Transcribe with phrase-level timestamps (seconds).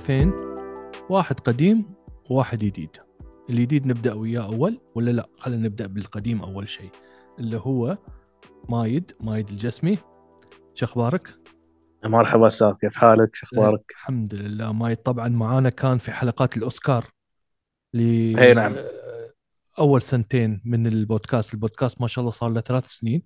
[0.00, 0.32] ضيفين
[1.08, 1.86] واحد قديم
[2.30, 2.96] وواحد جديد.
[3.50, 6.90] الجديد نبدأ وياه أول ولا لا؟ خلينا نبدأ بالقديم أول شيء
[7.38, 7.98] اللي هو
[8.68, 9.98] مايد مايد الجسمي.
[10.74, 11.34] شو أخبارك؟
[12.04, 14.72] مرحبا أستاذ كيف حالك؟ شو أخبارك؟ الحمد لله.
[14.72, 17.06] مايد طبعا معانا كان في حلقات الأوسكار
[17.94, 18.00] ل
[18.38, 18.76] أي نعم.
[19.78, 21.54] أول سنتين من البودكاست.
[21.54, 23.22] البودكاست ما شاء الله صار له ثلاث سنين.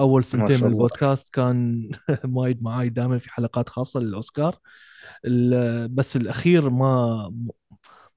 [0.00, 0.66] أول سنتين من.
[0.66, 1.90] البودكاست كان
[2.24, 4.56] مايد معاي دائما في حلقات خاصة للأوسكار.
[5.88, 7.32] بس الأخير ما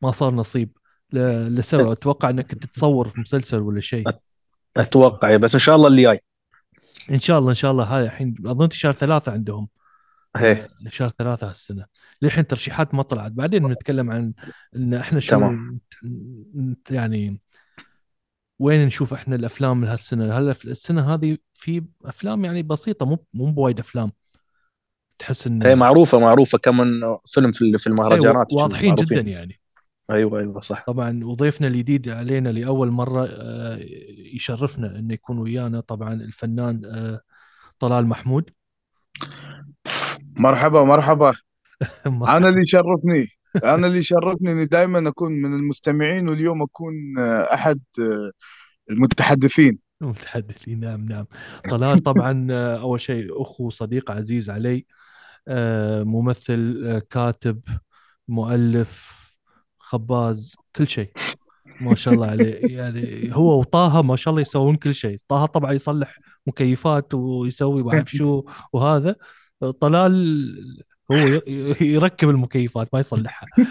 [0.02, 0.78] ما صار نصيب.
[1.14, 4.04] لسبب أتوقع إنك كنت تصور في مسلسل ولا شيء.
[4.78, 6.24] أتوقع بس إن شاء الله اللي جاي
[7.12, 7.84] إن شاء الله إن شاء الله.
[7.84, 9.68] هاي الحين أظن شهر ثلاثة عندهم.
[10.38, 11.86] إيه شهر ثلاثة هالسنة.
[12.22, 13.32] للحين ترشيحات ما طلعت.
[13.32, 14.34] بعدين نتكلم عن
[14.76, 15.80] إن إحنا شو تمام.
[16.90, 17.42] يعني
[18.64, 23.52] وين نشوف إحنا الأفلام لهالسنة؟ هلا في السنة هذه في أفلام يعني بسيطة مو مو
[23.52, 24.12] بوايد أفلام.
[25.20, 26.78] تحس إن هي معروفة معروفة كم
[27.26, 29.18] فيلم في في أيوة، المهرجانات واضحين معروفين.
[29.18, 29.60] جدا يعني.
[30.12, 30.84] أيوه أيوه صح.
[30.88, 33.80] طبعا وضيفنا الجديد علينا لأول مرة آه،
[34.34, 37.22] يشرفنا انه يكون ويانا طبعا الفنان آه،
[37.80, 38.50] طلال محمود.
[40.40, 41.34] مرحبا مرحبا.
[42.06, 43.43] أنا اللي يشرفني.
[43.56, 48.32] أنا اللي يشرفني إني دائما أكون من المستمعين واليوم أكون آه، أحد آه،
[48.92, 49.80] المتحدثين.
[50.02, 51.26] متحدثين نعم نعم.
[51.70, 54.86] طلال طبعا آه، أول شيء أخو صديق عزيز علي
[56.06, 57.62] ممثل كاتب
[58.28, 59.24] مؤلف
[59.78, 61.12] خباز كل شيء
[61.86, 62.60] ما شاء الله عليه.
[62.78, 65.18] يعني هو وطه ما شاء الله يسوون كل شيء.
[65.28, 68.44] طه طبعا يصلح مكيفات ويسوي ما شو
[68.74, 69.16] وهذا.
[69.72, 70.14] طلال
[71.12, 71.18] هو
[71.82, 73.48] يركب المكيفات ما يصلحها.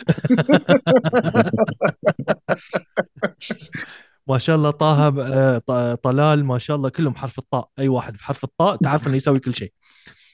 [4.28, 7.68] ما شاء الله طه طلال ما شاء الله كلهم حرف الطاء.
[7.78, 9.72] أي واحد في حرف الطاء تعرف إنه يسوي كل شيء.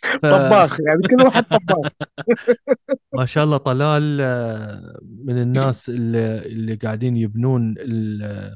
[0.03, 1.93] ف- طباخ يعني كل واحد طباخ.
[3.19, 4.17] ما شاء الله طلال
[5.25, 8.55] من الناس اللي, اللي قاعدين يبنون ال-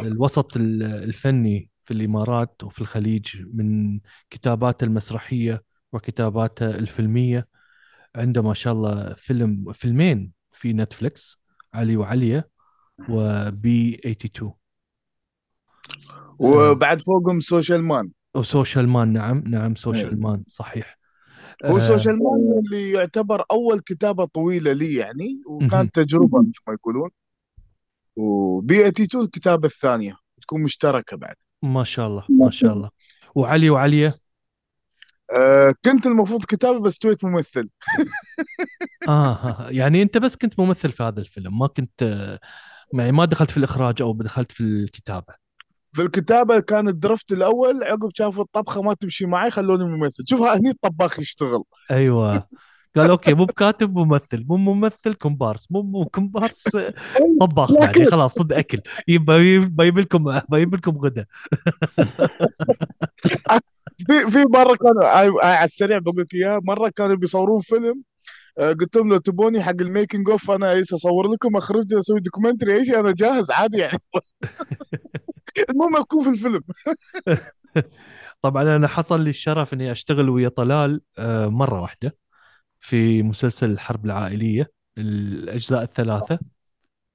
[0.00, 4.00] الوسط ال- الفني في الإمارات وفي الخليج من
[4.30, 5.62] كتاباته المسرحية.
[5.96, 7.48] وكتاباته الفيلمية.
[8.16, 11.40] عنده ما شاء الله فيلم فيلمين في نتفليكس
[11.74, 12.44] علي وعليا
[13.08, 14.52] وبي 82
[16.38, 18.10] وبعد فوقهم Social Man.
[18.34, 20.20] و Social Man نعم نعم Social أيوة.
[20.20, 20.98] Man صحيح.
[21.64, 25.42] هو آه، سوشيال مان اللي يعتبر أول كتابة طويلة لي يعني.
[25.46, 27.10] وكانت تجربة مثل ما يقولون.
[28.16, 31.34] وبي 82 الكتابة الثانية تكون مشتركة بعد.
[31.62, 32.90] ما شاء الله ما شاء الله.
[33.34, 34.14] وعلي وعليا
[35.30, 37.68] آه كنت المفروض كتابه بس تويت ممثل
[39.08, 42.40] آه ها- يعني انت بس كنت ممثل في هذا الفيلم ما كنت آه،
[42.94, 45.34] يعني ما دخلت في الاخراج أو دخلت في الكتابه
[45.92, 50.42] في الكتابه كان ال draft الأول عقب شافوا الطبخه ما تمشي معي خلوني ممثل شوف
[50.42, 52.48] هني الطباخ يشتغل أيوه
[52.96, 56.94] قال okay مو بكاتب ممثل مو ممثل كومبارس مو مو كومبارس آه،
[57.40, 59.38] طباخ يعني خلاص صد اكل يبقى
[59.90, 61.26] لكم بجيب لكم غدا
[63.98, 65.04] في في مرة كانوا
[65.44, 66.60] على السريع بقول لك إياها.
[66.68, 68.02] مرة كانوا بيصورون فيلم
[68.58, 72.20] آه، قلت لهم لو تبوني حق ال making of أنا إيش أصور لكم؟ اخرج أسوي
[72.20, 73.98] documentary إيش؟ أنا جاهز عادي يعني.
[75.70, 76.60] المهم أكون في الفيلم.
[78.42, 82.16] طبعا أنا حصل لي الشرف إني أشتغل ويا طلال آه، مرة واحدة
[82.80, 86.38] في مسلسل الحرب العائلية الأجزاء الثلاثة.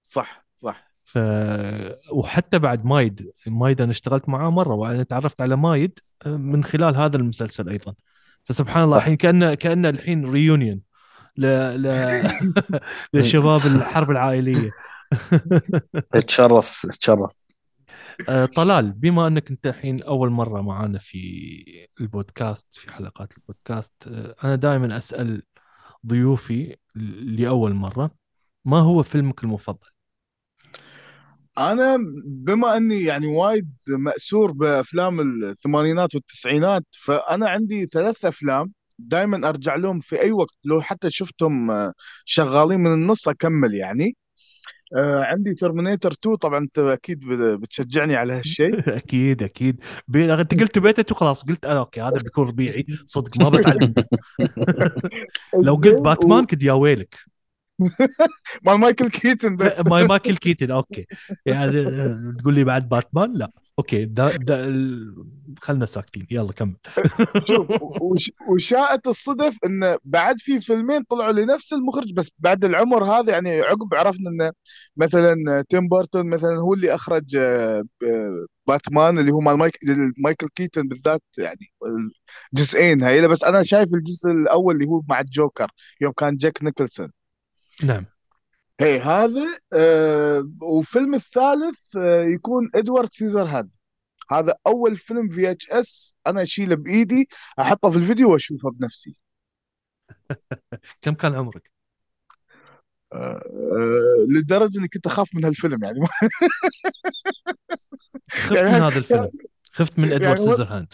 [0.06, 0.91] صح صح.
[1.12, 1.18] ف
[2.12, 7.18] وحتى بعد مايد مايد أنا اشتغلت معاه مرة وأنا تعرفت على مايد من خلال هذا
[7.18, 7.94] المسلسل أيضا.
[8.44, 10.82] فسبحان الله الحين كأنه كأنه الحين ريونيون
[11.38, 11.46] ل...
[11.82, 11.88] ل...
[13.14, 14.72] لشباب الحرب العائلية.
[16.16, 17.46] اتشرف اتشرف.
[18.30, 21.18] آه، طلال بما أنك أنت الحين أول مرة معانا في
[22.02, 25.44] البودكاست في حلقات البودكاست آه، أنا دائما أسأل
[26.08, 26.76] ضيوفي
[27.36, 28.12] لأول مرة
[28.66, 29.90] ما هو فيلمك المفضل؟
[31.60, 33.70] أنا بما أني يعني وايد
[34.00, 40.82] مأسور بأفلام الثمانينات والتسعينات فأنا عندي ثلاث أفلام دائما أرجع لهم في أي وقت لو
[40.82, 41.94] حتى شفتهم آه،
[42.26, 44.16] شغالين من النص أكمل يعني.
[44.96, 48.80] آه، عندي Terminator 2 طبعا أنت أكيد بت- بتشجعني على هالشيء.
[48.98, 49.80] أكيد أكيد.
[50.16, 52.86] أنت قلت بيتت وخلاص قلت أنا okay هذا بيكون ربيعي.
[53.06, 53.94] صدق ما بزعل
[55.66, 57.31] لو قلت باتمان كنت يا ويلك.
[58.66, 59.80] مال مايكل كيتن بس.
[59.86, 61.06] ما مايكل كيتن okay.
[61.46, 61.84] يعني
[62.42, 63.52] تقول لي بعد باتمان لا.
[63.80, 65.26] أوكي ده ده ال-
[65.62, 66.28] خلنا ساكتين.
[66.32, 66.76] يلا كمل.
[67.48, 73.32] شوف وش- وشاءت الصدف انه بعد في فيلمين طلعوا لنفس المخرج بس بعد العمر هذا
[73.32, 74.52] يعني عقب عرفنا انه
[74.98, 75.36] مثلا
[75.70, 77.84] تيم بارتون مثلا هو اللي أخرج آه،
[78.68, 79.78] باتمان اللي هو مال مايك
[80.24, 81.72] مايكل كيتن بالذات يعني
[82.54, 83.28] الجزئين هاي.
[83.28, 85.68] بس أنا شايف الجزء الأول اللي هو مع الجوكر
[86.02, 87.12] يوم كان جاك نيكلسون.
[87.84, 88.06] نعم.
[88.82, 93.70] هي هذا آه وفيلم الثالث آه يكون Edward Scissorhands
[94.32, 97.28] هذا أول فيلم VHS أنا أشيله بإيدي
[97.60, 99.14] أحطه في الفيديو وأشوفه بنفسي.
[101.02, 101.72] كم كان عمرك؟
[103.14, 106.00] آه آه لدرجة إني كنت أخاف من هالفيلم يعني
[108.32, 109.30] خفت يعني من هاي- هذا الفيلم.
[109.74, 110.94] خفت من إدوارد يعني Scissorhands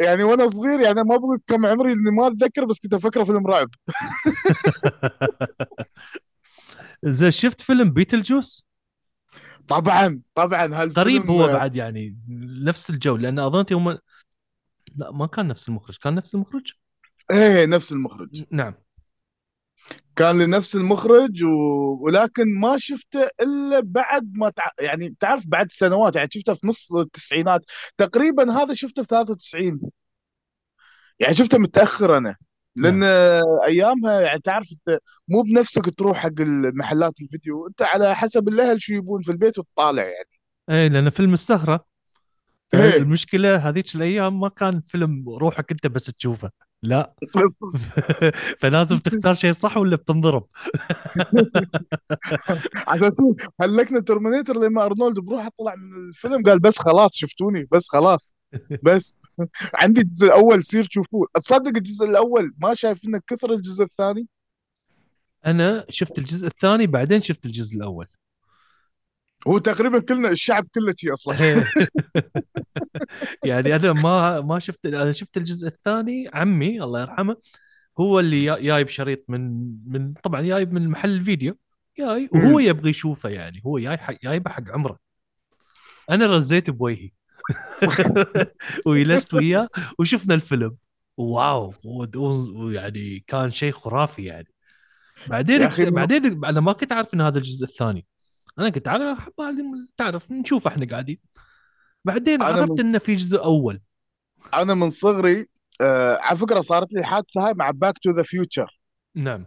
[0.00, 3.46] يعني وأنا صغير يعني ما بقول كم عمري اني ما أتذكر بس كنت أفكره فيلم
[3.46, 3.68] رعب.
[7.04, 8.66] زين شفت فيلم بيتل جوس؟
[9.68, 10.64] طبعا طبعا.
[10.64, 12.16] هالفيلم قريب هو آه، بعد يعني
[12.64, 13.98] نفس الجو لأن اظن هم
[14.96, 15.96] لا ما كان نفس المخرج.
[15.96, 16.72] كان نفس المخرج؟
[17.30, 18.44] إيه نفس المخرج.
[18.50, 18.74] نعم.
[20.18, 21.50] كان لنفس المخرج و...
[22.00, 24.64] ولكن ما شفته إلا بعد ما تع...
[24.80, 27.64] يعني تعرف بعد سنوات يعني شفته في نص التسعينات.
[27.98, 29.80] تقريبا هذا شفته في 93
[31.20, 32.36] يعني شفته متاخر أنا
[32.76, 33.02] لأن
[33.66, 34.98] أيامها يعني تعرف أنت
[35.28, 37.66] مو بنفسك تروح حق المحلات الفيديو.
[37.68, 40.28] أنت على حسب الأهل شو يبون في البيت وتطالع يعني.
[40.70, 41.84] إيه لأن فيلم السهرة.
[42.74, 42.96] إيه.
[42.96, 46.50] المشكلة هذيك الأيام ما كان فيلم روحك أنت بس تشوفه.
[46.82, 47.14] لا.
[48.60, 50.46] فلازم تختار شيء صح ولا بتنضرب.
[52.88, 53.10] عشان
[53.60, 58.36] هلكنا ترمينيتر لما أرنولد بروحه طلع من الفيلم قال بس خلاص شفتوني بس خلاص
[58.82, 59.16] بس.
[59.82, 61.28] عندي الجزء الأول سير شوفوه.
[61.34, 64.26] تصدق الجزء الأول ما شايف إنه كثر الجزء الثاني؟
[65.46, 68.06] أنا شفت الجزء الثاني بعدين شفت الجزء الأول.
[69.48, 71.36] هو تقريبا كلنا الشعب كله شيء أصلا.
[73.44, 77.36] يعني أنا ما ما شفت أنا شفت الجزء الثاني عمي الله يرحمه
[78.00, 81.58] هو اللي جا- جايب شريط من من طبعا جايب من محل الفيديو
[81.98, 82.58] جاي وهو.
[82.58, 84.98] يبغى يشوفه يعني هو جاي جايبه حق عمره.
[86.10, 87.10] أنا رزيت بوجهي.
[88.86, 89.68] وجلست وياه
[89.98, 90.76] وشفنا الفيلم.
[91.16, 91.74] wow
[92.54, 94.48] ويعني كان شيء خرافي يعني.
[95.26, 98.06] بعدين بعدين أنا ما كنت عارف إن هذا الجزء الثاني.
[98.58, 99.30] أنا كنت عارف
[99.96, 101.18] تعرف نشوف إحنا قاعدين.
[102.04, 103.80] بعدين عرفت من- إنه في جزء أول.
[104.54, 105.46] أنا من صغري
[105.80, 108.78] آه على فكرة صارت لي حادثة هاي مع Back to the Future
[109.14, 109.46] نعم.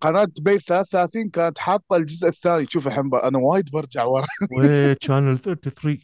[0.00, 2.66] قناة دبي 33 كانت حاطة الجزء الثاني.
[2.70, 4.26] شوف الحين أنا وايد برجع ورا.
[4.58, 6.00] و Channel 33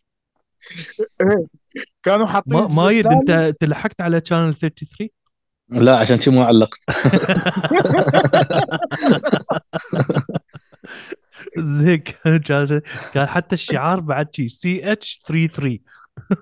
[2.02, 5.08] كانوا حاطين ما مايد أنت تلحقت على Channel 33
[5.68, 6.80] لا عشان شي ما علقت
[11.58, 12.02] زين
[13.14, 15.78] كان حتى الشعار بعد شي CH 33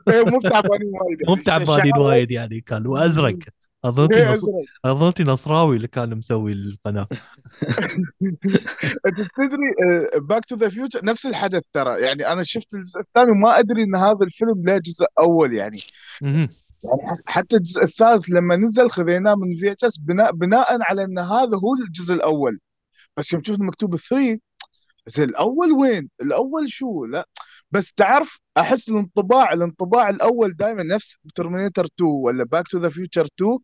[0.09, 1.19] إيه، مو تعبانين وايد.
[1.29, 2.31] مو بتعبانين وايد.
[2.31, 3.39] يعني كان وأزرق.
[3.85, 4.45] اظنتي إيه، نص...
[4.85, 7.09] اظنتي نصراوي اللي كان مسوي القناة.
[9.07, 12.01] أنت تدري Back to the Future نفس الحدث ترى.
[12.01, 15.79] يعني أنا شفت الجزء الثاني وما أدري إن هذا الفيلم له جزء أول يعني.
[16.23, 16.49] يعني
[17.27, 22.15] حتى الجزء الثالث لما نزل خذيناه من VHS بناء بناء على إن هذا هو الجزء
[22.15, 22.59] الأول.
[23.17, 24.39] بس يوم شفت مكتوب 3
[25.07, 27.29] زين الأول وين؟ الأول شو؟ لا
[27.71, 33.27] بس تعرف أحس الانطباع الانطباع الأول دائما نفس Terminator 2 ولا Back to the Future
[33.27, 33.59] 2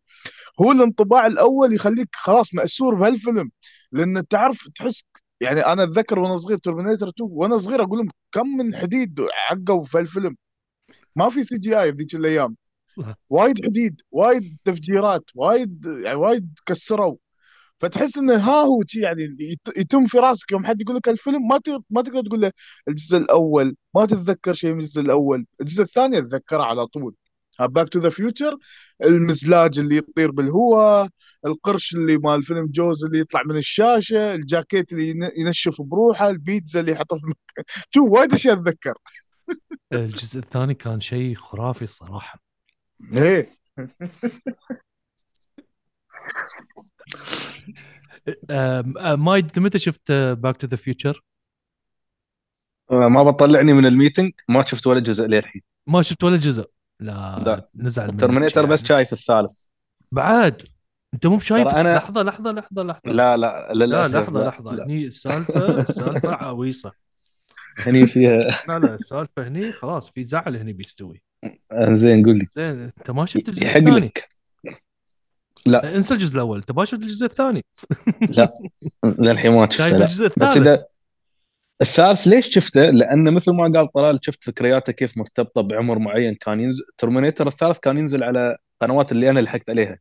[0.61, 3.51] هو الانطباع الأول يخليك خلاص مأسور بهالفيلم
[3.91, 5.03] لأن تعرف تحس
[5.41, 9.83] يعني أنا أتذكر وأنا صغير Terminator 2 وأنا صغير أقول لهم كم من حديد عقوا
[9.83, 10.35] في الفيلم
[11.15, 12.55] ما في CGI ذيك الأيام.
[13.29, 17.15] وايد حديد وايد تفجيرات وايد يعني وايد كسروا
[17.79, 21.47] فتحس إنه ها هو شي يعني يت- يتم في راسك يوم حد يقول لك الفيلم
[21.47, 22.51] ما ما تقدر تقول له
[22.87, 27.15] الجزء الأول ما تتذكر شيء من الجزء الأول الجزء الثاني أتذكره على طول.
[27.59, 28.57] Back to the Future
[29.03, 31.07] المزلاج اللي يطير بالهواء
[31.45, 36.79] القرش اللي مال فيلم Jaws اللي يطلع من الشاشة الجاكيت اللي ين- ينشف بروحه البيتزا
[36.79, 38.93] اللي يحطها في المكان شو وايد أشياء أتذكر.
[39.93, 42.39] الجزء الثاني كان شيء خرافي الصراحة.
[43.13, 43.49] إيه.
[49.15, 51.23] مايد انت متى شفت Back to the Future؟
[52.91, 55.61] ما بطلعني من ال meeting ما شفت ولا جزء للحين.
[55.87, 56.65] ما شفت ولا جزء.
[56.99, 57.69] لا, لا.
[57.75, 58.87] نزعل Terminator بس يعني.
[58.87, 59.65] شايف الثالث.
[60.11, 60.61] بعد.
[61.13, 63.01] انت مو بشايف أنا- لحظة لحظة لحظة لحظة.
[63.11, 64.47] لا لا لا للاسف لحظة لا.
[64.47, 64.75] لحظة.
[64.75, 64.85] لا.
[64.85, 66.91] هني السالفة السالفة عويصة.
[67.87, 68.37] هني فيها
[68.67, 71.23] لا لا السالفة هني خلاص في زعل هني بيستوي.
[71.91, 72.45] زين قول لي.
[72.45, 74.27] زين انت ما شفت الجزء يحق لك.
[75.65, 75.95] لا.
[75.95, 76.63] انسى الجزء الأول.
[76.75, 77.65] ما شفت الجزء الثاني؟
[78.29, 78.53] لا.
[79.19, 80.05] للحين ما شفته لا.
[80.05, 80.85] الجزء بس الثالث؟ إذا
[81.81, 86.59] الثالث ليش شفته؟ لأنه مثل ما قال طلال شفت ذكرياته كيف مرتبطة بعمر معين كان
[86.59, 86.83] ينزل.
[86.97, 89.97] Terminator الثالث كان ينزل على قنوات اللي أنا لحقت عليها.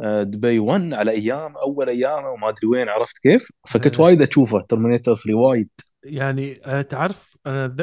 [0.00, 4.04] آه، دبي 1 على أيام أول ايامه وما أدري وين عرفت كيف؟ فكنت إيه.
[4.06, 5.68] وايد أشوفه Terminator 3 وايد.
[6.04, 7.76] يعني آه، تعرف أنا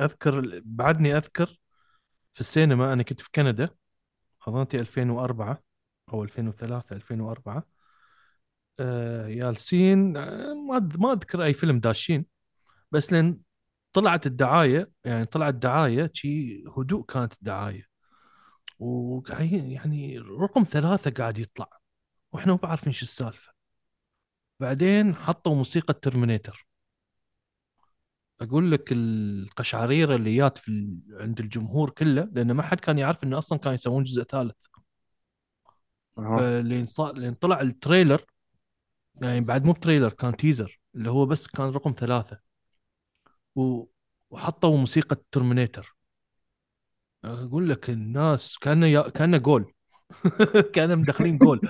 [0.00, 1.58] أذكر بعدني أذكر
[2.32, 3.68] في السينما أنا كنت في كندا
[4.48, 5.65] أظنتي 2004
[6.12, 7.64] أو 2003 2004
[8.80, 12.26] آه جالسين آه، ما ما أذكر أي فيلم داشين.
[12.92, 13.40] بس لين
[13.92, 17.86] طلعت الدعاية يعني طلعت دعايه شي هدوء كانت الدعاية.
[18.78, 21.68] وقاعدين يعني رقم ثلاثة قاعد يطلع.
[22.32, 23.52] وإحنا ما بعرفين شو السالفة.
[24.60, 26.66] بعدين حطوا موسيقى ترمينيتر
[28.40, 30.98] أقول لك القشعريرة اللي جات في.
[31.20, 34.66] عند الجمهور كله لأن ما حد كان يعرف انه أصلا كانوا يسوون جزء ثالث.
[36.16, 38.24] فلين صار لين طلع ال trailer
[39.22, 42.40] يعني بعد مو trailer كان teaser اللي هو بس كان رقم ثلاثة.
[43.56, 43.84] و...
[44.30, 45.96] وحطوا موسيقى Terminator
[47.24, 49.08] أقول لك الناس كأنه يا...
[49.08, 49.72] كأنه جول.
[50.74, 51.60] كانه مدخلين جول.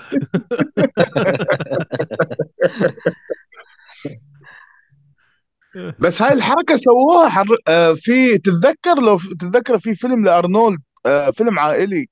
[5.99, 7.45] بس هاي الحركة سووها حر...
[7.67, 12.07] آه، في تتذكر لو تتذكر في فيلم لأرنولد آه، فيلم عائلي؟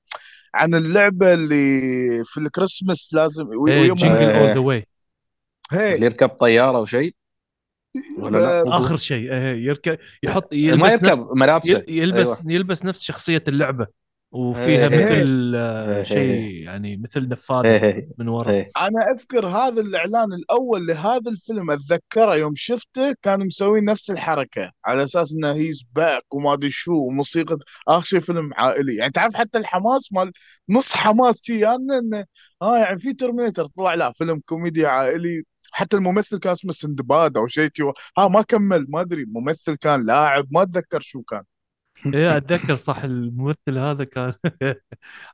[0.56, 1.80] عن اللعبة اللي
[2.24, 3.44] في الكريسماس لازم
[3.94, 4.40] Jingle إيه.
[4.40, 4.86] All the Way
[5.72, 6.80] اللي يركب طيارة
[8.18, 8.78] ولا لا آه،.
[8.78, 12.52] آخر شيء إيه يركب يحط ما يلبس يركب نفس ملابسه يل- يلبس أيوة.
[12.52, 13.86] يلبس نفس شخصية اللعبة
[14.32, 15.04] وفيها إيه.
[15.04, 16.02] مثل آه، إيه.
[16.02, 18.68] شيء يعني مثل إيه، إيه، من ورا إيه.
[18.76, 25.04] أنا أذكر هذا الإعلان الأول لهذا الفيلم أتذكره يوم شفته كانوا مسوين نفس الحركة على
[25.04, 29.58] أساس إنه he's back وما أدري شو وموسيقى آخر شيء فيلم عائلي يعني تعرف حتى
[29.58, 30.32] الحماس مال
[30.68, 32.24] نص حماس شي يعني إنه
[32.62, 35.42] آه يعني في Terminator طلع لا فيلم كوميدي عائلي
[35.72, 37.82] حتى الممثل كان اسمه سندباد أو شيء شي.
[38.18, 41.42] ها ما كمل ما أدري ممثل كان لاعب ما أتذكر شو كان
[42.06, 44.34] إيه أتذكر صح الممثل هذا كان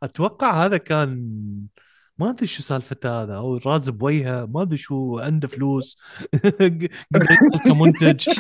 [0.03, 1.69] أتوقع هذا كان
[2.19, 5.99] ما أدري شو سالفته هذا أو راز بوجهه ما أدري شو عنده فلوس
[7.65, 8.29] كمنتج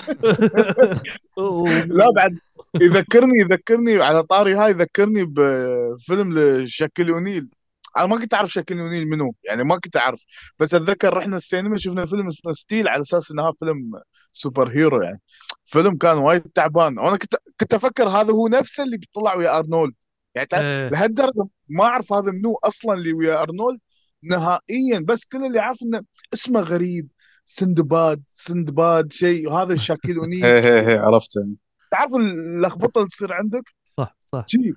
[1.98, 2.38] لا بعد
[2.80, 7.50] يذكرني يذكرني على طاري هاي يذكرني بفيلم لشاكيل اونيل
[7.96, 10.24] أنا ما كنت أعرف شاكيل اونيل منو يعني ما كنت أعرف.
[10.58, 14.00] بس أتذكر رحنا السينما شفنا فيلم اسمه Steel على أساس انه فيلم
[14.32, 15.20] superhero يعني.
[15.66, 16.98] فيلم كان وايد تعبان.
[16.98, 19.95] وأنا كنت كنت أفكر هذا هو نفسه اللي طلع ويا أرنولد.
[20.35, 20.88] يعني تعرف إيه.
[20.88, 23.81] لهالدرجة ما أعرف هذا منو أصلا اللي ويا أرنولد
[24.23, 26.02] نهائيا بس كل اللي عارف إنه
[26.35, 27.09] اسمه غريب
[27.45, 31.49] سندباد سندباد شيء وهذا شاكيل اونيل إيه، إيه، عرفته.
[31.90, 34.45] تعرف اللخبطه اللي تصير عندك؟ صح صح.
[34.49, 34.73] شي.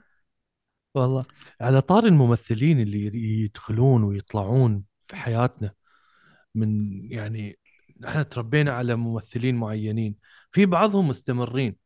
[0.96, 1.24] والله.
[1.62, 3.06] على طار الممثلين اللي
[3.44, 5.74] يدخلون ويطلعون في حياتنا
[6.56, 7.60] من يعني
[8.08, 10.16] إحنا تربينا على ممثلين معينين.
[10.52, 11.85] في بعضهم مستمرين.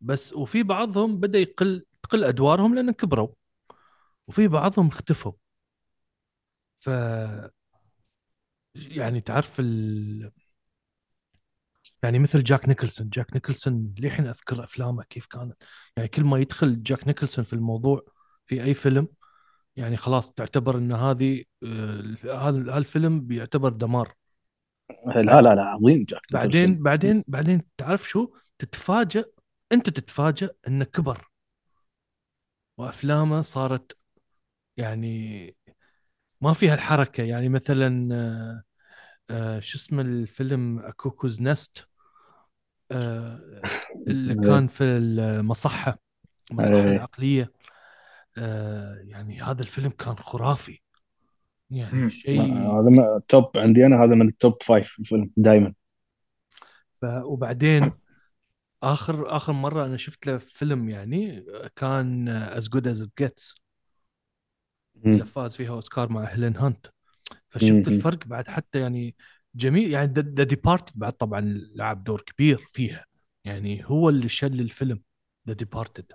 [0.00, 3.28] بس وفي بعضهم بدأ يقل تقل أدوارهم لأن كبروا.
[4.28, 5.32] وفي بعضهم اختفوا.
[6.80, 6.88] ف
[8.74, 10.30] يعني تعرف ال...
[12.02, 13.08] يعني مثل جاك نيكلسون.
[13.08, 15.62] جاك نيكلسون للحين أذكر أفلامه كيف كانت.
[15.96, 18.02] يعني كل ما يدخل جاك نيكلسون في الموضوع
[18.46, 19.08] في أي فيلم
[19.76, 24.12] يعني خلاص تعتبر إن هذه آه، هذا الفيلم بيعتبر دمار.
[25.06, 26.82] لا لا لا عظيم جاك بعدين.
[26.82, 29.24] بعدين بعدين تعرف شو؟ تتفاجأ
[29.72, 31.30] انت تتفاجأ انه كبر
[32.78, 33.98] وافلامه صارت
[34.76, 35.56] يعني
[36.40, 38.62] ما فيها الحركة يعني مثلا آه،
[39.30, 41.88] آه، شو اسمه الفيلم Cuckoo's Nest
[42.92, 43.40] آه،
[44.06, 44.40] اللي إيه.
[44.40, 45.98] كان في المصحة
[46.50, 46.96] المصحة إيه.
[46.96, 47.52] العقلية
[48.38, 50.80] آه، يعني هذا الفيلم كان خرافي
[51.70, 52.10] يعني.
[52.10, 55.72] شيء هذا top عندي أنا هذا من ال top five الفيلم دائما
[57.00, 57.04] ف...
[57.04, 57.92] وبعدين
[58.82, 61.44] آخر آخر مرة أنا شفت له فيلم يعني
[61.76, 63.54] كان As Good as It Gets
[65.06, 66.86] اللي فاز فيها أوسكار مع هيلين هانت.
[67.48, 67.94] فشفت مم.
[67.94, 69.14] الفرق بعد حتى يعني
[69.54, 71.40] جميل يعني The Departed بعد طبعا
[71.74, 73.04] لعب دور كبير فيها.
[73.44, 75.02] يعني هو اللي شل الفيلم
[75.48, 76.12] The Departed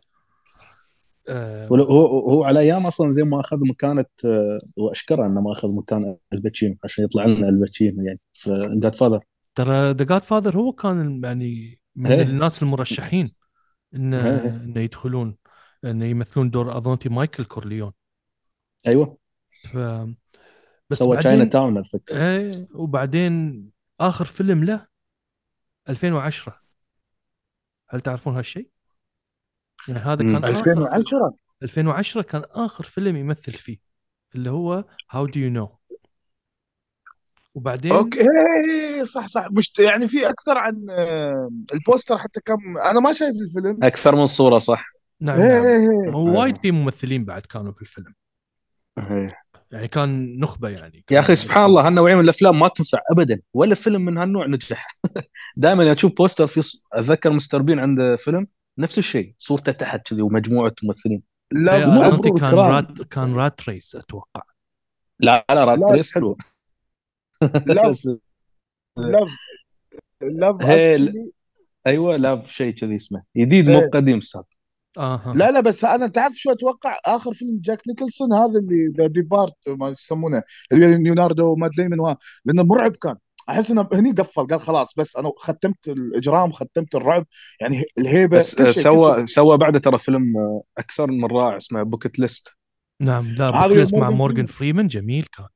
[1.30, 5.78] هو هو هو على أيام أصلا زين ما أخذ مكانه آه، وأشكره إنه ما أخذ
[5.78, 8.20] مكان الباتشينو عشان يطلع لنا الباتشينو يعني.
[8.34, 9.24] في Godfather
[9.56, 12.22] ترى The Godfather هو كان يعني من إيه.
[12.22, 13.36] الناس المرشحين
[13.94, 14.50] انه إيه.
[14.50, 15.38] انه يدخلون
[15.84, 17.92] انه يمثلون دور أظنتي مايكل كورليون
[18.88, 19.18] أيوه
[19.72, 19.78] ف
[20.90, 23.66] بس سوى Chinatown اتذكر إيه وبعدين
[24.00, 24.88] آخر فيلم له
[25.90, 26.62] 2010
[27.90, 28.70] هل تعرفون هالشيء؟
[29.88, 30.24] يعني هذا.
[30.24, 33.78] كان اخر فيلم 2010 2010 كان آخر فيلم يمثل فيه
[34.36, 35.78] اللي هو How Do You Know
[37.56, 38.25] وبعدين okay.
[39.06, 39.48] صح صح.
[39.52, 40.86] مش يعني في أكثر عن
[41.74, 43.80] ال poster حتى كم أنا ما شايف الفيلم.
[43.84, 44.86] أكثر من صورة صح.
[45.22, 46.14] نعم إيه، نعم.
[46.14, 48.14] هو وايد في ممثلين بعد كانوا في الفيلم.
[49.72, 50.98] يعني كان نخبة يعني.
[50.98, 53.40] يا كان أخي سبحان الله هالنوعية من الأفلام ما تنفع ابدا.
[53.54, 54.98] ولا فيلم من هالنوع نجح.
[55.58, 57.62] دائما أشوف poster في أتذكر Mr.
[57.62, 58.48] Bean عنده فيلم
[58.78, 61.24] نفس الشيء صورته تحت كذي ومجموعة ممثلين.
[61.52, 62.54] لا مو كان.
[62.54, 64.42] Rat كان Rat Race أتوقع.
[65.20, 65.86] لا لا Rat لا.
[65.92, 66.38] Race حلوة
[67.68, 68.06] Love
[70.22, 71.32] Love Actually
[71.88, 73.24] أيوه لا شيء كذي اسمه.
[73.38, 73.90] جديد مو إيه.
[73.90, 74.44] قديم صار.
[74.98, 79.08] أها لا لا بس أنا تعرف شو أتوقع؟ آخر فيلم جاك نيكلسون هذا اللي The
[79.08, 83.16] Departed ما يسمونه اللي ليوناردو ومات ديمون وها لأنه مرعب كان.
[83.50, 87.25] أحس إنه هني قفل قال خلاص بس أنا ختمت الإجرام ختمت الرعب
[87.62, 92.20] يعني الهيبة بس آه، سوى سوى بعده ترى فيلم آه، أكثر من رائع اسمه Bucket
[92.20, 92.58] List
[93.02, 95.48] نعم لا هذا Bucket List مع مورغان مورجان فريمان جميل كان.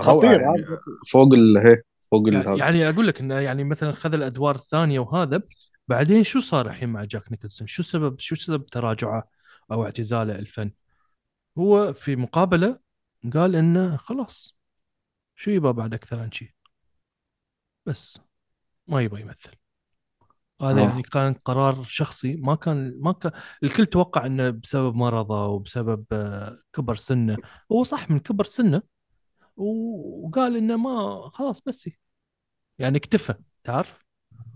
[0.00, 0.78] خطير يعني هذا
[1.12, 2.60] فوق ال فوق ال.
[2.60, 5.42] يعني أقول لك انه يعني مثلا خذ الأدوار الثانية وهذا
[5.88, 9.28] بعدين شو صار الحين مع جاك نيكلسون؟ شو سبب شو سبب تراجعه
[9.72, 10.70] أو اعتزاله الفن؟
[11.58, 12.78] هو في مقابلة
[13.34, 14.58] قال إنه خلاص
[15.36, 16.50] شو يبغى بعد أكثر عن شيء؟
[17.86, 18.18] بس
[18.86, 19.56] ما يبغى يمثل
[20.60, 20.84] هذا آه.
[20.84, 26.58] يعني كان قرار شخصي ما كان ما كان الكل توقع إنه بسبب مرضه وبسبب آه،
[26.72, 27.36] كبر سنه
[27.72, 28.82] هو صح من كبر سنه
[29.56, 31.90] وقال إنه ما خلاص بس
[32.78, 33.34] يعني اكتفى
[33.64, 34.04] تعرف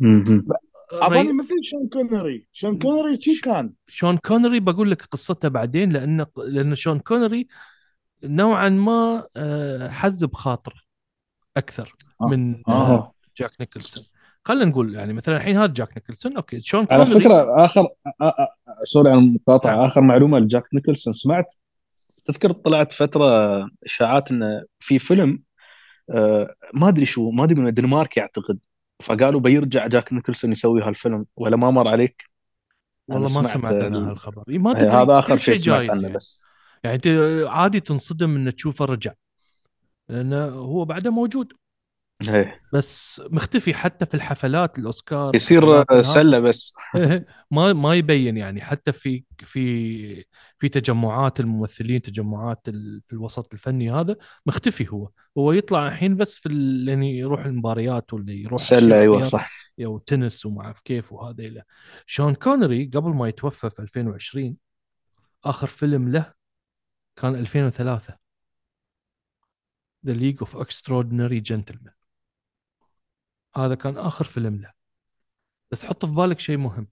[0.01, 0.47] مهم.
[0.93, 6.27] اظني مثل شون كونري شون كونري شي كان شون كونري بقول لك قصته بعدين لأن
[6.37, 7.49] لأن شون كونري
[8.25, 10.77] نوعا ما آه، حز بخاطره
[11.57, 12.27] أكثر آه.
[12.27, 12.95] من آه.
[12.95, 17.21] آه، جاك نيكلسون خلينا نقول يعني مثلا الحين هذا جاك نيكلسون okay شون على كونري
[17.21, 17.89] فكرة آخر
[18.83, 19.85] sorry على المقاطعه نعم.
[19.85, 21.55] آخر معلومة لجاك نيكلسون سمعت
[22.29, 23.27] تذكر طلعت فترة
[23.85, 25.43] إشاعات انه في فيلم
[26.11, 28.59] آه، ما أدري شو ما أدري من الدنمارك اعتقد
[29.03, 32.25] فقالوا بيرجع جاك نيكلسون يسوي هالفيلم ولا ما مر عليك؟
[33.09, 36.15] والله ما سمعت أنا هالخبر ما تدري هذا آخر شيء سمعت عنه يعني.
[36.15, 36.43] بس
[36.85, 37.07] يعني أنت
[37.49, 39.13] عادي تنصدم ان تشوفه رجع
[40.09, 41.53] لأنه هو بعده موجود
[42.27, 42.61] هي.
[42.73, 46.03] بس مختفي حتى في الحفلات الأوسكار يصير آه،.
[46.03, 46.75] سلة بس.
[47.51, 50.25] ما ما يبين يعني حتى في في
[50.59, 52.61] في تجمعات الممثلين تجمعات
[53.07, 55.11] في الوسط الفني هذا مختفي هو.
[55.39, 56.49] هو يطلع الحين بس في
[56.89, 59.51] يعني يروح المباريات ولا يروح سلة أيوه صح.
[59.81, 61.63] أو تنس وما أعرف كيف وهذا إلى.
[62.07, 64.57] شون كونري قبل ما يتوفى في 2020
[65.45, 66.33] آخر فيلم له
[67.17, 68.19] كان 2003
[70.07, 71.98] The League of Extraordinary Gentlemen
[73.57, 74.73] هذا كان آخر فيلم له.
[75.71, 76.89] بس حط في بالك شيء مهم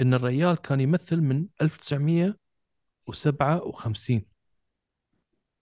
[0.00, 4.22] إن الريال كان يمثل من 1957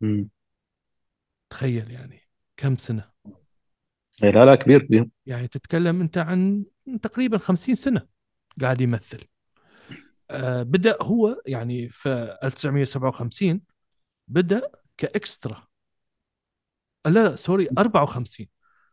[0.01, 0.29] مم.
[1.51, 2.21] تخيل يعني
[2.57, 3.11] كم سنة؟
[4.23, 5.09] هي لا لا كبير كبير.
[5.27, 6.65] يعني تتكلم أنت عن
[7.03, 8.07] تقريبا 50 سنة
[8.61, 9.25] قاعد يمثل.
[10.31, 13.61] آه بدأ هو يعني في 1957
[14.29, 15.67] بدأ ك extra.
[17.07, 18.49] لا لا sorry 54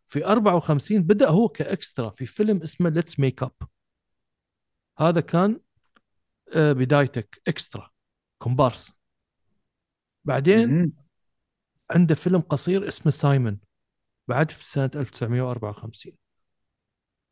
[0.07, 3.53] في 54 بدأ هو ك extra في فيلم اسمه Let's Make Up
[4.99, 5.59] هذا كان
[6.55, 7.89] آه بدايته ك extra
[8.37, 8.93] كومبارس.
[10.25, 10.93] بعدين.
[11.91, 13.60] عنده فيلم قصير اسمه Simon
[14.27, 16.13] بعد في سنة 1954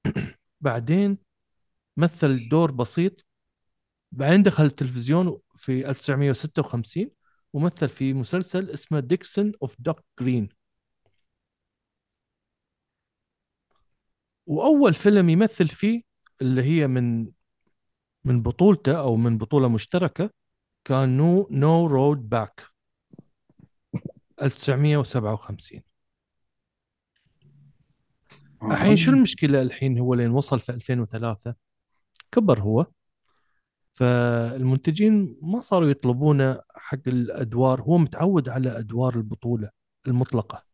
[0.61, 1.17] بعدين
[1.97, 3.25] مثل دور بسيط
[4.11, 7.09] بعدين دخل التلفزيون في 1956
[7.53, 10.49] ومثل في مسلسل اسمه Dixon of Dock Green
[14.51, 16.01] وأول فيلم يمثل فيه
[16.41, 17.31] اللي هي من
[18.25, 20.29] من بطولته أو من بطولة مشتركة
[20.85, 22.67] كان No No Road Back
[24.41, 25.81] 1957
[28.63, 31.55] الحين شو المشكلة الحين هو لين وصل في 2003
[32.31, 32.85] كبر هو.
[33.93, 39.69] فالمنتجين ما صاروا يطلبونه حق الأدوار هو متعود على أدوار البطولة
[40.07, 40.70] المطلقة.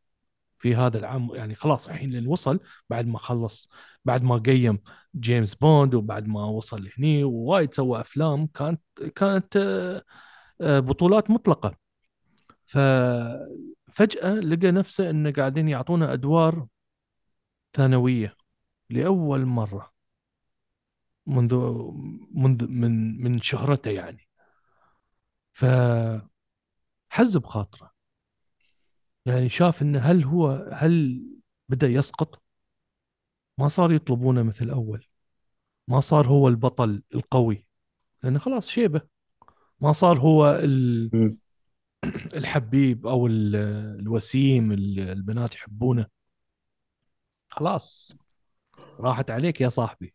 [0.59, 3.69] في هذا العام يعني خلاص الحين لين وصل بعد ما خلص
[4.05, 4.79] بعد ما قيم
[5.15, 8.81] جيمس بوند وبعد ما وصل هني ووايد سوى أفلام كانت
[9.15, 9.57] كانت
[10.61, 11.77] آه، بطولات مطلقة.
[12.65, 16.67] ففجاه لقى نفسه انه قاعدين يعطونا أدوار
[17.73, 18.35] ثانوية
[18.89, 19.93] لأول مرة
[21.25, 21.55] منذ
[22.31, 24.27] منذ من من شهرته يعني.
[25.53, 25.65] ف
[27.09, 27.96] حز بخاطره
[29.27, 31.23] يعني شاف انه هل هو هل
[31.69, 32.41] بدأ يسقط؟
[33.57, 35.05] ما صار يطلبونه مثل اول
[35.87, 37.67] ما صار هو البطل القوي.
[38.23, 39.01] لأنه خلاص شيبة.
[39.81, 41.35] ما صار هو ال-.
[42.35, 43.55] الحبيب أو ال-
[43.99, 46.07] الوسيم البنات يحبونه.
[47.49, 48.17] خلاص.
[48.99, 50.13] راحت عليك يا صاحبي.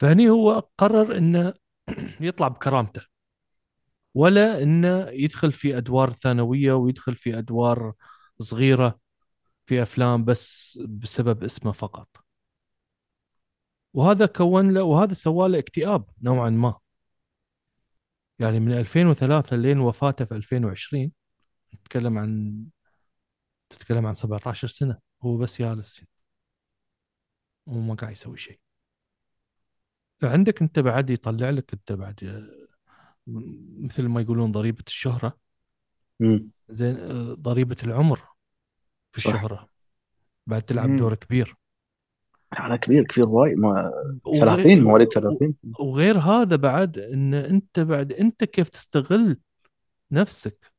[0.00, 1.54] فهني هو قرر إنه
[2.20, 3.02] يطلع بكرامته.
[4.18, 7.92] ولا إنه يدخل في أدوار ثانوية ويدخل في أدوار
[8.38, 9.00] صغيرة
[9.66, 12.08] في أفلام بس بسبب اسمه فقط.
[13.94, 16.78] وهذا كون له وهذا سوى له اكتئاب نوعا ما.
[18.38, 21.12] يعني من 2003 لين وفاته في 2020
[21.74, 22.64] نتكلم عن
[23.70, 26.04] تتكلم عن 17 سنة هو بس جالس.
[27.66, 28.60] وما قاعد يسوي شيء.
[30.20, 32.48] فعندك أنت بعد يطلع لك أنت بعد
[33.78, 35.36] مثل ما يقولون ضريبة الشهرة.
[36.20, 36.48] مم.
[36.68, 36.96] زين
[37.34, 38.20] ضريبة العمر
[39.12, 39.34] في صح.
[39.34, 39.68] الشهرة.
[40.46, 40.98] بعد تلعب مم.
[40.98, 41.54] دور كبير.
[42.60, 43.58] أنا كبير كبير وايد.
[43.58, 43.92] ما
[44.24, 49.36] وغير- 30 مواليد 30 وغير هذا بعد إن أنت بعد أنت كيف تستغل
[50.10, 50.72] نفسك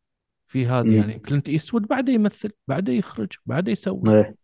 [0.48, 0.92] في هذا؟ مم.
[0.94, 4.18] يعني كلينت إيستوود بعده يمثل بعده يخرج بعده يسوي.
[4.20, 4.36] إيه.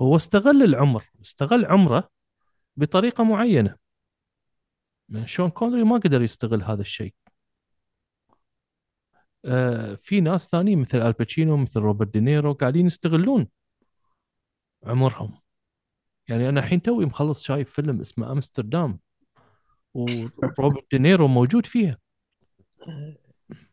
[0.00, 2.08] هو استغل العمر استغل عمره
[2.76, 3.76] بطريقة معينة.
[5.24, 7.14] شون كونري ما قدر يستغل هذا الشيء
[9.44, 13.48] آه في ناس ثانيين مثل الباتشينو مثل روبرت دينيرو قاعدين يستغلون
[14.84, 15.38] عمرهم
[16.28, 18.98] يعني أنا الحين توي مخلص شايف فيلم اسمه أمستردام
[19.94, 21.98] وروبرت دينيرو موجود فيها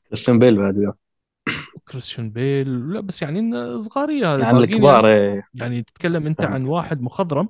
[0.08, 0.94] كريستيان بيل بعد وياه
[1.88, 6.68] كريستيان بيل لا بس يعني صغاريه يعني الكبار إيه يعني تتكلم أنت عن.
[6.68, 7.50] واحد مخضرم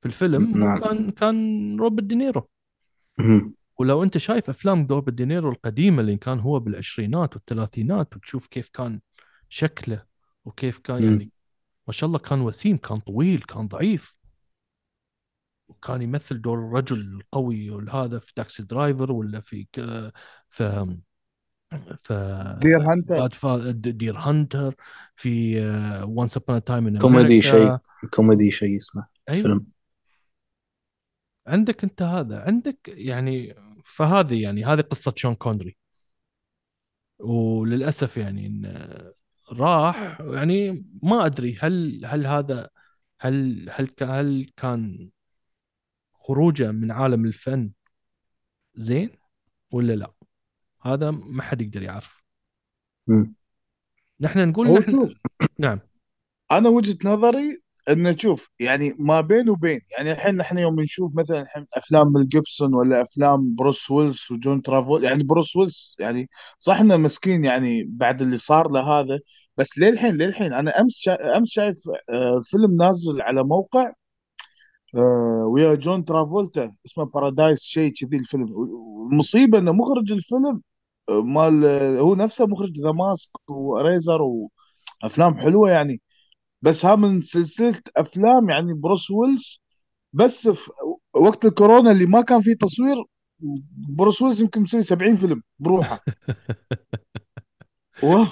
[0.00, 0.80] في الفيلم نعم.
[0.80, 2.48] كان كان روبرت دينيرو.
[3.78, 9.00] ولو انت شايف افلام روبرت دينيرو القديمة اللي كان هو بالعشرينات والثلاثينات وتشوف كيف كان
[9.48, 10.04] شكله
[10.44, 11.04] وكيف كان.
[11.04, 11.30] يعني
[11.86, 14.16] ما شاء الله كان وسيم كان طويل كان ضعيف.
[15.68, 20.12] وكان يمثل دور الرجل القوي والهذا في Taxi Driver ولا في ك-
[20.48, 20.96] في
[21.98, 24.74] في Deer Hunter Deer Hunter
[25.14, 25.60] في
[26.02, 27.76] Once Upon a Time in Comedy شيء
[28.10, 29.42] كوميدي شيء اسمه أيوه.
[29.42, 29.66] فيلم
[31.46, 35.76] عندك انت هذا عندك يعني فهذه يعني هذه قصة شون كونري
[37.18, 39.12] وللأسف يعني إن
[39.52, 42.70] راح يعني ما أدري هل هل هذا
[43.20, 45.10] هل هل هل كان
[46.14, 47.70] خروجه من عالم الفن
[48.74, 49.10] زين
[49.72, 50.12] ولا لا؟
[50.82, 52.24] هذا ما حد يقدر يعرف.
[53.06, 53.34] مم.
[54.20, 55.08] نحن نقول نحن
[55.58, 55.80] نعم.
[56.52, 61.42] أنا وجهة نظري إن شوف يعني ما بين وبين يعني الحين نحن يوم نشوف مثلا
[61.42, 66.80] الحين أفلام ميل جيبسون ولا أفلام بروس ويلس وجون ترافول يعني بروس ويلس يعني صح
[66.80, 69.18] إنه مسكين يعني بعد اللي صار له هذا
[69.56, 71.36] بس للحين للحين أنا أمس شا...
[71.38, 71.76] أمس شايف
[72.10, 73.92] آه، فيلم نازل على موقع
[74.94, 78.52] آه، ويا جون ترافولتا اسمه Paradise شيء كذي الفيلم.
[78.52, 80.62] والمصيبه إنه مخرج الفيلم
[81.08, 81.64] آه، مال
[81.98, 84.22] هو نفسه مخرج The Mask و Eraser
[85.02, 86.00] وافلام حلوة يعني.
[86.62, 89.62] بس ها من سلسلة أفلام يعني بروس ويلز
[90.12, 90.70] بس في
[91.14, 92.96] وقت الكورونا اللي ما كان فيه تصوير
[93.88, 96.00] بروس ويلز يمكن مسوي 70 فيلم بروحه.
[98.02, 98.24] و...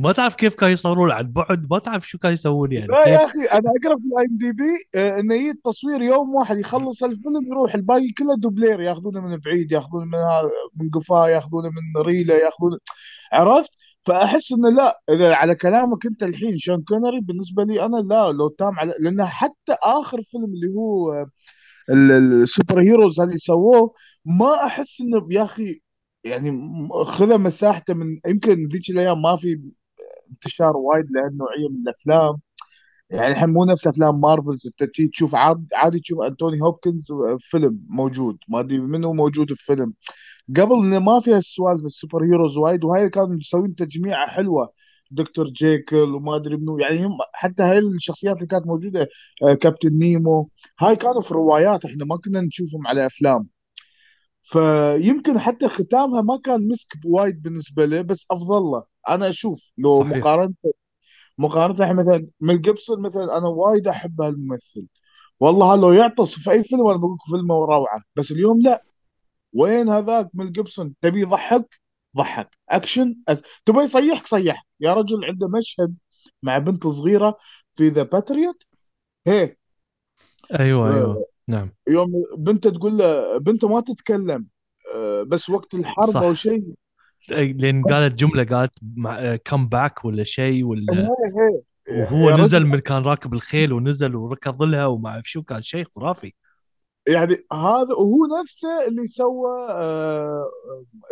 [0.00, 3.24] ما تعرف كيف كانوا يصورون عن بعد ما تعرف شو كانوا يسوون يعني لا يا
[3.24, 8.08] أخي أنا أقرأ في ال IMDb إنه يجي التصوير يوم واحد يخلص الفيلم يروح الباقي
[8.18, 10.18] كله دوبلير ياخذونه من بعيد ياخذونه من
[10.76, 12.78] من قفاه ياخذونه من ريله ياخذونه.
[13.32, 13.70] عرفت؟
[14.06, 18.48] فأحس إنه لا إذا على كلامك أنت الحين شون كونري بالنسبة لي أنا لا لو
[18.48, 21.26] تام على لأن حتى آخر فيلم اللي هو آه،
[21.90, 25.80] ال- ال- ال super heroes اللي سووه ما أحس إنه يا أخي
[26.24, 26.50] يعني
[27.06, 29.60] خذ مساحته من يمكن ذيك الأيام ما في
[30.32, 32.40] انتشار وايد لهالنوعية من الأفلام.
[33.10, 37.08] يعني الحين مو نفس أفلام Marvel's أنت تشوف عاد عادي تشوف أنتوني هوبكنز
[37.40, 38.38] فيلم موجود.
[38.48, 39.94] ما أدري منو موجود في فيلم.
[40.56, 44.72] قبل انه ما فيها السوالف ال super heroes وايد وهاي كانوا مسوين تجميعة حلوة.
[45.10, 49.08] دكتور جيكل وما أدري منو يعني هم حتى هاي الشخصيات اللي كانت موجودة
[49.42, 53.48] آه، كابتن نيمو هاي كانوا في روايات إحنا ما كنا نشوفهم على أفلام.
[54.42, 58.84] فيمكن حتى ختامها ما كان مسك وايد بالنسبة له بس أفضل له.
[59.08, 60.16] أنا أشوف لو صحيح.
[60.18, 60.54] مقارنة
[61.38, 64.86] مقارنة الحين مثلا ميل جيبسون مثلا أنا وايد أحب هالممثل.
[65.40, 68.84] والله لو يعطس في أي فيلم أنا بقول فيلمه روعة بس اليوم لا.
[69.52, 71.80] وين هذاك ميل جيبسون؟ تبي يضحك؟
[72.16, 72.58] ضحك.
[72.68, 73.42] أكشن؟ أك...
[73.66, 74.66] تبي يصيحك؟ صيح.
[74.80, 75.94] يا رجل عنده مشهد
[76.42, 77.36] مع بنت صغيرة
[77.74, 78.62] في The Patriot
[79.26, 79.56] هي.
[80.60, 80.94] أيوه آه.
[80.94, 81.70] أيوه نعم.
[81.88, 84.46] يوم بنته تقول له بنته ما تتكلم
[84.94, 86.22] آه، بس وقت الحرب صح.
[86.22, 86.64] أو شيء.
[87.30, 88.72] لأن قالت جملة قالت
[89.44, 91.08] come back ولا شيء ولا
[91.90, 95.86] وهو يا نزل من كان راكب الخيل ونزل وركض لها وما أعرف شو كان شيء
[95.96, 96.32] خرافي.
[97.08, 100.50] يعني هذا وهو نفسه اللي سوى آه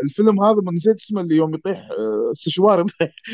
[0.05, 2.87] الفيلم هذا ما نسيت اسمه اللي يوم يطيح آه سشوار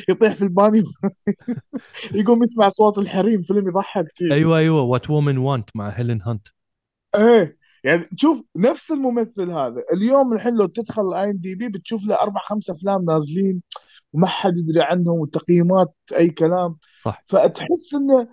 [0.08, 0.84] يطيح, في البانيو.
[2.14, 6.48] يقوم يسمع صوت الحريم فيلم يضحك كثير أيوه أيوه What Women Want مع هيلين هانت
[7.14, 7.57] إيه.
[7.84, 13.04] يعني تشوف نفس الممثل هذا اليوم الحين لو تدخل IMDb بتشوف له أربع خمس أفلام
[13.04, 13.62] نازلين
[14.12, 16.76] وما حد يدري عنهم وتقييمات أي كلام.
[17.02, 17.24] صح.
[17.28, 18.28] فتحس إنه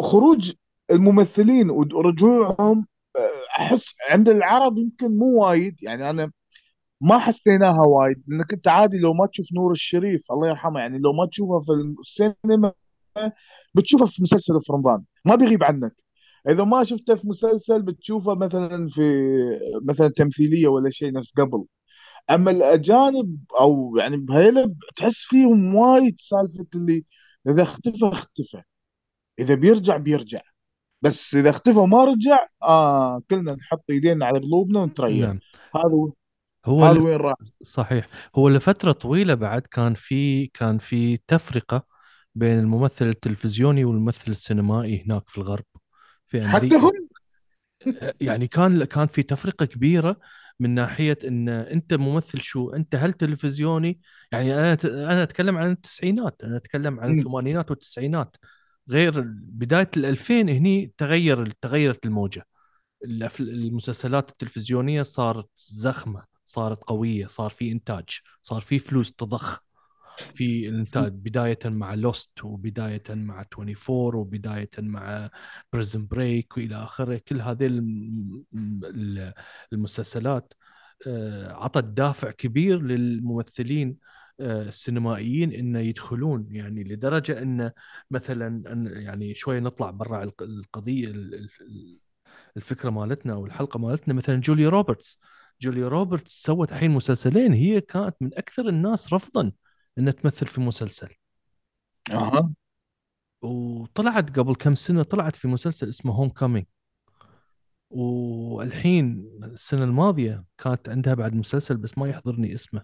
[0.00, 0.52] خروج
[0.90, 2.86] الممثلين ورجوعهم
[3.58, 6.32] أحس عند العرب يمكن مو وايد يعني أنا
[7.00, 11.12] ما حسيناها وايد لأنك أنت عادي لو ما تشوف نور الشريف الله يرحمه يعني لو
[11.12, 12.72] ما تشوفه في السينما
[13.74, 16.05] بتشوفه في مسلسل في رمضان ما بيغيب عنك.
[16.48, 19.02] إذا ما شفته في مسلسل بتشوفه مثلا في
[19.88, 21.64] مثلا تمثيلية ولا شيء نفس قبل.
[22.30, 27.04] أما الأجانب أو يعني بهيلة تحس فيهم وايد سالفة اللي
[27.48, 28.62] إذا اختفى اختفى.
[29.38, 30.40] إذا بيرجع بيرجع.
[31.02, 35.26] بس إذا اختفى وما رجع آه كلنا نحط إيدينا على قلوبنا ونتريق.
[35.26, 35.40] نعم.
[35.74, 36.12] هذا
[36.66, 37.00] هو هذا.
[37.00, 38.08] وين راح؟ صحيح.
[38.36, 41.86] هو لفترة طويلة بعد كان في كان في تفرقة
[42.34, 45.64] بين الممثل التلفزيوني والممثل السينمائي هناك في الغرب.
[46.28, 46.92] في حتى أمريكا هم
[48.20, 50.20] يعني كان كان في تفرقة كبيرة
[50.60, 54.00] من ناحية إن أنت ممثل شو أنت هل تلفزيوني؟
[54.32, 57.18] يعني أنا أنا أتكلم عن التسعينات أنا أتكلم عن.
[57.18, 58.36] الثمانينات والتسعينات.
[58.90, 62.46] غير بداية الألفين هني تغير تغيرت الموجة.
[63.06, 68.04] الأف- المسلسلات التلفزيونية صارت زخمة صارت قوية صار في إنتاج
[68.42, 69.65] صار في فلوس تضخ.
[70.32, 75.30] في الإنتاج بداية مع Lost وبداية مع 24 وبداية مع
[75.72, 77.20] Prison Break وإلى آخره.
[77.28, 78.44] كل هذه الم-
[78.84, 79.32] ال-
[79.72, 80.52] المسلسلات
[81.06, 83.96] آه، عطت دافع كبير للممثلين
[84.40, 86.46] آه، السينمائيين انه يدخلون.
[86.50, 87.70] يعني لدرجة إن
[88.10, 88.62] مثلا
[89.00, 91.98] يعني شوي نطلع برا الق- القضية ال- ال-
[92.56, 94.14] الفكرة مالتنا أو الحلقة مالتنا.
[94.14, 95.18] مثلا جوليا روبرتس
[95.60, 97.52] جوليا روبرتس سوت الحين مسلسلين.
[97.52, 99.52] هي كانت من أكثر الناس رفضا
[99.98, 101.14] إنها تمثل في مسلسل.
[102.10, 102.52] أها.
[103.42, 106.66] وطلعت قبل كم سنة طلعت في مسلسل اسمه Homecoming
[107.90, 112.82] والحين السنة الماضية كانت عندها بعد مسلسل بس ما يحضرني اسمه.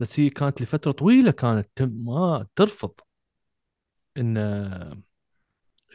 [0.00, 2.94] بس هي كانت لفترة طويلة كانت ما ترفض
[4.16, 4.36] إن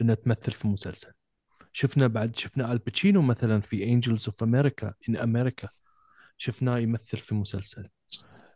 [0.00, 1.12] إنها تمثل في مسلسل.
[1.72, 5.68] شفنا بعد شفنا آل باتشينو مثلا في Angels of America in America
[6.36, 7.88] شفناه يمثل في مسلسل.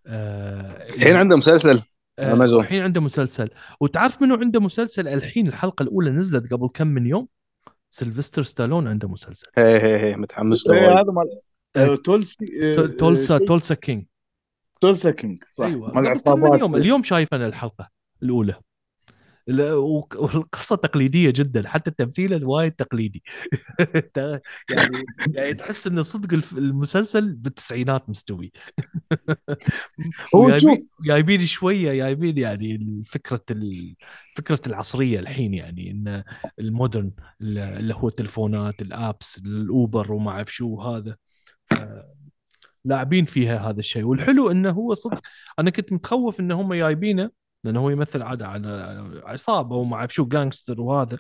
[0.07, 1.83] الحين عنده مسلسل
[2.19, 2.59] آه أمازون.
[2.59, 3.51] والحين عنده مسلسل.
[3.81, 7.29] وتعرف منو عنده مسلسل الحين الحلقة الأولى نزلت قبل كم من يوم؟
[7.91, 9.47] سيلفستر ستالون عنده مسلسل.
[9.59, 10.93] هي هي هي متحمس له إيه وايد.
[10.93, 11.39] هذا مال
[11.77, 14.05] آه، آه، تولسي آه، تول- تولسا آه، Tulsa King
[14.81, 15.65] Tulsa King صح.
[15.65, 16.77] أيوه مال قبل كم من العصابات يوم.
[16.77, 17.89] اليوم شايف أنا الحلقة
[18.23, 18.55] الأولى.
[20.17, 23.23] والقصة تقليدية جدا حتى تمثيله وايد تقليدي.
[24.17, 24.41] يعني
[25.35, 28.53] يعني تحس انه صدق المسلسل بالتسعينات مستوي.
[30.35, 30.59] هو
[31.07, 33.45] جايبين شوية جايبين يعني فكرة
[34.37, 36.25] فكرة العصرية الحين يعني إن
[36.59, 41.17] ال modern اللي هو التلفونات ال apps ال Uber وما أعرف شو هذا.
[42.85, 44.05] لاعبين فيها هذا الشيء.
[44.05, 45.21] والحلو إنه هو صدق
[45.59, 50.25] أنا كنت متخوف إن هم جايبينه لأنه هو يمثل عاد على عصابة وما اعرف شو
[50.25, 51.19] gangster وهذا.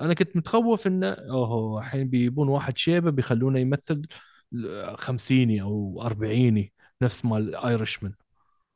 [0.00, 4.02] أنا كنت متخوف إنه أوه الحين بيجيبون واحد شيبة بيخلونه يمثل
[4.94, 8.14] خمسيني أو أربعيني نفس مال Irishman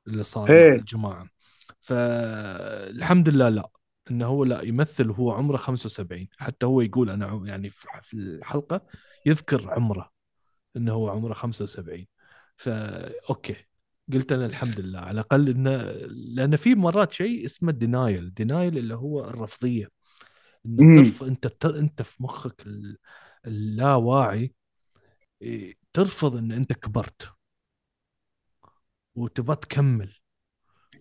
[0.07, 0.79] اللي صار مع إيه.
[0.79, 1.29] الجماعة.
[1.81, 3.69] فالحمد لله لا
[4.11, 7.71] إنه هو لا يمثل وهو عمره 75 حتى هو يقول أنا يعني
[8.03, 8.81] في الحلقة
[9.27, 10.13] يذكر عمره
[10.77, 12.07] إنه هو عمره 75
[12.57, 13.72] فا okay.
[14.13, 15.77] قلت أنا الحمد لله على الأقل انه
[16.11, 19.89] لأن في مرات شيء اسمه denial denial اللي هو الرفضية
[20.67, 21.79] إنه ترف أنت بتر...
[21.79, 22.99] أنت في مخك ال-
[23.47, 24.55] اللاواعي
[25.43, 27.31] إيه، ترفض إن أنت كبرت
[29.15, 30.15] وتبى تكمل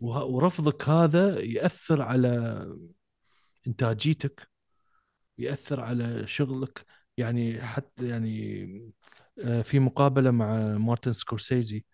[0.02, 2.30] ورفضك هذا يأثر على
[3.68, 4.50] إنتاجيتك
[5.38, 6.86] يأثر على شغلك
[7.18, 8.68] يعني حتى يعني
[9.40, 11.86] آه، في مقابلة مع مارتن سكورسيزي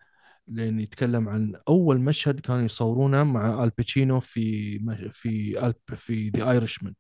[0.48, 4.80] لأن يتكلم عن أول مشهد كانوا يصورونه مع الباتشينو في
[5.12, 6.94] في ألب في The Irishman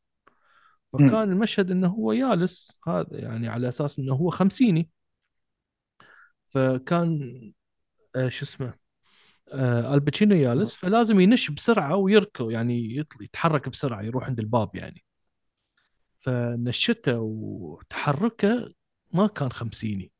[0.94, 4.90] فكان المشهد إنه هو جالس هذا يعني على أساس إنه هو خمسيني.
[6.48, 7.20] فكان
[8.16, 8.74] آه، شو اسمه
[9.54, 15.04] آه الباتشينو جالس فلازم ينش بسرعة ويركض يعني يتحرك بسرعة يروح عند الباب يعني.
[16.18, 18.74] فنشته وتحركه
[19.14, 20.12] ما كان خمسيني.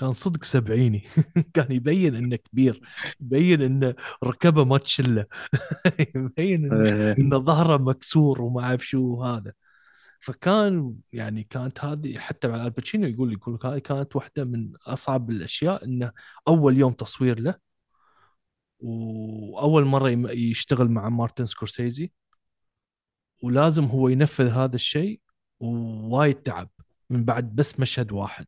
[0.00, 1.04] كان صدق سبعيني.
[1.54, 2.80] كان يبين إنه كبير
[3.20, 5.26] يبين إنه ركبه ما تشله
[6.16, 7.14] يبين إنه إيه.
[7.18, 9.52] إنه ظهره مكسور وما أعرف شو هذا.
[10.20, 15.84] فكان يعني كانت هذه حتى مع الباتشينو يقول يقول هذه كانت واحدة من أصعب الأشياء
[15.84, 16.12] إنه
[16.48, 17.54] أول يوم تصوير له.
[18.80, 22.12] وأول مرة يشتغل مع مارتن سكورسيزي.
[23.42, 25.20] ولازم هو ينفذ هذا الشيء
[25.60, 26.70] ووايد تعب.
[27.10, 28.46] من بعد بس مشهد واحد.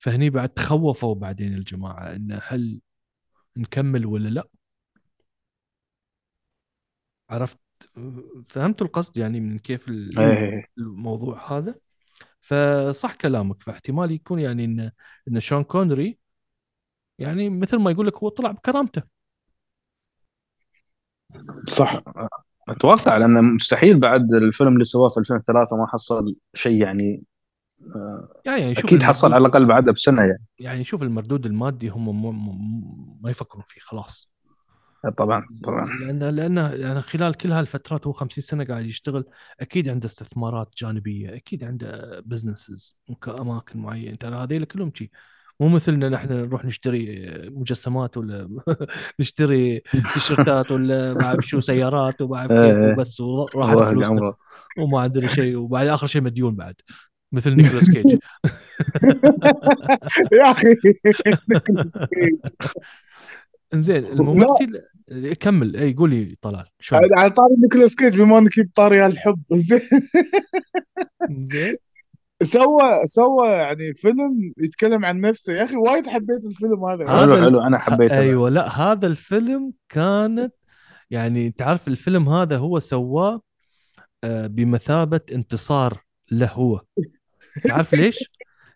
[0.00, 2.80] فهني بعد تخوفوا بعدين الجماعة انه هل
[3.56, 4.48] نكمل ولا لا؟
[7.30, 7.58] عرفت؟
[8.46, 10.66] فهمتوا القصد يعني من كيف إيه.
[10.78, 11.74] الموضوع هذا؟
[12.40, 14.90] فصح كلامك فاحتمال يكون يعني ان
[15.28, 16.18] إن شون كونري
[17.18, 19.02] يعني مثل ما يقول لك هو طلع بكرامته.
[21.70, 22.02] صح.
[22.68, 27.22] أتوقع لأنه مستحيل بعد الفيلم اللي سواه في 2003 ما حصل شيء يعني
[28.46, 30.44] يعني يعني شوف أكيد حصل على الأقل بعدها بسنة يعني.
[30.58, 34.30] يعني شوف المردود المادي هم م- م- ما يفكرون فيه خلاص.
[35.16, 35.86] طبعا طبعا.
[36.00, 39.24] لأن لأن يعني خلال كل هالفترات هو 50 سنة قاعد يشتغل
[39.60, 42.96] أكيد عنده استثمارات جانبية أكيد عنده businesses
[43.28, 44.16] أماكن معينة.
[44.16, 45.10] ترى هذيل كلهم شي.
[45.60, 48.48] مو مثلنا نحن نروح نشتري مجسمات ولا
[49.20, 49.80] نشتري
[50.14, 52.92] تيشرتات ولا ما أعرف شو سيارات وما أعرف كيف إيه.
[52.92, 54.34] وبس وراحت فلوسنا
[54.78, 56.74] وما عندنا شيء وبعد آخر شيء مديون بعد.
[57.32, 58.06] مثل نيكولاس كيج.
[60.38, 60.76] يا أخي.
[63.74, 64.82] إنزين الممثل
[65.40, 65.76] كمل.
[65.76, 69.80] إي قولي طلال شلون على طاري نيكولاس كيج بما إنك جبت طاري الحب زين.
[71.30, 71.76] زين
[72.42, 75.52] سوى سوى يعني فيلم يتكلم عن نفسه.
[75.52, 77.20] يا أخي وايد حبيت الفيلم هذا.
[77.20, 77.60] حلو حلو.
[77.60, 78.18] أنا حبيته.
[78.18, 78.50] أيوه.
[78.50, 80.54] لا هذا الفيلم كانت
[81.10, 83.40] يعني تعرف الفيلم هذا هو سواه
[84.24, 86.80] آه، بمثابة انتصار له هو.
[87.68, 88.18] تعرف ليش؟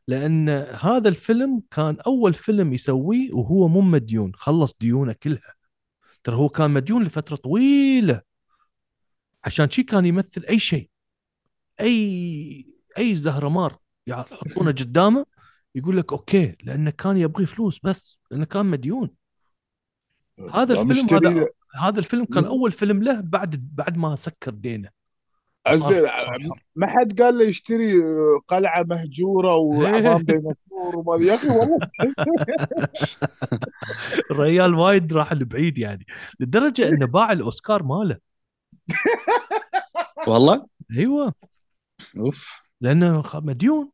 [0.08, 0.48] لأن
[0.80, 5.54] هذا الفيلم كان أول فيلم يسويه وهو مو مديون خلص ديونه كلها.
[6.24, 8.20] ترى هو كان مديون لفترة طويلة.
[9.44, 10.90] عشان شي كان يمثل أي شيء.
[11.80, 12.66] أي
[12.98, 15.26] أي زهرمار يعني يحطونه قدامه
[15.74, 19.10] يقول لك okay لأنه كان يبغي فلوس بس لأنه كان مديون.
[20.52, 21.46] هذا لا، الفيلم هذا.
[21.74, 24.88] هذا الفيلم كان أول فيلم له بعد بعد ما سكر دينه.
[25.72, 26.08] زين.
[26.76, 27.92] ما حد قال له يشتري
[28.48, 31.78] قلعة مهجورة وعظام ديناصور وما يا أخي والله.
[34.30, 36.06] الريال وايد راح لبعيد يعني
[36.40, 38.18] لدرجة إنه باع الأوسكار ماله.
[40.28, 41.34] والله؟ أيوه.
[42.18, 42.64] أوف.
[42.80, 43.90] لأنه مديون.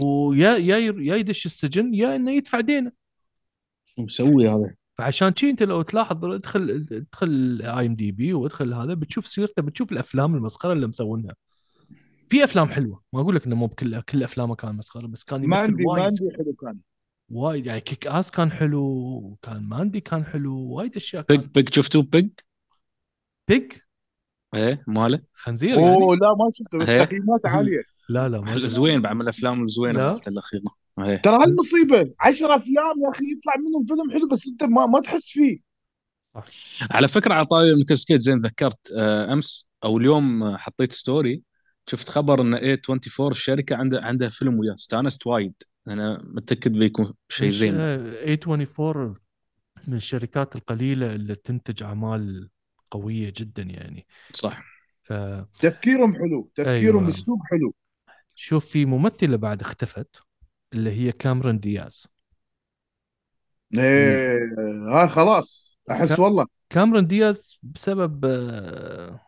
[0.00, 2.92] ويا يا يا يدش السجن يا إنه يدفع دينه.
[3.84, 9.62] شو مسوي هذا؟ فعشان شي انت لو تلاحظ ادخل ادخل IMDb وادخل هذا بتشوف سيرته
[9.62, 11.34] بتشوف الأفلام المسخرة اللي مسوينها.
[12.28, 13.02] في أفلام حلوة.
[13.12, 15.84] ما أقول لك إنه مو بكل كل أفلامه كان مسخرة بس كان ما يمثل عندي
[15.84, 16.04] ما وايد.
[16.04, 16.78] عندي حلو كان.
[17.30, 22.02] وايد يعني Kick-Ass كان حلو وكان Mandy كان حلو وايد أشياء بيج كان بيج شفتوه
[22.02, 22.30] بيج
[23.48, 23.72] بيج
[24.54, 27.04] إيه ماله؟ خنزير يعني؟ أوه لا ما شفته بس إيه.
[27.04, 27.82] تقييمات عالية.
[28.08, 29.06] لا لا ما زوين
[29.62, 30.10] الزوينه لا.
[30.10, 30.83] مالته الأخيرة.
[30.96, 35.30] ترى هالمصيبه 10 أفلام يا أخي يطلع منهم فيلم حلو بس أنت ما, ما تحس
[35.32, 35.58] فيه.
[36.90, 41.42] على فكرة على طاري نيكولاس كيج زين ذكرت آه، أمس أو اليوم آه، حطيت story
[41.86, 45.54] شفت خبر إن اي 24 الشركة عندها عندها فيلم وياه استانست وايد.
[45.88, 47.74] أنا متأكد بيكون شيء زين.
[47.74, 49.14] آه، A24
[49.88, 52.48] من الشركات القليلة اللي تنتج أعمال
[52.90, 54.06] قوية جدا يعني.
[54.32, 54.64] صح.
[55.02, 57.04] فشوف تفكيرهم حلو تفكيرهم أيوة.
[57.04, 57.74] بالسوق حلو.
[58.60, 60.22] في ممثلة بعد اختفت.
[60.74, 62.06] اللي هي كاميرون دياز.
[63.78, 64.38] إيه
[64.88, 65.78] ها خلاص.
[65.90, 66.46] أحس والله.
[66.70, 69.20] كاميرون دياز بسبب آه،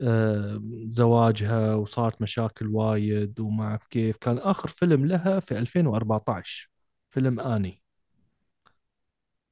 [0.00, 4.16] آه، زواجها وصارت مشاكل وايد وما أعرف كيف.
[4.16, 6.70] كان آخر فيلم لها في 2014
[7.10, 7.82] فيلم Annie.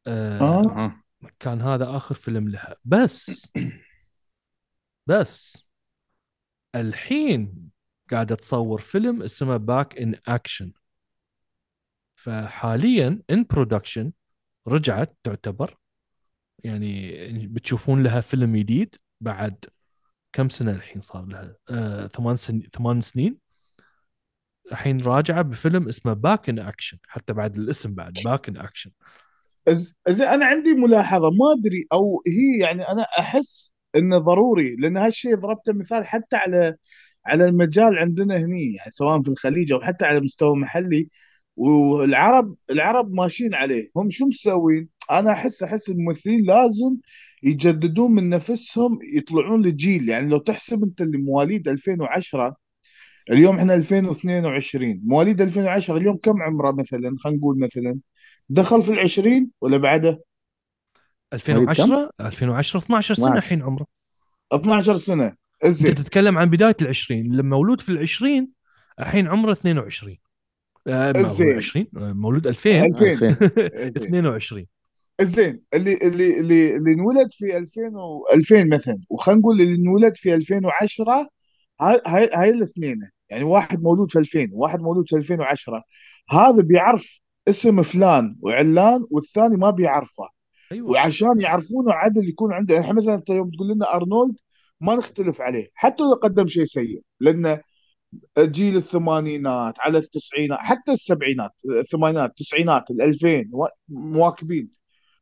[0.07, 0.95] آه، آه.
[1.39, 2.77] كان هذا آخر فيلم لها.
[2.85, 3.51] بس
[5.07, 5.69] بس
[6.75, 7.71] الحين
[8.11, 10.73] قاعدة تصور فيلم اسمه Back in Action
[12.21, 14.13] فحاليا in production
[14.69, 15.77] رجعت تعتبر
[16.65, 17.13] يعني
[17.47, 19.65] بتشوفون لها فيلم جديد بعد
[20.33, 23.39] كم سنة الحين صار لها؟ آه، ثمان سنين ثمان سنين.
[24.73, 28.91] الحين راجعة بفيلم اسمه Back in Action حتى بعد الاسم بعد Back in Action
[30.09, 35.37] زين أنا عندي ملاحظة ما أدري أو هي يعني أنا أحس إنه ضروري لأن هالشيء
[35.37, 36.77] ضربته مثال حتى على
[37.27, 41.09] على المجال عندنا هني يعني سواء في الخليج أو حتى على مستوى محلي.
[41.61, 43.91] والعرب العرب ماشيين عليه.
[43.97, 46.97] هم شو مسوين؟ أنا أحس أحس الممثلين لازم
[47.43, 50.09] يجددون من نفسهم يطلعون لجيل.
[50.09, 52.57] يعني لو تحسب أنت اللي مواليد 2010
[53.31, 57.99] اليوم إحنا 2022 مواليد 2010 اليوم كم عمره مثلا؟ خلينا نقول مثلا
[58.49, 60.21] دخل في العشرين ولا بعده؟
[61.33, 63.37] 2010 2010 12 سنة 12.
[63.37, 63.87] الحين عمره.
[64.53, 65.35] 12 سنة.
[65.65, 67.35] أنت تتكلم عن بداية العشرين.
[67.35, 68.49] لما مولود في العشرين
[69.01, 70.30] الحين عمره 22 آه، ما هو
[71.17, 71.57] زين.
[71.57, 73.33] 20 آه، مولود 2000 2000 2000 زين.
[73.97, 74.67] 22
[75.23, 80.17] زين اللي اللي اللي اللي انولد في 2000 و 2000 مثلا وخلينا نقول اللي انولد
[80.17, 81.29] في 2010
[81.81, 83.11] هاي هاي هاي الاثنين.
[83.29, 85.83] يعني واحد مولود في 2000 وواحد مولود في 2010
[86.31, 90.29] هذا بيعرف اسم فلان وعلان والثاني ما بيعرفه.
[90.73, 90.91] أيوه.
[90.91, 92.75] وعشان يعرفونه عدل يكون عنده.
[92.75, 94.35] يعني مثلا انت يوم تقول لنا أرنولد
[94.81, 95.69] ما نختلف عليه.
[95.75, 97.61] حتى لو قدم شيء سيء لأن
[98.39, 101.51] جيل الثمانينات على التسعينات حتى السبعينات
[101.81, 103.51] الثمانينات التسعينات الألفين
[103.89, 104.71] مواكبين.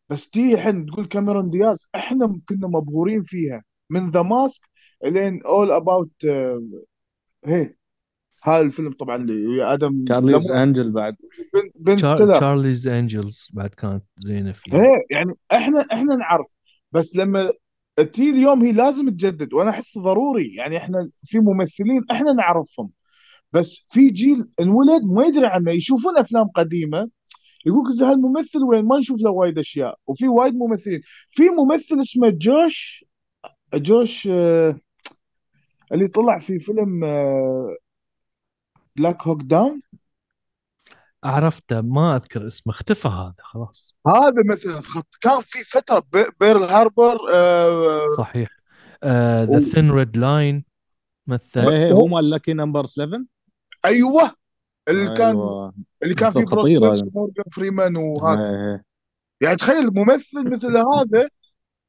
[0.08, 4.62] بس تيجي الحين تقول كاميرون دياز إحنا كنا مبهورين فيها من The Mask
[5.04, 6.26] لين all about
[7.44, 7.74] هي
[8.42, 11.16] هذا الفيلم طبعا اللي آدم Charlie's Angel بعد.
[11.74, 16.56] بن, Charlie's Angels بعد كانت زينة فيه إيه يعني إحنا إحنا نعرف.
[16.92, 17.52] بس لما
[18.02, 20.54] تي اليوم هي لازم تجدد وأنا أحس ضروري.
[20.54, 22.90] يعني إحنا في ممثلين إحنا نعرفهم
[23.52, 25.72] بس في جيل انولد ما يدري عنه.
[25.72, 27.10] يشوفون أفلام قديمة
[27.66, 29.98] يقول لك هالممثل وين؟ ما نشوف له وايد أشياء.
[30.06, 31.00] وفي وايد ممثلين.
[31.30, 33.04] في ممثل اسمه جوش
[33.74, 34.80] جوش آه،
[35.92, 37.00] اللي طلع في فيلم
[38.96, 39.80] Black Hawk Down
[41.24, 43.96] عرفته ما أذكر اسمه اختفى هذا خلاص.
[44.06, 46.04] هذا مثلا خط كان في فترة
[46.40, 48.48] Pearl Harbor آه، صحيح.
[49.04, 50.64] The Thin Red Line
[51.26, 51.60] مثل
[51.92, 53.24] هو مال Lucky Number 7
[53.84, 54.32] أيوه.
[54.88, 57.02] اللي كان أيوه اللي كان فيه هذا.
[57.14, 58.40] ومورجان فريمان وهذا.
[58.40, 58.84] إيه.
[59.40, 61.28] يعني تخيل ممثل مثل هذا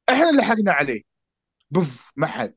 [0.08, 1.00] إحنا لحقنا عليه.
[1.70, 2.54] بف ما حد.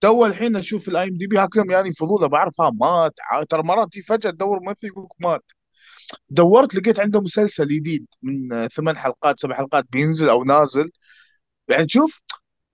[0.00, 3.14] تو الحين أشوف ال IMDb هكذا يعني فضولة بعرف ها مات
[3.48, 5.52] ترى مرات تجي فجاه تدور ممثل يقول لك مات.
[6.30, 10.90] دورت لقيت عنده مسلسل جديد من ثمان حلقات سبع حلقات بينزل أو نازل.
[11.68, 12.20] يعني تشوف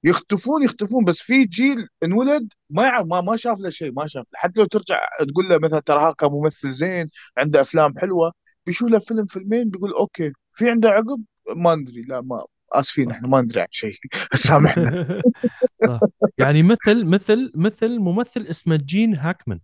[0.04, 4.24] يختفون يختفون بس في جيل انولد ما يعرف ما ما شاف له شيء ما شاف.
[4.24, 4.40] له.
[4.40, 7.06] حتى لو ترجع تقول له مثلا ترى هذا كان ممثل زين
[7.38, 8.32] عنده أفلام حلوة
[8.66, 10.32] بيشوف له فيلم فيلمين بيقول okay.
[10.52, 11.24] في عنده عقب؟
[11.56, 13.94] ما ندري لا ما آسفين إحنا ما ندري عن شيء.
[14.34, 15.22] سامحنا.
[15.86, 16.00] صح.
[16.38, 19.60] يعني مثل مثل مثل ممثل اسمه جين هاكمان.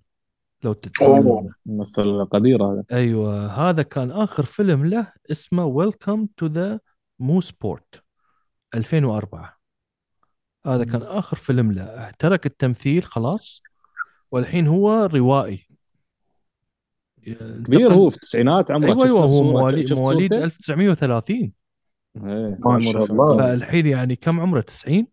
[0.64, 1.54] لو تتذكرونه أوه.
[1.66, 2.84] ممثل قدير هذا.
[2.92, 6.80] أيوه هذا كان آخر فيلم له اسمه Welcome to the
[7.18, 8.02] Mooseport
[8.74, 9.58] 2004
[10.66, 12.12] هذا كان آخر فيلم له.
[12.18, 13.62] ترك التمثيل خلاص
[14.32, 15.66] والحين هو روائي.
[17.64, 21.52] كبير هو في التسعينات عمره أيوه أيوه هو؟ مواليد مواليد صورته؟ 1930
[22.16, 23.36] إيه، ما شاء الله.
[23.36, 25.06] فالحين يعني كم عمره؟ 90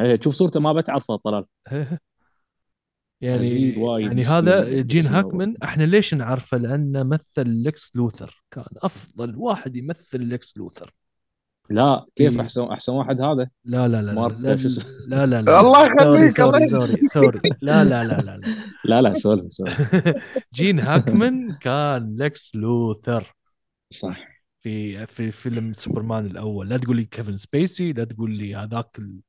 [0.00, 1.44] إيه، تشوف صورته ما بتعرفه طلال.
[3.20, 4.24] يعني يعني.
[4.24, 8.44] هذا جين هاكمان إحنا ليش نعرفه؟ لأنه مثل ليكس لوثر.
[8.50, 10.94] كان أفضل واحد يمثل ليكس لوثر.
[11.70, 12.40] لا كيف إيه.
[12.40, 14.56] احسن أحسن واحد هذا؟ لا لا لا لا؟
[15.08, 15.60] لا لا لا.
[15.60, 18.54] الله يخليك، sorry الله sorry sorry لا لا لا لا, لا.
[18.84, 19.94] لا لا سولف سولف
[20.54, 23.34] جين هاكمان كان ليكس لوثر.
[23.90, 24.35] صح.
[24.66, 26.68] في في فيلم سوبرمان الأول.
[26.68, 29.20] لا تقول لي كيفن سبيسي لا تقول لي هذاك ال-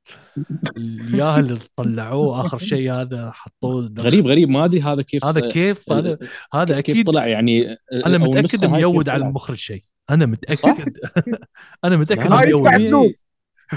[0.76, 4.48] الياهل اللي طلعوه آخر شيء هذا حطوه غريب غريب.
[4.48, 6.18] ما أدري هذا كيف هذا كيف؟ هذا
[6.54, 7.76] هذا كيف أكيد طلع يعني
[8.06, 9.84] أنا أو متأكد ميود كيف على؟ المخرج شيء.
[10.10, 10.98] أنا؟ متأكد
[11.84, 12.70] أنا متأكد ميود.
[12.88, 13.26] فلوس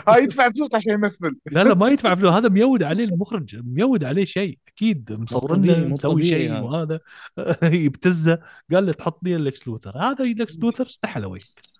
[0.07, 1.35] هاي يدفع فلوس عشان يمثل.
[1.51, 2.33] لا لا ما يدفع فلوس.
[2.33, 4.57] هذا ميود عليه المخرج ميود عليه شيء.
[4.67, 6.59] أكيد مو مسوي شيء هذا.
[6.59, 6.99] وهذا.
[7.85, 8.39] يبتزه.
[8.73, 9.97] قال له تحط لي لكس لوثر.
[9.97, 11.71] هذا لكس لوثر استحى وجهك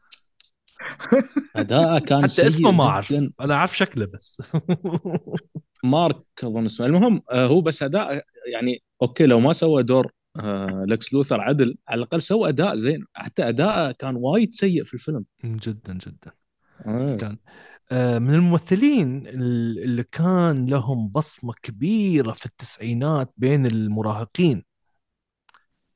[1.56, 3.14] أداءه كان حتى اسمه ما أعرف.
[3.42, 4.42] أنا أعرف شكله بس.
[5.84, 6.86] مارك أظن اسمه.
[6.86, 11.78] المهم آه، هو بس أداء يعني okay لو ما سوى دور آه، لكس لوثر عدل
[11.88, 13.06] على الأقل سوى أداء زين.
[13.14, 15.26] حتى أداءه كان وايد سيء في الفيلم.
[15.46, 16.32] جدا جدا.
[16.86, 17.18] آه.
[17.18, 17.38] كان آه،
[17.92, 24.64] من الممثلين ال- اللي كان لهم بصمة كبيرة في التسعينات بين المراهقين.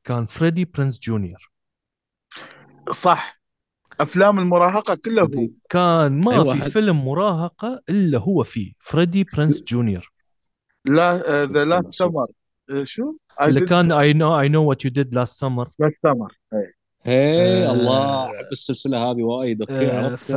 [0.03, 1.51] كان فريدي برينس جونيور.
[2.91, 3.39] صح.
[4.01, 9.23] أفلام المراهقة كلها هو كان ما أيوة، في حد- فيلم مراهقة إلا هو فيه فريدي
[9.33, 10.11] برينس جونيور.
[10.85, 12.11] لا the last شوف.
[12.11, 12.27] summer
[12.83, 15.69] شو؟ اللي كان I know I know what you did last summer.
[15.79, 16.38] last summer
[17.05, 20.31] هي آه، الله أحب السلسلة هذه وايد okay آه، عرفت؟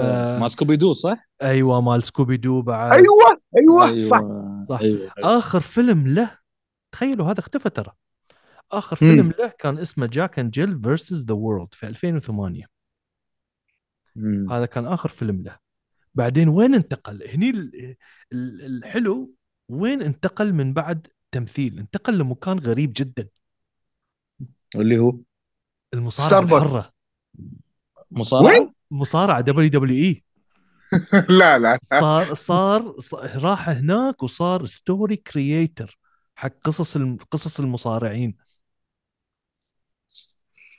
[0.46, 2.92] ف- سكوبي دو صح؟ أيوة مال سكوبي دو بعد.
[2.92, 4.20] أيوه أيوه صح.
[4.68, 4.80] صح.
[4.80, 6.38] أيوه آخر فيلم له
[6.92, 7.92] تخيلوا هذا اختفى ترى.
[8.72, 9.08] آخر مم.
[9.10, 12.64] فيلم له كان اسمه Jack and Jill Versus the World في 2008
[14.16, 14.52] مم.
[14.52, 15.56] هذا كان آخر فيلم له.
[16.14, 17.96] بعدين وين انتقل؟ هني ال-
[18.32, 19.30] ال- الحلو
[19.68, 23.28] وين انتقل من بعد تمثيل؟ انتقل لمكان غريب جدا.
[24.76, 25.18] اللي هو؟
[25.95, 26.41] المصارعة.
[26.59, 26.93] الحره
[28.11, 30.24] مصارعة؟ وين؟ مصارعة WWE
[31.30, 31.78] لا لا.
[32.01, 35.99] صار صار ص- راح هناك وصار story creator
[36.36, 36.99] حق قصص
[37.30, 38.36] قصص المصارعين.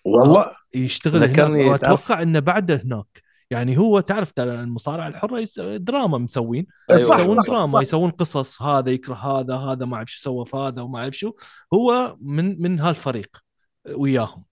[0.05, 0.45] والله
[0.76, 1.30] يشتغل هناك.
[1.30, 3.24] ذكرني تعرف- واتوقع إنه بعده هناك.
[3.51, 5.60] يعني هو تعرف ترى المصارعة الحرة يس...
[5.60, 6.68] دراما مسوين.
[6.89, 7.84] أيوة، صح يسوون صح دراما صح.
[7.84, 8.62] يسوون قصص.
[8.62, 11.34] هذا يكره هذا هذا ما أعرف شو سوى في هذا وما أعرف شو.
[11.74, 13.38] هو من من هالفريق
[13.95, 14.43] وياهم.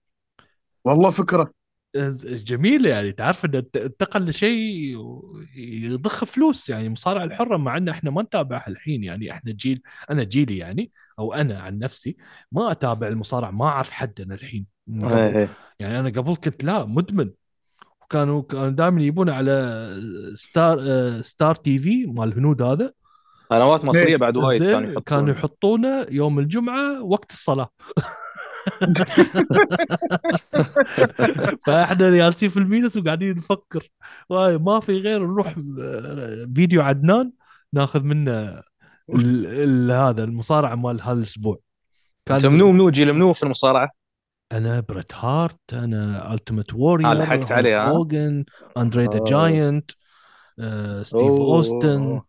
[0.84, 1.52] والله فكرة.
[2.24, 4.96] جميل يعني تعرف انه انت- انتقل لشيء
[5.56, 9.32] يضخ فلوس يعني المصارعه الحرة مع إن إحنا ما نتابعها الحين يعني.
[9.32, 12.16] إحنا جيل أنا جيلي يعني أو أنا عن نفسي
[12.52, 14.66] ما أتابع المصارعه ما أعرف حد أنا الحين.
[14.90, 15.48] إيه، إيه.
[15.78, 17.30] يعني أنا قبل كنت لا مدمن.
[18.02, 19.52] وكانوا كانوا دائما يجيبون على
[20.34, 20.80] Star
[21.20, 22.92] Star TV مال الهنود هذا.
[23.50, 27.70] قنوات مصرية بعد وايد كانوا يحطون كانوا يحطونه يوم الجمعة وقت الصلاة.
[31.66, 33.88] فاحنا جالسين في المجلس وقاعدين نفكر
[34.30, 37.32] ما في غير نروح آه، فيديو عدنان
[37.72, 38.62] ناخذ منه ال-
[39.46, 41.58] ال- هذا المصارعة مال هالاسبوع
[42.30, 43.90] انت منو منو جيل منو في المصارعة؟
[44.52, 48.44] أنا بريت هارت أنا Ultimate Warrior آه، لحقت عليه،؟ هوجن
[48.76, 49.24] اندري the.
[49.24, 49.90] Giant
[51.02, 51.56] ستيف أوه.
[51.56, 52.20] اوستن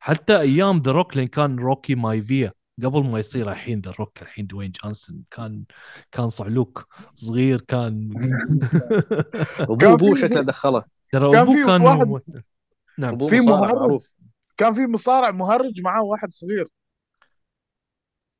[0.00, 2.52] حتى أيام The Rock لين كان روكي مايفيا
[2.84, 5.64] قبل ما يصير الحين The Rock الحين دوين جونسون كان
[6.12, 8.10] كان صعلوك صغير كان
[9.60, 10.84] ابوه ابوه شكله دخله.
[11.12, 12.42] ترى كان ابوه في كان واحد- ممثل.
[12.98, 13.12] نعم.
[13.14, 13.74] ابوه في مصارع مهرج.
[13.76, 14.02] معروف.
[14.56, 16.68] كان في مصارع مهرج معاه واحد صغير.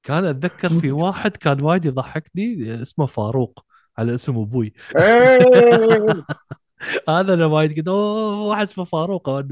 [0.02, 3.64] كان أتذكر في واحد كان وايد يضحكني اسمه فاروق.
[3.98, 4.72] على اسم أبوي.
[4.96, 6.24] إيه.
[7.08, 9.28] هذا أنا وايد قلت أوه واحد اسمه فاروق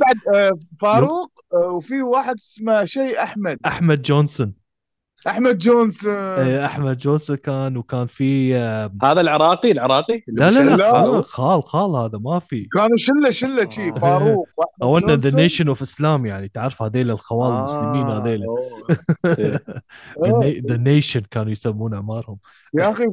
[0.00, 3.58] بعد آه، فاروق آه، وفي واحد اسمه شيء أحمد.
[3.66, 4.67] أحمد جونسون.
[5.26, 10.76] أحمد جونسون إيه، أحمد جونسون كان وكان في آه، هذا العراقي العراقي لا لا لا
[10.76, 10.92] لا.
[10.92, 13.92] خال خال, خال هذا ما في كانوا شلة شلة شي آه.
[13.92, 14.48] فاروق
[14.82, 15.36] أو انه the.
[15.36, 18.44] Nation of Islam يعني تعرف هذيل الخوال آه، المسلمين هذيل.
[20.68, 22.38] the Nation كانوا يسمون أعمارهم
[22.74, 23.04] يا أخي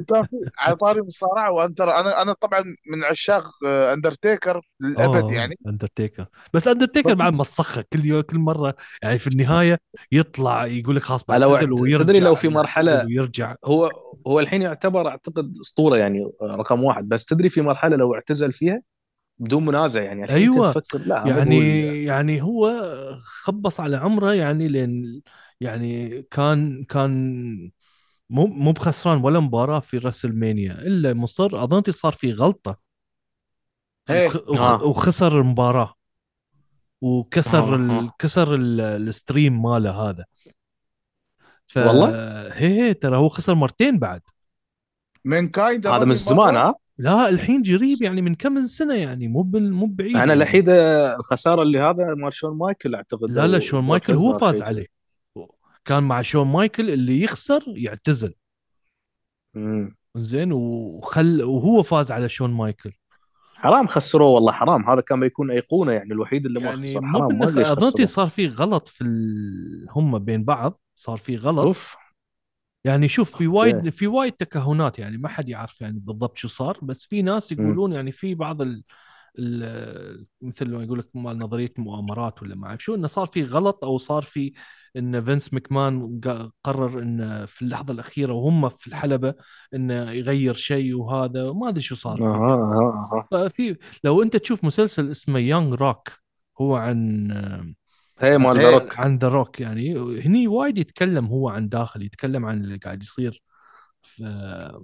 [0.59, 7.13] على طاري مصارعه وأنت أنا أنا طبعا من عشاق اندرتيكر للأبد يعني اندرتيكر بس اندرتيكر
[7.13, 9.79] بعد مسخة كل يوم كل مرة يعني في النهاية
[10.11, 11.94] يطلع يقول لك خلاص بعتزل وقت.
[11.97, 13.91] ويرجع تدري لو في مرحلة- ويرجع هو
[14.27, 18.81] هو الحين يعتبر أعتقد أسطورة يعني رقم واحد بس تدري في مرحلة لو اعتزل فيها
[19.39, 20.21] بدون منازع يعني.
[20.67, 22.71] كنت تفكر لا يعني يعني يعني هو
[23.21, 25.21] خبص على عمره يعني لأن
[25.61, 27.71] يعني كان كان
[28.29, 32.79] مو مو بخسران ولا مباراة في راسلمانيا إلا مصر اظن صار في غلطة
[34.09, 34.31] إيه.
[34.57, 34.83] آه.
[34.83, 35.93] وخسر المباراة
[37.01, 37.89] وكسر آه، ال...
[37.89, 38.13] آه.
[38.19, 38.81] كسر ال...
[38.81, 40.25] الستريم ماله هذا
[41.67, 41.77] ف...
[41.77, 42.09] والله؟
[42.53, 44.21] هي هي ترى هو خسر مرتين بعد.
[45.25, 49.27] من كايد هذا من زمان ها؟ لا الحين قريب يعني من كم من سنة يعني
[49.27, 49.73] مو بال...
[49.73, 50.33] مو بعيد أنا يعني.
[50.33, 53.31] الوحيده الخسارة اللي هذا مال شون مايكل أعتقد.
[53.31, 54.87] لا لا شون مايكل هو فاز شيء عليه.
[55.85, 58.33] كان مع شون مايكل اللي يخسر يعتزل.
[59.53, 59.95] مم.
[60.15, 62.91] زين وخل وهو فاز على شون مايكل.
[63.55, 64.89] حرام خسروه والله حرام.
[64.89, 67.01] هذا كان بيكون أيقونة يعني الوحيد اللي ما يعني خسر.
[67.01, 69.87] مو حرام ما ليش اظن صار في غلط في ال...
[69.91, 71.65] هم بين بعض صار في غلط.
[71.65, 71.95] أوف.
[72.83, 73.89] يعني شوف في وايد.
[73.89, 77.93] في وايد تكهنات يعني ما حد يعرف يعني بالضبط شو صار بس في ناس يقولون
[77.93, 78.83] يعني في بعض ال...
[79.39, 80.25] ال...
[80.41, 83.83] مثل ما يقول لك مال نظرية مؤامرات ولا ما أعرف شو إنه صار في غلط
[83.83, 84.53] أو صار في
[84.97, 86.21] إن فينس مكمان
[86.63, 89.33] قرر انه في اللحظة الأخيرة وهم في الحلبة
[89.73, 92.15] إنه يغير شيء وهذا ما أدري شو صار.
[93.31, 96.09] ففي لو أنت تشوف مسلسل اسمه Young Rock
[96.61, 97.31] هو عن
[98.19, 98.57] هي مال.
[98.57, 99.99] The Rock عن The Rock يعني.
[100.25, 103.43] هني وايد يتكلم هو عن داخل يتكلم عن اللي قاعد يصير
[104.01, 104.79] في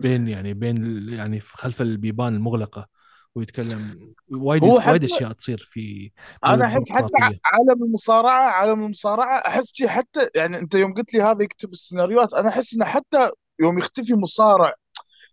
[0.00, 2.97] بين يعني بين يعني خلف البيبان المغلقة.
[3.38, 6.10] ويتكلم وايد هو وايد أشياء تصير في
[6.44, 7.06] أنا أحس حتى.
[7.44, 12.48] عالم المصارعة عالم المصارعة أحس حتى يعني أنت يوم قلت لي هذا يكتب السيناريوهات أنا
[12.48, 13.30] أحس إنه حتى
[13.60, 14.74] يوم يختفي مصارع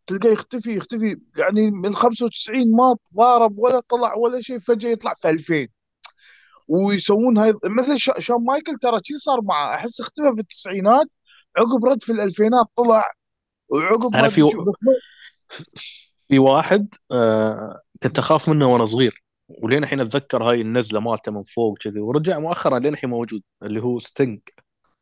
[0.07, 5.29] تلقاه يختفي يختفي يعني من 95 ما ضارب ولا طلع ولا شيء فجأة يطلع في
[5.29, 5.67] 2000
[6.67, 11.07] ويسوون هاي مثل شا- شون مايكل ترى شي صار معه أحس اختفى في التسعينات
[11.57, 13.11] عقب رد في الألفينات طلع
[13.69, 14.71] وعقب ما في- ما-
[16.27, 19.23] في واحد آه كنت أخاف منه وأنا صغير.
[19.49, 23.83] ولين الحين أتذكر هاي النزلة مالته من فوق كذي ورجع مؤخرا لين الحين موجود اللي
[23.83, 24.39] هو ستينج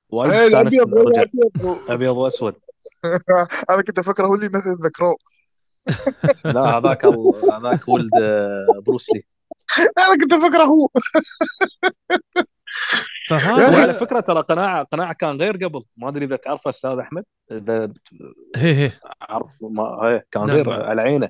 [0.09, 1.21] وايد إيه، استانست رجع.
[1.21, 1.91] الأبيض.
[1.91, 2.55] أبيض وأسود.
[3.69, 5.17] أنا كنت أفكر هو اللي مثل The Crow
[6.45, 7.05] لا هذاك
[7.51, 9.23] هذاك ولد آه، بروسلي
[9.97, 10.87] أنا كنت أفكر هو.
[13.29, 15.83] فهذا وعلى فكرة ترى قناعة قناعة كان غير قبل.
[15.97, 17.23] ما أدري إذا تعرفه أستاذ أحمد.
[17.51, 17.93] إذا
[18.55, 18.91] هي هي.
[19.21, 20.55] عارف ما هي كان نعم.
[20.55, 21.29] غير على عينه.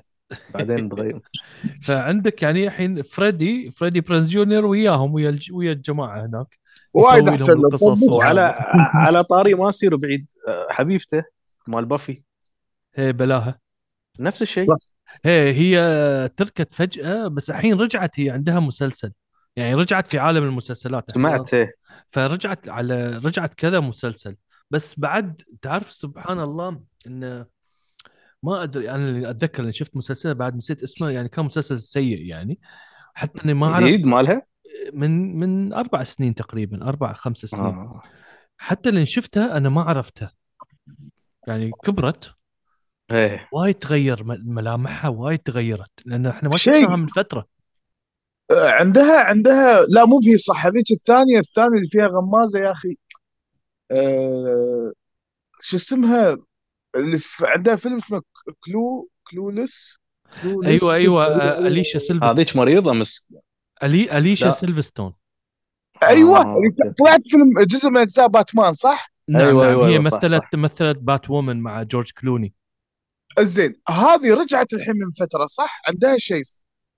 [0.54, 1.20] بعدين تغير.
[1.86, 6.58] فعندك يعني الحين فريدي فريدي بريز جونيور وياهم ويا ويا الجماعة هناك.
[6.94, 7.62] وايد أحسن
[8.12, 8.54] وعلى
[9.04, 10.30] على طاري ما يصير بعيد.
[10.48, 11.22] آه، حبيبته
[11.66, 12.22] مال بافي.
[12.94, 13.58] هي بلاها.
[14.20, 14.66] نفس الشيء.
[14.66, 14.76] صح.
[15.24, 19.12] هي هي تركت فجأة بس الحين رجعت هي عندها مسلسل.
[19.56, 21.10] يعني رجعت في عالم المسلسلات.
[21.10, 21.74] سمعت إيه.
[22.10, 24.36] فرجعت على رجعت كذا مسلسل.
[24.70, 27.46] بس بعد تعرف سبحان الله انه
[28.44, 32.20] ما أدري أنا اللي أتذكر إني شفت مسلسل بعد نسيت اسمه يعني كان مسلسل سيء
[32.20, 32.60] يعني.
[33.14, 34.46] حتى إني ما اعرف جديد مالها؟
[34.92, 37.64] من من أربع سنين تقريبا أربع خمس سنين.
[37.64, 38.00] آه.
[38.58, 40.32] حتى اللي شفتها أنا ما عرفتها
[41.46, 42.34] يعني كبرت.
[43.10, 43.48] إيه.
[43.52, 46.56] وايد تغير ملامحها وايد تغيرت لأن إحنا ما.
[46.56, 47.46] شفناها من فترة.
[48.50, 52.96] آه، عندها عندها لا مو هي صح هذيك الثانية الثانية اللي فيها غمازة يا أخي.
[53.90, 54.92] آه
[55.60, 56.38] شو اسمها؟
[56.96, 58.22] اللي في عندها فيلم اسمه
[58.60, 59.98] Clue- Clueless
[60.42, 61.26] Clueless أيوه أيوه
[61.58, 63.28] أليشا سيلفستون هذيك مريضة مس
[63.82, 64.50] ألي أليشا.
[64.50, 65.12] سيلفستون
[66.02, 66.60] أيوه آه،.
[66.98, 70.42] طلعت فيلم جزء من أجزاء باتمان صح؟ نعم أيوة، نعم أيوة، هي أيوة، صح، مثلت
[70.42, 70.48] صح.
[70.54, 72.54] مثلت Batwoman مع جورج كلوني
[73.40, 76.42] زين هذه رجعت الحين من فترة صح؟ عندها شيء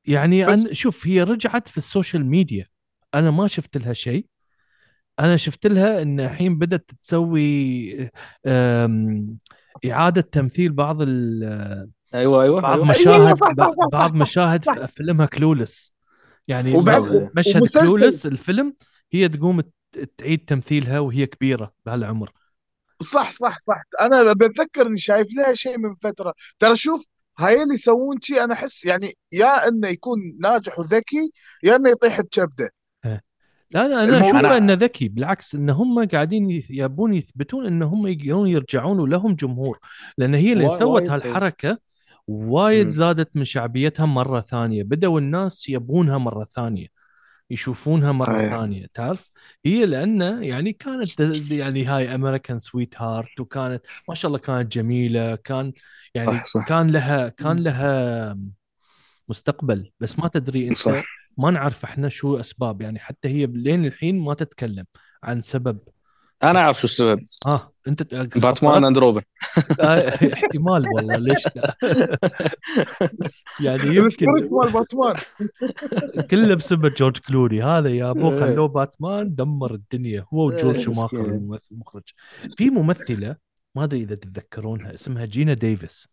[0.05, 2.67] يعني بس- أنا شوف هي رجعت في ال social media
[3.15, 4.27] أنا ما شفت لها شيء
[5.21, 8.11] أنا شفت لها إن الحين بدأت تسوي
[9.91, 12.91] إعادة تمثيل بعض ال- أيوه أيوه بعض أيوة.
[12.91, 14.75] مشاهد صح، صح، صح، صح، بعض صح، مشاهد صح.
[14.75, 15.95] في فيلمها كلولس
[16.49, 17.31] يعني وبعد.
[17.37, 18.75] مشهد ومسلسل- كلولس الفيلم
[19.13, 19.63] هي تقوم
[20.19, 22.31] تعيد تمثيلها وهي كبيرة بهالعمر
[23.03, 27.07] صح صح صح أنا بتذكر إني شايف لها شيء من فترة ترى شوف
[27.39, 31.31] هاي اللي يسوون شيء أنا أحس يعني يا إنه يكون ناجح وذكي
[31.63, 32.71] يا إنه يطيح بكبده
[33.75, 38.07] لا أنا أنا الموضوع- اشوفه انه ذكي بالعكس أن هم قاعدين يبون يثبتون ان هم
[38.07, 39.79] يقدرون يرجعون ولهم جمهور
[40.19, 41.79] لأن هي اللي سوت هالحركة
[42.29, 42.89] وايد.
[42.89, 46.87] زادت من شعبيتها مرة ثانية بدأوا الناس يبونها مرة ثانية
[47.51, 48.49] يشوفونها مرة أيه.
[48.51, 49.31] ثانية تعرف
[49.65, 55.73] هي لأن يعني كانت يعني هاي American sweetheart وكانت ما شاء الله كانت جميلة كان
[56.15, 56.67] يعني صح، صح.
[56.69, 58.39] كان لها كان لها
[59.29, 61.05] مستقبل بس ما تدري أنت صح.
[61.37, 64.85] ما نعرف إحنا شو أسباب يعني حتى هي لين الحين ما تتكلم
[65.23, 65.79] عن سبب
[66.45, 69.23] أنا أعرف شو السبب آه أنت Batman and Robin
[69.81, 71.77] آه احتمال والله ليش لا
[73.61, 75.17] يعني يمكن مال باتمان
[76.31, 78.41] كله بسبب جورج كلوني هذا يا ابو إيه.
[78.41, 81.35] خلوه باتمان دمر الدنيا هو وجورج إيه، شوماخر مسكين.
[81.35, 82.03] الممثل- المخرج
[82.57, 83.37] في ممثلة
[83.75, 86.09] ما أدري إذا تتذكرونها اسمها جينا ديفيس.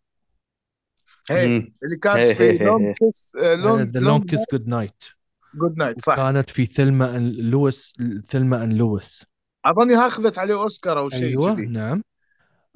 [1.30, 2.94] اللي كانت هي- في Long.
[2.94, 5.04] Kiss The Long Kiss Goodnight
[5.54, 6.16] Goodnight صح.
[6.16, 7.92] كانت في Thelma and Louise
[8.28, 9.26] Thelma and Louise
[9.64, 11.66] أظني اخذت عليه أوسكار أو شيء أيوه كذي.
[11.66, 12.02] نعم.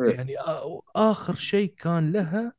[0.01, 0.11] إيه.
[0.15, 2.53] يعني آ- آخر شيء كان لها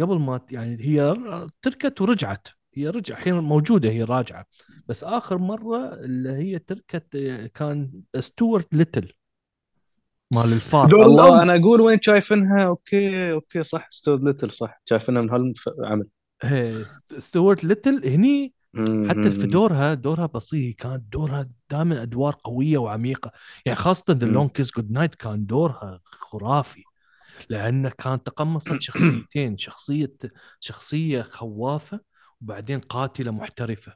[0.00, 1.16] قبل ما يعني هي
[1.62, 2.48] تركت ورجعت.
[2.74, 4.46] هي رجع الحين موجودة هي راجعة.
[4.88, 9.12] بس آخر مرة اللي هي تركت يعني كان Stuart Little
[10.30, 11.40] مال الفار دور الله الأم.
[11.40, 16.06] أنا أقول وين شايفينها أوكي أوكي صح Stuart Little صح شايفينها من هالعمل
[16.44, 18.52] إيه، Stu- Stuart Little هني
[19.08, 19.30] حتى.
[19.30, 23.32] في دورها دورها بسيط كانت دورها دائما أدوار قوية وعميقة
[23.66, 24.26] يعني خاصة The.
[24.26, 26.82] Long Kiss Goodnight كان دورها خرافي
[27.48, 30.12] لأنه كانت تقمصت شخصيتين شخصية
[30.60, 32.00] شخصية خوافة
[32.40, 33.92] وبعدين قاتلة محترفة.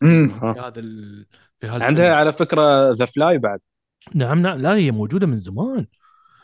[0.00, 0.52] في ها.
[0.68, 1.26] هذا ال...
[1.60, 1.82] في هالفيلم.
[1.82, 3.60] عندها على فكرة The Fly بعد
[4.14, 4.58] نعم نعم.
[4.58, 5.86] لا هي موجودة من زمان.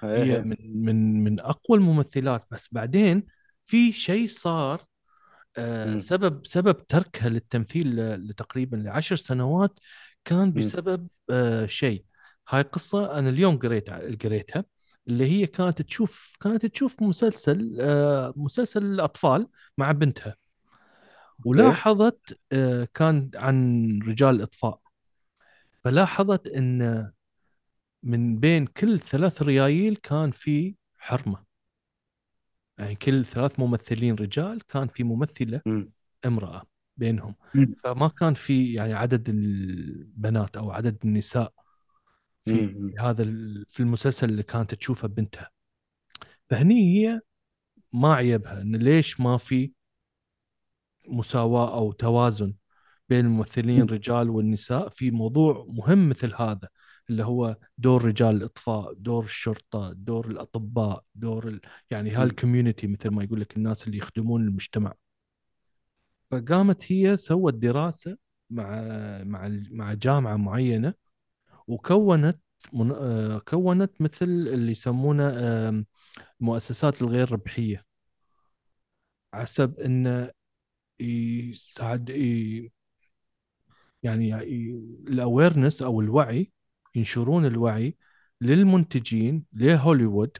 [0.05, 0.41] إيه، هي إيه.
[0.43, 2.45] من من من أقوى الممثلات.
[2.51, 3.27] بس بعدين
[3.65, 4.85] في شيء صار
[5.57, 5.99] آه.
[5.99, 9.79] سبب سبب تركها للتمثيل لتقريبا لعشر سنوات
[10.25, 12.05] كان بسبب آه شيء.
[12.49, 13.91] هاي قصة أنا اليوم قريت
[14.25, 14.65] قريتها
[15.09, 19.47] اللي هي كانت تشوف كانت تشوف مسلسل آه مسلسل الأطفال
[19.79, 20.37] مع بنتها.
[21.45, 24.81] ولاحظت آه كان عن رجال الإطفاء
[25.85, 27.11] فلاحظت أن
[28.03, 31.45] من بين كل ثلاث ريايل كان في حرمة
[32.79, 35.93] يعني كل ثلاث ممثلين رجال كان في ممثلة مم.
[36.27, 36.63] امرأة
[36.97, 37.75] بينهم مم.
[37.85, 41.53] فما كان في يعني عدد البنات أو عدد النساء
[42.43, 42.69] في.
[42.69, 43.25] في هذا
[43.69, 45.51] في المسلسل اللي كانت تشوفه بنتها
[46.51, 47.21] فهني هي
[47.93, 49.73] ما عيبها إن ليش ما في
[51.09, 52.55] مساواة أو توازن
[53.09, 56.69] بين الممثلين الرجال والنساء في موضوع مهم مثل هذا
[57.11, 61.61] اللي هو دور رجال الإطفاء، دور الشرطة، دور الأطباء، دور ال...
[61.91, 64.95] يعني هال community مثل ما يقول لك الناس اللي يخدمون المجتمع.
[66.31, 68.17] فقامت هي سوت دراسة
[68.51, 68.83] مع
[69.25, 70.95] مع مع جامعة معينة
[71.67, 72.41] وكونت
[72.73, 72.91] من...
[72.93, 75.31] آه، كونت مثل اللي يسمونه
[76.41, 77.85] المؤسسات الغير ربحية
[79.35, 80.31] حسب انه
[81.01, 82.11] يساعد
[84.03, 84.35] يعني
[85.09, 86.53] الاويرنس أو الوعي
[86.95, 87.97] ينشرون الوعي
[88.41, 90.37] للمنتجين لهوليوود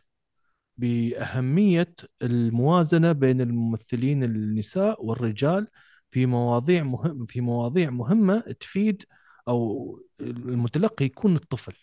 [0.77, 5.69] بأهمية الموازنة بين الممثلين النساء والرجال
[6.11, 9.05] في مواضيع مهم في مواضيع مهمة تفيد
[9.49, 11.77] أو المتلقي يكون الطفل.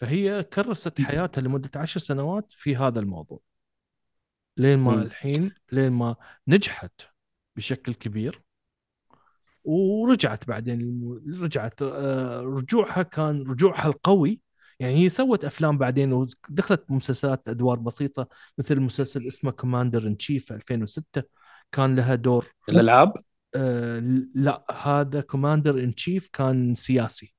[0.00, 3.40] فهي كرست حياتها لمدة عشر سنوات في هذا الموضوع.
[4.56, 5.02] لين ما.
[5.02, 6.16] الحين لين ما
[6.48, 7.00] نجحت
[7.56, 8.45] بشكل كبير
[9.66, 11.02] ورجعت بعدين
[11.40, 14.40] رجعت آه، رجوعها كان رجوعها القوي.
[14.80, 20.44] يعني هي سوت أفلام بعدين ودخلت مسلسلات أدوار بسيطة مثل مسلسل اسمه Commander in Chief
[20.44, 21.22] في 2006
[21.72, 22.46] كان لها دور.
[22.68, 23.12] الألعاب؟
[23.54, 23.98] آه
[24.34, 27.34] لا هذا Commander in Chief كان سياسي.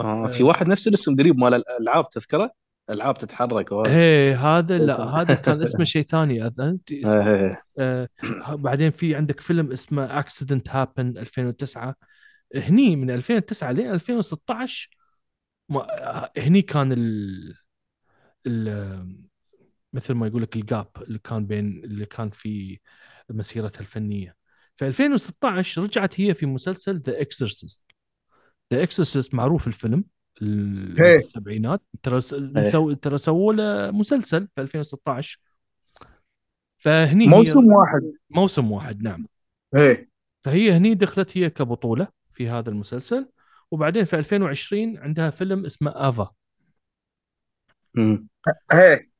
[0.00, 2.50] آه في واحد نفس الاسم قريب مال الألعاب تذكره؟
[2.90, 6.48] العاب تتحرك إيه هذا لا هذا كان اسمه شيء ثاني.
[6.48, 6.80] اسمه
[7.34, 7.62] إيه.
[7.78, 8.08] آه
[8.48, 11.94] بعدين في عندك فيلم اسمه Accidents Happen 2009
[12.56, 14.90] هني من 2009 لين 2016
[15.68, 15.86] ما
[16.38, 17.54] هني كان ال
[18.46, 19.24] ال
[19.92, 22.80] مثل ما يقول لك ال gap اللي كان بين اللي كان في
[23.30, 24.36] مسيرتها الفنية.
[24.76, 27.82] في 2016 رجعت هي في مسلسل The Exorcist
[28.72, 29.94] The Exorcist معروف الفيلم.
[29.94, 30.13] ال-.
[30.42, 31.82] السبعينات.
[32.02, 35.38] ترى مسو- ترى سووا له مسلسل في 2016
[36.78, 38.10] فهني هي موسم واحد.
[38.30, 39.26] موسم واحد نعم.
[39.76, 40.08] إيه.
[40.44, 43.28] فهي هني دخلت هي كبطولة في هذا المسلسل.
[43.70, 46.30] وبعدين في 2020 عندها فيلم اسمه أفا.
[47.94, 48.28] مم.
[48.72, 49.10] إيه.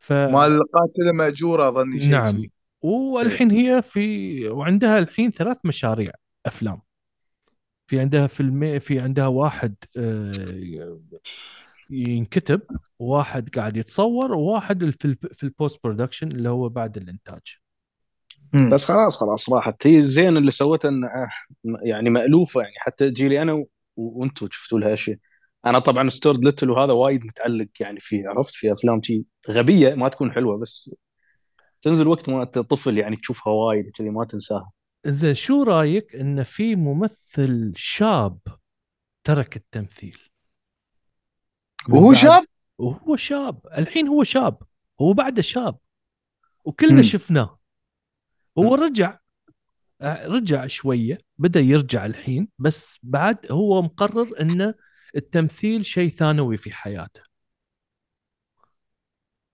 [0.00, 2.42] ف مال قاتلة مأجورة أظني شيء نعم.
[2.82, 6.12] والحين هي في وعندها الحين ثلاث مشاريع
[6.46, 6.80] أفلام.
[7.86, 10.98] في عندها فيلم في عندها واحد آه،
[11.90, 12.60] ينكتب
[12.98, 17.40] وواحد قاعد يتصور وواحد في ال- في ال post production اللي هو بعد الإنتاج.
[18.72, 19.86] بس خلاص خلاص راحت.
[19.86, 21.28] هي زين اللي سوته آه،
[21.82, 22.60] يعني مألوفة.
[22.60, 25.18] يعني حتى جيلي أنا و- وأنتم شفتوا لها أشياء.
[25.66, 30.08] أنا طبعا Stuart Little وهذا وايد متعلق يعني فيه عرفت؟ في أفلام شي غبية ما
[30.08, 30.94] تكون حلوة بس
[31.82, 34.70] تنزل وقت ما انت طفل يعني تشوفها وايد كذي ما تنساها.
[35.06, 38.38] زين شو رأيك إن في ممثل شاب
[39.24, 40.18] ترك التمثيل؟
[41.88, 42.44] وهو شاب؟
[42.78, 43.66] وهو شاب.
[43.66, 44.62] الحين هو شاب.
[45.00, 45.78] هو بعده شاب.
[46.64, 47.02] وكلنا.
[47.02, 47.58] شفناه.
[48.58, 49.18] هو رجع.
[50.00, 51.18] آه، رجع شوية.
[51.38, 52.48] بدأ يرجع الحين.
[52.58, 54.74] بس بعد هو مقرر إن
[55.16, 57.22] التمثيل شيء ثانوي في حياته.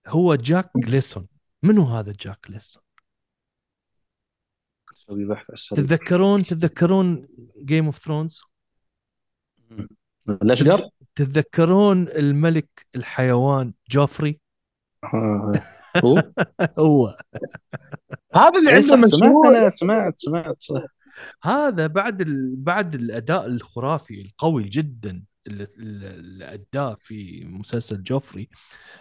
[0.07, 1.27] هو جاك جليسون
[1.63, 2.83] منو هذا جاك جليسون
[5.03, 5.83] أسوي بحث على السريع.
[5.83, 7.27] تتذكرون تتذكرون
[7.65, 8.41] Game of Thrones
[10.29, 14.39] الاشقر تتذكرون الملك الحيوان جوفري؟
[15.03, 15.53] آه،
[16.03, 16.23] هو؟
[16.79, 17.17] هو.
[18.35, 20.83] هذا اللي إيه، عنده مشروع أنا سمعت سمعت صح.
[21.43, 22.55] هذا بعد ال...
[22.55, 28.49] بعد الأداء الخرافي القوي جدا اللي, اداه في مسلسل جوفري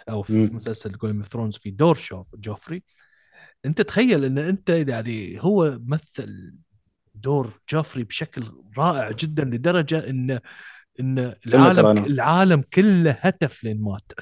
[0.09, 0.47] أو في.
[0.47, 2.83] مسلسل Game of Thrones في دور شوف جوفري.
[3.67, 6.55] أنت تخيل إن أنت يعني هو مثل
[7.15, 8.43] دور جوفري بشكل
[8.79, 10.41] رائع جدا لدرجة إن
[11.01, 12.05] إن العالم.
[12.05, 14.13] العالم كله هتف لين مات.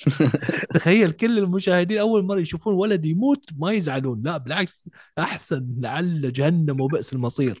[0.74, 4.22] تخيل كل المشاهدين أول مرة يشوفون ولد يموت ما يزعلون.
[4.22, 7.60] لا بالعكس أحسن إلى جهنم وبئس المصير.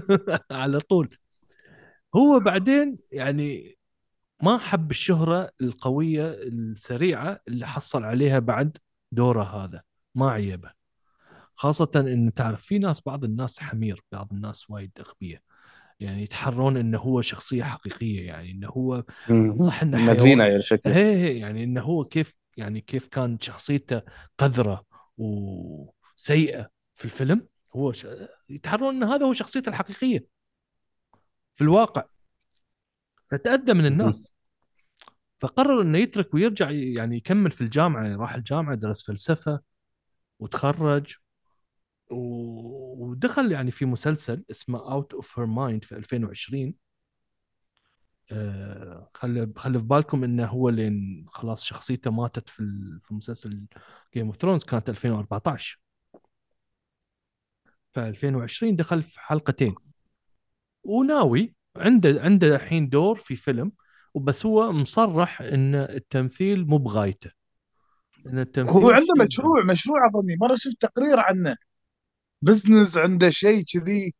[0.50, 1.16] على طول.
[2.14, 3.78] هو بعدين يعني
[4.42, 8.76] ما حب الشهرة القوية السريعة اللي حصل عليها بعد
[9.12, 9.82] دوره هذا.
[10.14, 10.70] ما عيبه.
[11.54, 15.42] خاصة إن تعرف في ناس بعض الناس حمير بعض الناس وايد أغبياء.
[16.00, 19.04] يعني يتحرون إنه هو شخصية حقيقية يعني إنه هو.
[19.66, 20.96] صح إنه مدفينة يا شكله.
[20.96, 24.02] هي هي يعني إنه هو كيف يعني كيف كان شخصيته
[24.38, 24.84] قذرة
[25.18, 27.48] وسيئة في الفيلم.
[27.76, 28.06] هو ش...
[28.48, 30.26] يتحرون إن هذا هو شخصيته الحقيقية
[31.54, 32.04] في الواقع.
[33.30, 34.34] فتأذى من الناس.
[35.38, 39.60] فقرر إنه يترك ويرجع يعني يكمل في الجامعة راح الجامعة درس فلسفة
[40.42, 41.14] وتخرج
[42.10, 46.74] و- ودخل يعني في مسلسل اسمه Out of Her Mind في 2020
[48.32, 52.62] آه، خلي خلي في بالكم إنه هو لين خلاص شخصيته ماتت في
[53.02, 53.66] في مسلسل
[54.14, 55.80] Game of Thrones كانت 2014
[57.92, 59.74] ف 2020 دخل في حلقتين.
[60.84, 63.72] وناوي عنده عنده الحين دور في فيلم
[64.14, 67.30] وبس هو مصرح إن التمثيل مو بغايته.
[68.30, 71.56] إن التمثيل هو عنده مشروع مشروع اظني مرة شفت تقرير عنه.
[72.42, 74.14] business عنده شيء كذي.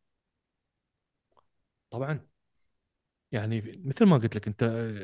[1.91, 2.27] طبعا.
[3.33, 4.63] يعني مثل ما قلت لك أنت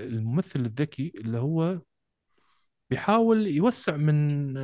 [0.09, 1.81] الممثل الذكي اللي هو
[2.91, 4.55] بيحاول يوسع من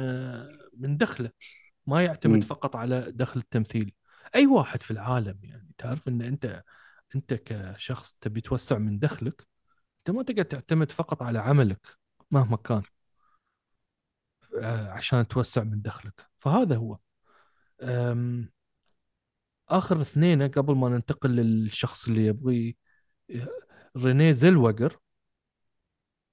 [0.80, 1.30] من دخله.
[1.87, 2.41] ما يعتمد مم.
[2.41, 3.95] فقط على دخل التمثيل.
[4.35, 5.72] أي واحد في العالم يعني.
[5.78, 6.62] تعرف إن أنت
[7.14, 9.47] أنت كشخص تبي توسع من دخلك
[9.99, 11.87] أنت ما تقدر تعتمد فقط على عملك
[12.30, 12.82] مهما كان.
[14.63, 16.27] عشان توسع من دخلك.
[16.39, 16.99] فهذا هو.
[19.69, 22.77] آخر اثنين قبل ما ننتقل للشخص اللي يبغي
[23.97, 24.99] رينيه زيلويجر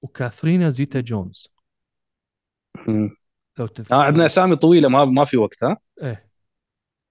[0.02, 1.48] وكاثرين زيتا جونز.
[3.58, 3.94] لو تذكر.
[3.94, 6.30] آه عندنا أسامي طويلة ما ما في وقت ها؟ إيه.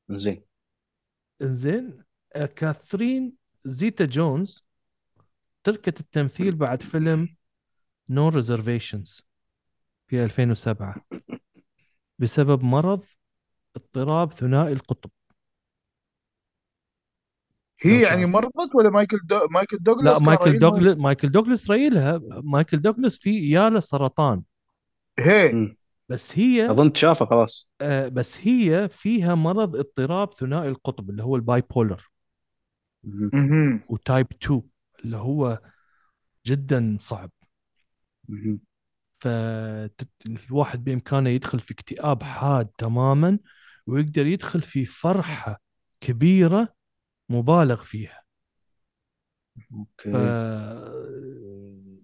[0.09, 0.43] زين.
[1.41, 2.03] زين
[2.36, 3.34] آه، كاثرين
[3.66, 4.66] زيتا جونز
[5.64, 7.36] تركت التمثيل بعد فيلم
[8.09, 9.30] No Reservations
[10.12, 10.95] في 2007
[12.20, 13.03] بسبب مرض
[13.76, 15.09] اضطراب ثنائي القطب
[17.82, 18.26] هي يعني.
[18.26, 19.39] مرضت ولا مايكل دو...
[19.51, 24.41] مايكل دوغلاس لا مايكل؟ دوغلاس مايكل دوغلاس ريلها مايكل دوغلاس في ياله سرطان
[25.20, 25.76] هي.
[26.09, 31.36] بس هي أظن تشافى خلاص آه بس هي فيها مرض اضطراب ثنائي القطب اللي هو
[31.36, 32.11] ال bipolar.
[33.89, 34.62] و type 2
[35.05, 35.62] اللي هو
[36.45, 37.32] جدا صعب.
[39.22, 43.39] فالواحد بإمكانه يدخل في اكتئاب حاد تماما
[43.88, 45.61] ويقدر يدخل في فرحة
[46.01, 46.74] كبيرة
[47.30, 48.22] مبالغ فيها.
[49.74, 50.09] أوكي.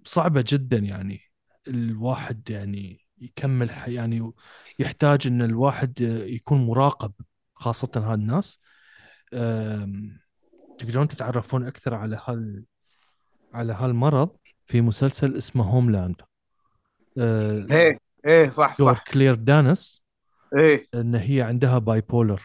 [0.06, 1.22] صعبه جدا يعني
[1.68, 4.32] الواحد يعني يكمل يعني
[4.80, 7.14] يحتاج إن الواحد يكون مراقب
[7.56, 8.62] خاصة هالناس
[9.34, 10.20] أم،
[10.78, 12.66] تقدرون تتعرفون أكثر على هال
[13.54, 16.16] على هالمرض في مسلسل اسمه هوملاند
[17.18, 19.04] أه، هي هي صح دور صح.
[19.04, 20.04] كلير دينز.
[20.54, 22.44] هي إن هي عندها bipolar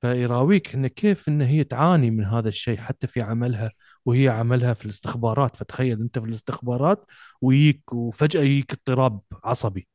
[0.00, 3.70] فيراويك إن كيف إن هي تعاني من هذا الشيء حتى في عملها
[4.04, 5.56] وهي عملها في الاستخبارات.
[5.56, 7.04] فتخيل أنت في الاستخبارات
[7.40, 9.88] ويجيك وفجأة يجيك اضطراب عصبي.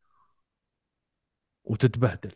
[1.64, 2.32] وتتبهدل.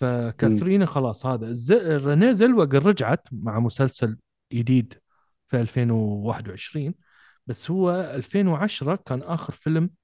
[0.00, 1.52] فكاثرينا خلاص هذا.
[1.96, 4.18] رينيه زيلويجر رجعت مع مسلسل
[4.52, 4.94] جديد
[5.48, 6.94] في 2021
[7.46, 9.99] بس هو 2010 كان آخر فيلم آه،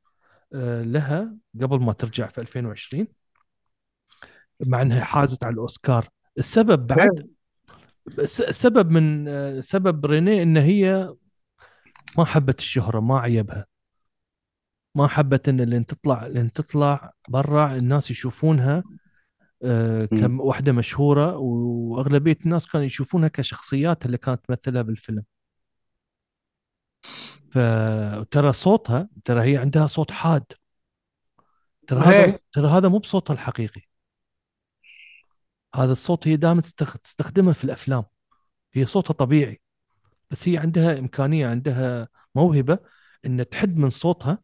[0.83, 3.07] لها قبل ما ترجع في 2020
[4.67, 6.09] مع إنها حازت على الأوسكار.
[6.39, 7.29] السبب بعد
[8.25, 11.15] س- سبب من آه، سبب رينيه إن هي
[12.19, 13.67] ما حبت الشهرة ما عيبها.
[14.95, 18.83] ما حبت إن لين تطلع لين تطلع برا الناس يشوفونها
[19.63, 20.05] آه،.
[20.05, 25.25] كم واحدة مشهورة وأغلبية الناس كانوا يشوفونها كشخصيات اللي كانت تمثلها بالفيلم.
[27.51, 30.45] فترى صوتها ترى هي عندها صوت حاد.
[31.87, 33.83] ترى هذا ترى هذا مو بصوتها الحقيقي.
[35.75, 38.05] هذا الصوت هي دائما تستخ- تستخدمه في الأفلام.
[38.75, 39.61] هي صوتها طبيعي.
[40.31, 42.79] بس هي عندها إمكانية عندها موهبة
[43.25, 44.39] ان تحد من صوتها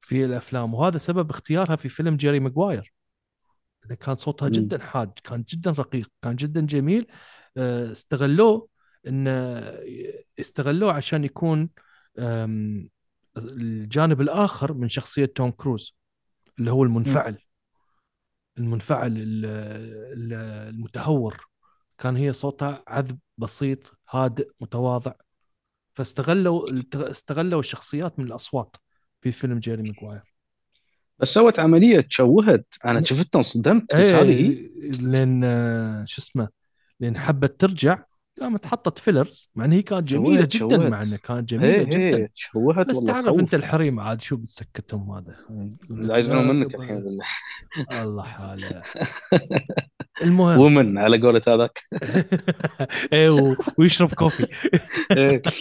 [0.00, 0.74] في الأفلام.
[0.74, 2.92] وهذا سبب اختيارها في فيلم جيري ماجواير
[4.00, 4.48] كان صوتها.
[4.48, 7.06] جدا حاد كان جدا رقيق كان جدا جميل
[7.56, 8.68] آه، استغلوه
[9.08, 9.28] إن
[10.40, 11.70] استغلوه عشان يكون
[13.36, 15.96] الجانب الآخر من شخصية توم كروز
[16.58, 17.38] اللي هو المنفعل.
[18.58, 20.32] المنفعل ال- ال-
[20.74, 21.48] المتهور.
[21.98, 25.12] كان هي صوتها عذب بسيط هادئ متواضع.
[25.94, 28.76] فاستغلوا استغلوا الشخصيات من الأصوات
[29.20, 30.34] في فيلم جيري ماجواير.
[31.18, 32.74] بس سوت عملية تشوهت.
[32.84, 33.94] أنا شفتها انصدمت.
[33.94, 34.68] قلت هذه
[35.02, 36.48] لين آه، شو اسمه
[37.00, 38.02] لين حبت ترجع.
[38.40, 40.90] قامت حطت فيلرز مع إن هي كانت جميلة شوهت- جدا شوهت.
[40.90, 41.98] مع إنها كانت جميلة هي جدا.
[41.98, 45.36] هي تشوهت بس والله تعرف تخوف انت الحريم عاد شو بتسكتهم هذا؟
[45.90, 47.24] لا يزعلون منك الحين بالله.
[48.02, 48.82] الله حاله.
[50.22, 50.58] المهم.
[50.60, 51.78] ومن على قولة هذاك.
[53.12, 54.46] إيه و- ويشرب كوفي.
[55.10, 55.42] إيه.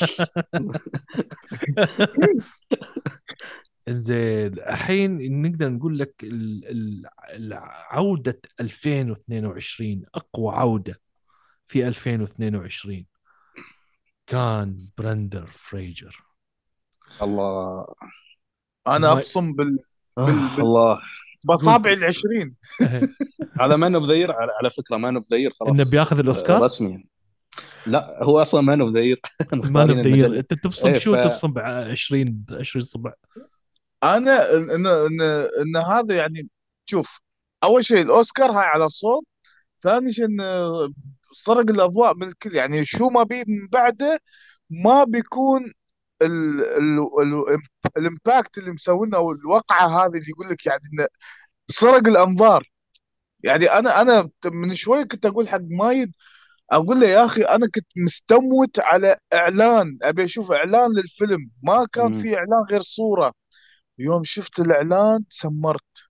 [3.89, 7.59] زين الحين نقدر نقول لك ال- ال- ال-
[7.91, 10.95] عودة 2022 أقوى عودة.
[11.67, 13.05] في 2022
[14.27, 16.23] كان بريندان فريزر.
[17.21, 17.85] الله.
[18.87, 19.79] أنا ما- أبصم بال...
[20.17, 20.99] آه، بال- الله.
[21.43, 22.55] باصابع العشرين.
[23.61, 25.79] هذا man of the year على على فكرة man of the year خلاص.
[25.79, 27.07] إنه بياخذ الأوسكار؟ رسمي
[27.87, 29.19] لا هو أصلا man of the year
[29.53, 33.13] man of the أنت تبصم إيه، شو؟ ف- تبصم ب 20 20 صبع
[34.03, 35.27] أنا ان ان
[35.61, 36.47] ان هذا يعني
[36.85, 37.21] شوف
[37.63, 39.23] أول شيء الأوسكار هاي على صوت
[39.81, 40.69] ثاني شيء انه
[41.37, 42.55] سرق الأضواء من الكل.
[42.55, 44.19] يعني شو ما بي من بعده
[44.69, 45.61] ما بيكون
[46.21, 47.59] ال ال ال
[47.97, 51.07] ال impact اللي مسوينه أو الوقعة هذه اللي يقول لك يعني إنه
[51.69, 52.69] سرق الأنظار.
[53.43, 56.11] يعني أنا أنا من شوي كنت أقول حق مايد
[56.71, 59.97] أقول له يا أخي أنا كنت مستموت على إعلان.
[60.03, 61.49] أبي أشوف إعلان للفيلم.
[61.63, 62.13] ما كان.
[62.13, 63.33] في إعلان غير صورة.
[63.99, 66.09] يوم شفت الإعلان سمرت.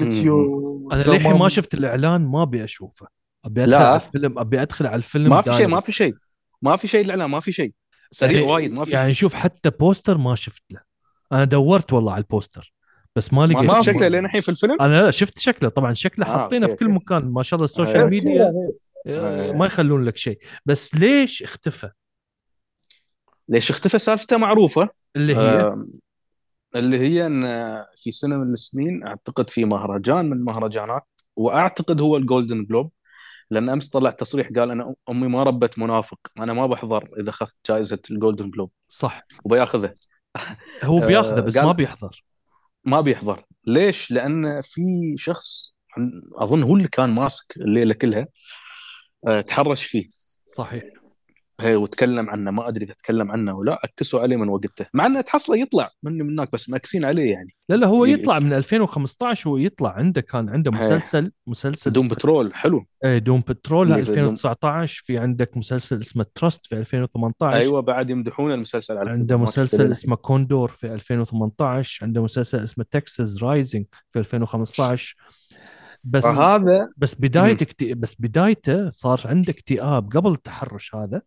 [0.00, 0.16] قلت.
[0.16, 3.21] يو أنا للحين ما ما- شفت الإعلان ما أبي أشوفه.
[3.44, 3.86] أبي أدخل لا.
[3.88, 5.66] على الفيلم أبي أدخل على الفيلم ما في شيء.
[5.66, 6.14] ما في شيء
[6.62, 7.72] ما في شيء الاعلان ما في شيء
[8.10, 10.80] سريع يعني- وايد ما في يعني شيء شوف حتى poster ما شفت له
[11.32, 12.72] أنا دورت والله على ال poster
[13.16, 13.82] بس ما ما لقيت في.
[13.82, 16.88] شكله لين الحين في الفيلم أنا لا شفت شكله طبعا شكله آه، حاطينه في كل.
[16.90, 17.82] مكان ما شاء الله آه.
[17.82, 18.72] ال social media آه.
[19.06, 21.90] آه، ما يخلون لك شيء بس ليش اختفى
[23.48, 25.86] ليش اختفى سالفته معروفة اللي هي آه،
[26.76, 27.44] اللي هي إن
[27.96, 32.92] في سنة من السنين أعتقد في مهرجان من المهرجانات وأعتقد هو ال Golden Globe
[33.52, 37.56] لأن أمس طلع تصريح قال أنا أمي ما ربت منافق أنا ما بحضر إذا أخذت
[37.68, 39.22] جائزة ال Golden Globe صح.
[39.44, 39.92] وبياخذها
[40.84, 42.24] هو آه، بياخذه بس قال- ما بيحضر.
[42.84, 43.44] ما بيحضر.
[43.66, 44.82] ليش؟ لأن في
[45.16, 45.74] شخص
[46.38, 48.26] أظن هو اللي كان ماسك الليلة كلها
[49.26, 50.08] آه، تحرش فيه.
[50.56, 50.82] صحيح.
[51.62, 54.86] هي وتكلم عنه ما أدري إذا تكلم عنه ولا اكسوا عليه من وقته.
[54.94, 57.54] مع إنه تحصله يطلع مني من هناك بس مأكسين عليه يعني.
[57.68, 60.78] لا لا هو ي- يطلع من 2015 هو يطلع عنده كان عنده هي.
[60.80, 62.84] مسلسل مسلسل دوم بترول حلو.
[63.04, 67.80] إيه دوم بترول اللي في دوم- 2019 في عندك مسلسل اسمه Trust في 2018 أيوه
[67.80, 73.84] بعد يمدحون المسلسل على عنده مسلسل اسمه كوندور في 2018 عنده مسلسل اسمه Texas Rising
[74.12, 75.16] في 2015
[76.04, 77.56] بس فهذا بس بداية
[77.96, 81.22] بس بدايته صار عنده اكتئاب قبل التحرش هذا.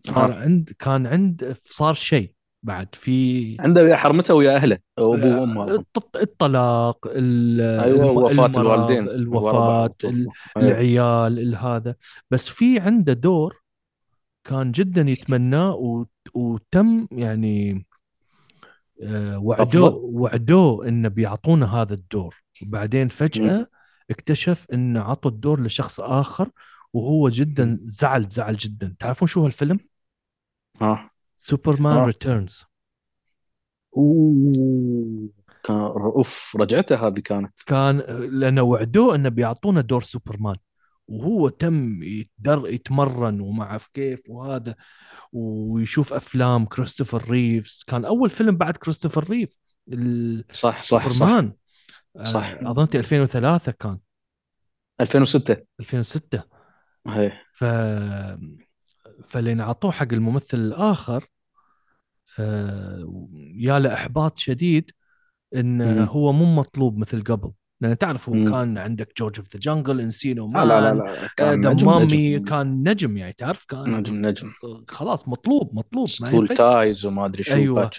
[0.00, 0.36] صار آه.
[0.36, 2.32] عند كان عند صار شيء
[2.62, 5.74] بعد في عنده ويا حرمته ويا أهله أبوه وأمه أظن.
[5.74, 10.68] الط- الطلاق ال- أيوه وفاة الوالدين الوفاة ال- أيوة.
[10.70, 11.94] العيال ال- هذا
[12.30, 13.62] بس في عنده دور
[14.44, 17.86] كان جدا يتمناه وتم يعني
[19.02, 22.34] آه، وعدوه؟ وعدوه إنه بيعطونا هذا الدور
[22.66, 23.66] وبعدين فجأة
[24.10, 26.48] اكتشف إنه عطوا الدور لشخص آخر
[26.96, 28.94] وهو جدا زعل زعل جدا.
[28.98, 29.78] تعرفون شو هالفيلم
[30.80, 32.04] ها سوبرمان آه.
[32.06, 32.64] Returns
[33.96, 35.30] أوه.
[35.64, 37.60] كان أوف رجعته هذه كانت.
[37.66, 37.98] كان
[38.40, 40.56] لأنه وعدوه إنه بيعطونا دور سوبرمان
[41.08, 44.74] وهو تم يتدر يتمرن وما اعرف كيف وهذا
[45.32, 49.58] ويشوف أفلام كريستوفر ريفز كان أول فيلم بعد كريستوفر ريف
[50.52, 51.08] صح صح صح.
[51.08, 51.52] سوبرمان
[52.22, 52.44] صح.
[52.44, 53.98] آه، اظن 2003 كان.
[55.00, 56.55] 2006 2006
[57.08, 57.64] هي ف
[59.24, 61.26] فلين اعطوه حق الممثل الآخر
[62.38, 64.90] آه، يا له إحباط شديد
[65.56, 66.04] إن مم.
[66.04, 68.34] هو مو مطلوب مثل قبل لأن تعرف هو.
[68.34, 72.44] كان عندك جورج اوف ذا جنجل انسينو آه لا لا لا كان ذا نجم نجم
[72.44, 74.52] كان نجم يعني تعرف كان نجم نجم
[74.88, 76.48] خلاص مطلوب مطلوب سكول.
[76.48, 77.90] تايز وما أدري شو أيوة.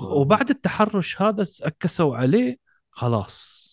[0.00, 2.58] وبعد التحرش هذا أكسوا عليه
[2.90, 3.66] خلاص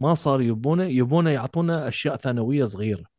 [0.00, 3.11] ما صار يبونه يبونه يعطونا أشياء ثانوية صغيرة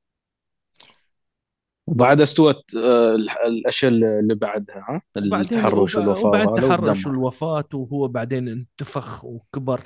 [1.87, 3.15] وبعد استوت آه،
[3.47, 7.05] الأشياء اللي بعدها التحرش والوفاة وبعد التحرش.
[7.05, 9.81] والوفاة وهو بعدين انتفخ وكبر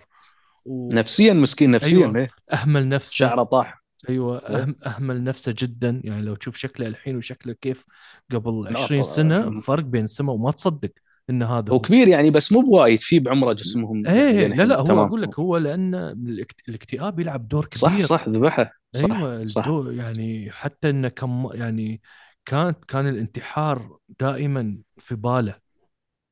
[0.66, 2.16] و- نفسيا مسكين نفسيا أيوة.
[2.16, 2.28] أيوة.
[2.54, 4.56] أهمل نفسه شعره طاح أيوه إيه.
[4.64, 7.86] أهم أهمل نفسه جدا يعني لو تشوف شكله الحين وشكله كيف
[8.32, 9.14] قبل لا 20 طبعاً.
[9.16, 10.91] سنة فرق بين سماء وما تصدق
[11.30, 14.80] إن هذا هو كبير يعني بس مو بوايد في بعمره جسمهم إيه يعني لا لا
[14.80, 15.05] هو تمام.
[15.07, 18.71] أقول لك هو لأن الاكت- الاكتئاب يلعب دور كبير صح صح ذبحه.
[18.95, 19.67] صح أيوه صح.
[19.67, 22.01] الدور يعني حتى إنه كم يعني
[22.45, 25.55] كانت كان الانتحار دائما في باله.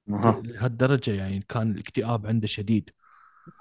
[0.09, 0.41] أها.
[0.45, 2.89] لهالدرجة يعني كان الاكتئاب عنده شديد.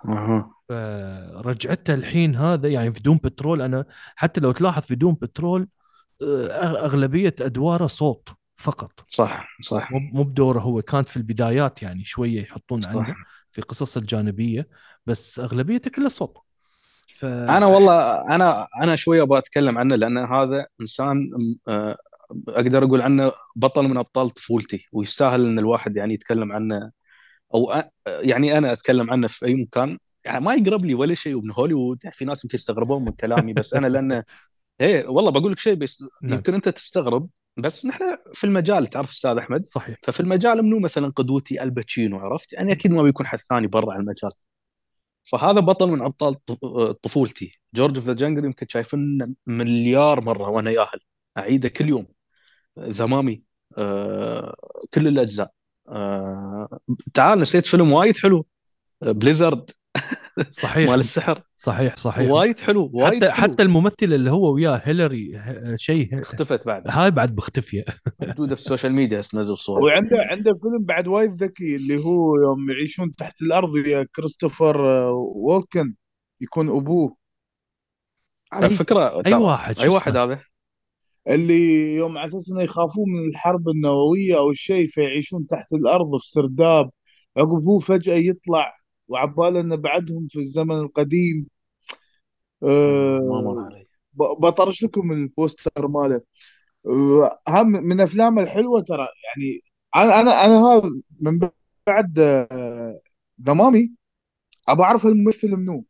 [0.09, 0.55] أها.
[0.69, 3.85] فرجعته الحين هذا يعني في دون بترول أنا
[4.17, 5.69] حتى لو تلاحظ في دون بترول
[6.23, 8.29] أغلبية أدواره صوت.
[8.57, 9.05] فقط.
[9.09, 9.93] صح صح.
[9.93, 13.15] مو بدوره هو كانت في البدايات يعني شوية يحطون عنه صح
[13.51, 14.69] في قصص الجانبية
[15.07, 16.39] بس أغلبيته كلها صوت.
[17.15, 21.31] ف أنا والله أنا أنا شوية أبغى أتكلم عنه لأن هذا إنسان
[21.69, 21.97] آه،
[22.49, 26.91] أقدر أقول عنه بطل من أبطال طفولتي ويستاهل إن الواحد يعني يتكلم عنه
[27.55, 29.99] أو يعني أنا أتكلم عنه في أي مكان.
[30.25, 33.53] يعني ما يقرب لي ولا شيء ومن هوليوود يعني في ناس يمكن يستغربون من كلامي
[33.53, 34.25] بس أنا لأنه
[34.81, 36.35] إيه والله بقول لك شيء بس نعم.
[36.35, 37.29] يمكن أنت تستغرب.
[37.57, 39.99] بس نحن في المجال تعرف أستاذ أحمد؟ صحيح.
[40.03, 44.31] ففي المجال منو مثلا قدوتي ألباتشينو عرفت؟ يعني أكيد ما بيكون حد ثاني برا المجال.
[45.25, 46.37] فهذا بطل من أبطال
[47.03, 47.61] طفولتي.
[47.75, 50.99] George of the Jungle يمكن شايفينه مليار مرة وأنا ياهل.
[51.39, 52.07] أعيده كل يوم.
[52.81, 53.43] The Mummy
[53.79, 54.57] آه
[54.95, 55.53] كل الأجزاء.
[55.89, 56.81] آه
[57.15, 58.47] تعال نسيت فيلم وايد حلو.
[59.03, 59.71] Bedazzled
[60.49, 60.91] صحيح.
[60.91, 61.43] مال السحر.
[61.57, 62.31] صحيح صحيح.
[62.31, 63.43] وايد حلو وايد حتى حلو.
[63.53, 65.43] حتى الممثل اللي هو وياه هيلاري
[65.77, 66.83] شيء اختفت بعد.
[66.89, 67.85] هاي بعد مختفيه
[68.23, 71.97] موجودة في ال social ميديا هسه نزل صور وعنده عنده فيلم بعد وايد ذكي اللي
[72.05, 74.81] هو يوم يعيشون تحت الأرض يا كريستوفر
[75.15, 75.95] وولكن
[76.41, 77.17] يكون أبوه.
[78.53, 80.41] على أي- فكرة أي واحد أي واحد؟ هذا؟
[81.29, 86.29] اللي يوم على أساس إنه يخافون من الحرب النووية أو شيء فيعيشون تحت الأرض في
[86.31, 86.91] سرداب.
[87.37, 88.75] عقب هو فجأة يطلع
[89.09, 91.47] وعباله انه بعدهم في الزمن القديم
[92.63, 96.21] ما مر أه علي بطرش لكم البوستر ماله.
[96.87, 99.61] أه، هم من افلامه الحلوة ترى يعني
[99.97, 100.91] أنا أنا أنا هذا
[101.21, 101.51] من
[101.87, 103.01] بعد أه،
[103.47, 103.93] ذا مامي
[104.69, 105.85] أبى أعرف الممثل منو.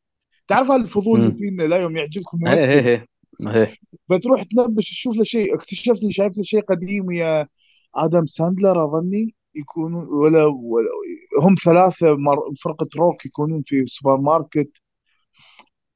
[0.49, 1.33] تعرف هالفضول اللي.
[1.33, 3.07] فينا لا يوم يعجبك إيه إيه إيه
[3.41, 3.77] إيه.
[4.11, 7.49] بتروح تنبش تشوف له شيء اكتشفت لي شايف له شيء قديم ويا
[7.97, 9.35] آدم ساندلر أظني.
[9.57, 10.89] يكونون ولا, ولا
[11.43, 14.71] هم ثلاثة مر فرقة روك يكونون في سوبر ماركت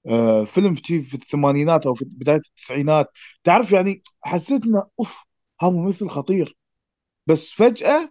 [0.07, 3.11] آه فيلم في في الثمانينات أو في بداية التسعينات.
[3.45, 5.23] تعرف يعني حسيت إنه أوف
[5.63, 6.57] ها ممثل خطير.
[7.27, 8.09] بس فجأة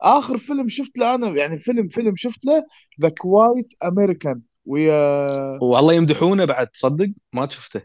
[0.00, 2.66] آخر فيلم شفت له أنا يعني فيلم فيلم شفت له
[3.02, 5.28] The Quiet American ويا
[5.62, 7.82] والله يمدحونه بعد تصدق؟ ما شفته.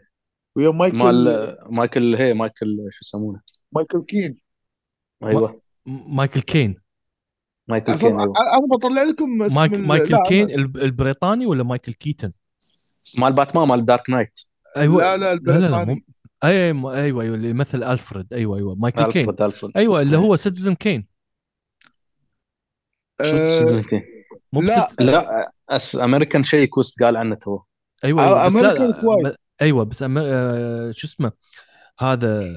[0.56, 3.40] ويا مايكل مال مايكل هي مايكل شو يسمونه؟
[3.72, 4.40] مايكل كين.
[5.24, 5.60] أيوه.
[5.86, 6.87] مايكل كين.
[7.68, 8.32] مايكل كين أيوه.
[8.36, 12.32] أنا بطلع لكم اسم مايك مايكل لا، كين الب- البريطاني ولا مايكل كيتن؟
[13.18, 14.40] مال باتمان مال Dark Knight.
[14.76, 15.02] أيوه.
[15.02, 15.94] لا لا لا لا, لا البريطاني.
[15.94, 16.00] مو...
[16.44, 18.32] اي أيوه أيوه أيوه اللي يمثل ألفريد.
[18.32, 19.28] أيوه أيوه مايكل كين.
[19.28, 19.42] ألفريد.
[19.42, 21.06] الفريد أيوه اللي هو Citizen Kane
[23.22, 24.02] كين
[24.52, 24.86] مو لا.
[25.00, 27.60] لا أس أمريكان شيء كوست قال عنه تو.
[28.04, 29.26] أيوه أيوه بس لا أمريكان كوايت.
[29.26, 30.18] ب- أيوه بس أم...
[30.18, 31.32] آه، شو اسمه؟
[32.00, 32.54] هذا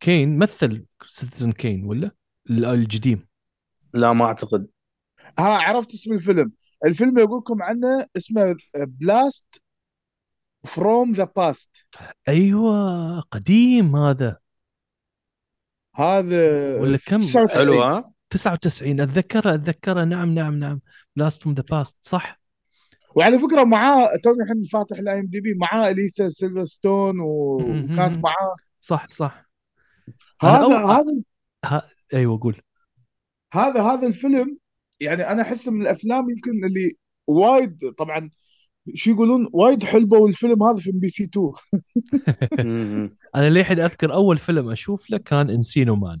[0.00, 2.10] كين مثل سيتيزن كين ولا؟
[2.50, 3.25] ال- القديم
[3.96, 4.66] لا ما أعتقد.
[5.38, 6.52] ها عرفت اسم الفيلم.
[6.86, 9.62] الفيلم يقول لكم عنه اسمه بلاست
[10.64, 11.70] فروم ذا باست
[12.28, 14.38] أيوه قديم هذا.
[15.94, 17.48] هذا ولا كم؟ 99.
[17.48, 20.04] حلو ها؟ 99 أتذكره أتذكره.
[20.04, 20.80] نعم نعم نعم.
[21.16, 22.40] Blast from the Past صح؟
[23.16, 27.20] وعلى فكرة معاه توني الحين فاتح ال IMDb معاه أليسا سيلفرستون.
[27.20, 28.56] وكانت معاه.
[28.80, 29.46] صح صح.
[30.42, 31.20] هذا أول- هذا
[31.64, 31.88] ها...
[32.14, 32.62] أيوه قول.
[33.56, 34.58] هذا هذا الفيلم
[35.00, 36.92] يعني أنا احسه من الأفلام يمكن اللي
[37.26, 38.30] وايد طبعا
[38.94, 41.52] شو يقولون وايد حلبوا الفيلم هذا في إم بي سي 2
[42.58, 43.16] مم.
[43.36, 46.20] أنا للحين أذكر أول فيلم أشوف له كان إنسينو مان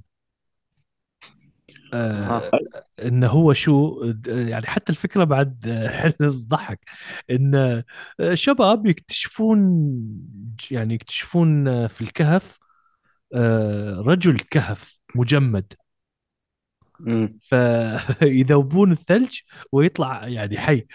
[1.94, 2.50] آه ها.
[2.98, 6.80] إنه هو شو يعني حتى الفكرة بعد حلو الضحك
[7.30, 7.82] إن
[8.34, 9.58] شباب يكتشفون
[10.70, 12.58] يعني يكتشفون في الكهف
[13.34, 15.72] آه، رجل كهف مجمد.
[17.40, 19.38] فيذوبون الثلج
[19.72, 20.86] ويطلع يعني حي.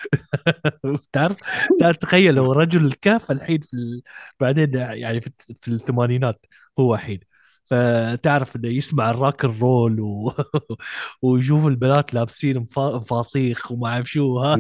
[1.14, 1.38] تعرف؟
[1.80, 4.02] تعرف تخيل لو رجل الكهف الحين في ال...
[4.39, 6.45] بعدين يعني في, في الثمانينات
[6.80, 7.20] هو الحين.
[7.66, 10.32] فتعرف إنه يسمع الراك الرول و...
[11.22, 14.58] ويشوف البنات لابسين مفا- مفاصيخ وما أعرف شو ها.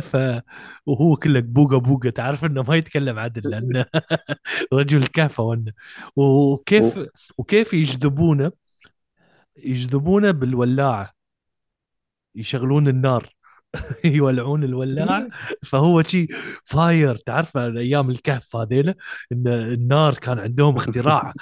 [0.00, 0.16] ف
[0.86, 2.10] وهو كله بوقة بوقة.
[2.10, 3.84] تعرف إنه ما يتكلم عدل لأنه
[4.72, 5.04] رجل
[5.38, 5.72] ونه
[6.16, 6.98] وكيف
[7.38, 8.52] وكيف يجذبونه؟
[9.56, 11.10] يجذبونه بالولاعة.
[12.34, 13.28] يشغلون النار.
[14.04, 15.28] يولعون الولاعة.
[15.62, 16.26] فهو شي
[16.64, 18.94] fire تعرف أيام الكهف هذيلا
[19.32, 21.32] إن النار كان عندهم اختراع.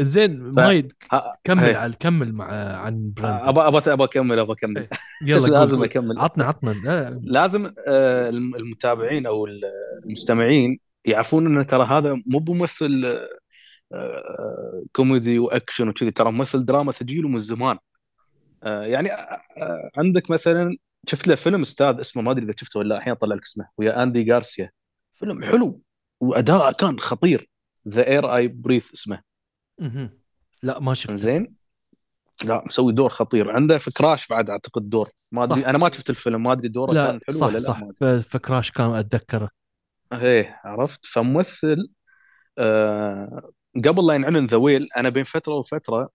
[0.00, 0.92] زين ف- مايد
[1.44, 1.74] كمل هي.
[1.74, 2.46] على كمل مع
[2.76, 4.86] عن براند ابى ابى ابى أكمل ابى أكمل.
[5.26, 5.82] يلا قول- لازم.
[5.84, 6.18] أكمل.
[6.18, 6.70] عطنا عطنا.
[6.72, 9.46] لا، لازم آه، الم- المتابعين أو
[10.04, 13.28] المستمعين يعرفون إن ترى هذا مو بممثل آه، آه،
[14.92, 16.10] كوميدي واكشن وكذي.
[16.10, 17.78] ترى ممثل دراما ثقيل ومن زمان
[18.62, 20.76] آه، يعني آه، آه، عندك مثلا
[21.08, 23.68] شفت له فيلم أستاذ اسمه ما أدري إذا شفته ولا لا الحين اطلع لك اسمه
[23.78, 24.70] ويا أندي جارسيا
[25.14, 25.80] فيلم حلو
[26.20, 27.50] واداءه كان خطير.
[27.88, 29.22] The Air I Breathe اسمه.
[30.62, 31.54] لا ما شفت زين؟
[32.44, 33.50] لا مسوي دور خطير.
[33.50, 35.08] عنده في Crash بعد أعتقد دور.
[35.32, 35.68] ما أدري صح.
[35.68, 37.80] أنا ما شفت الفيلم ما أدري دوره لا كان حلو صح ولا لا صح.
[37.80, 38.22] ما أدري.
[38.22, 39.50] ف- ف Crash كان أتذكره.
[40.12, 41.06] إيه عرفت.
[41.06, 41.88] فممثل
[42.58, 46.10] آه قبل لا ينعلن ذا ويل أنا بين فترة وفترة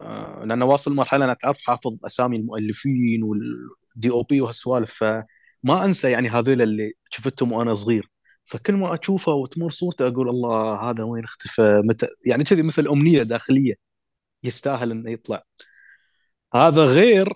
[0.00, 6.10] آه لأنه واصل مرحلة أنا تعرف حافظ أسامي المؤلفين والدي أو بي وهالسوالف فما أنسى
[6.10, 8.10] يعني هذول اللي شفتهم وأنا صغير.
[8.44, 13.22] فكل ما أشوفه وتمر صورته أقول الله هذا وين اختفى؟ متى؟ يعني كذي مثل أمنية
[13.22, 13.74] داخلية
[14.44, 15.42] يستاهل إنه يطلع.
[16.54, 17.28] هذا غير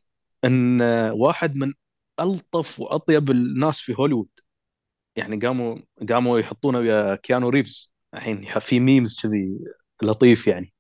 [0.45, 0.83] إن
[1.13, 1.73] واحد من
[2.21, 4.29] ألطف وأطيب الناس في هوليوود
[5.17, 5.79] يعني قاموا
[6.11, 7.92] قاموا يحطونه ويا كيانو ريفز.
[8.15, 9.59] الحين في memes كذي
[10.03, 10.73] لطيف يعني.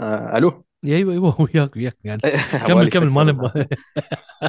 [0.00, 2.20] آه ألو؟ أيوه أيوه وياك وياك يعني
[2.66, 3.24] كمل كمل ما.
[3.24, 3.66] نبغى.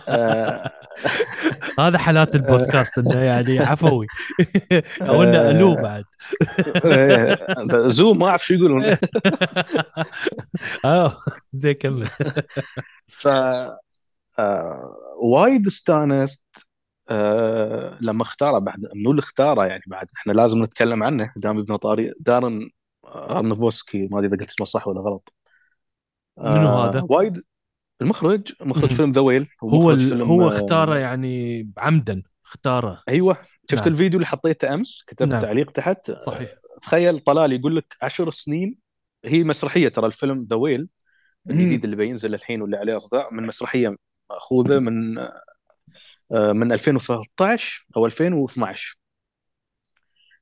[0.08, 0.72] آه،
[1.80, 4.08] هذا حالات البودكاست إنه يعني عفوي.
[5.02, 6.04] أو إنه ألو بعد.
[6.86, 8.98] آه، زوم ما أعرف شو يقولون.
[10.86, 11.18] آه
[11.54, 12.10] زي كمل.
[13.08, 13.28] ف
[14.40, 16.67] آه، وايد استانست
[17.10, 21.76] آه، لما اختاره بعد منو اللي اختاره يعني بعد إحنا لازم نتكلم عنه دام يبنا
[21.76, 22.70] طاري دارن
[23.06, 25.34] أرونوفسكي ما أدري إذا قلت اسمه صح ولا غلط
[26.38, 27.42] منو آه، هذا؟ وايد
[28.02, 28.94] المخرج مخرج.
[28.94, 30.22] فيلم The Whale هو ال...
[30.22, 33.38] هو اختاره يعني عمدا اختاره أيوه
[33.72, 33.94] شفت نعم.
[33.94, 35.40] الفيديو اللي حطيته أمس كتبت نعم.
[35.40, 38.78] تعليق تحت صحيح تخيل طلال يقول لك عشر سنين
[39.26, 40.90] هي مسرحية ترى الفيلم ذا ويل
[41.50, 43.96] الجديد اللي بينزل الحين واللي عليه أصداء من مسرحية
[44.30, 45.42] مأخوذة من آه،
[46.32, 48.98] من 2013 أو 2012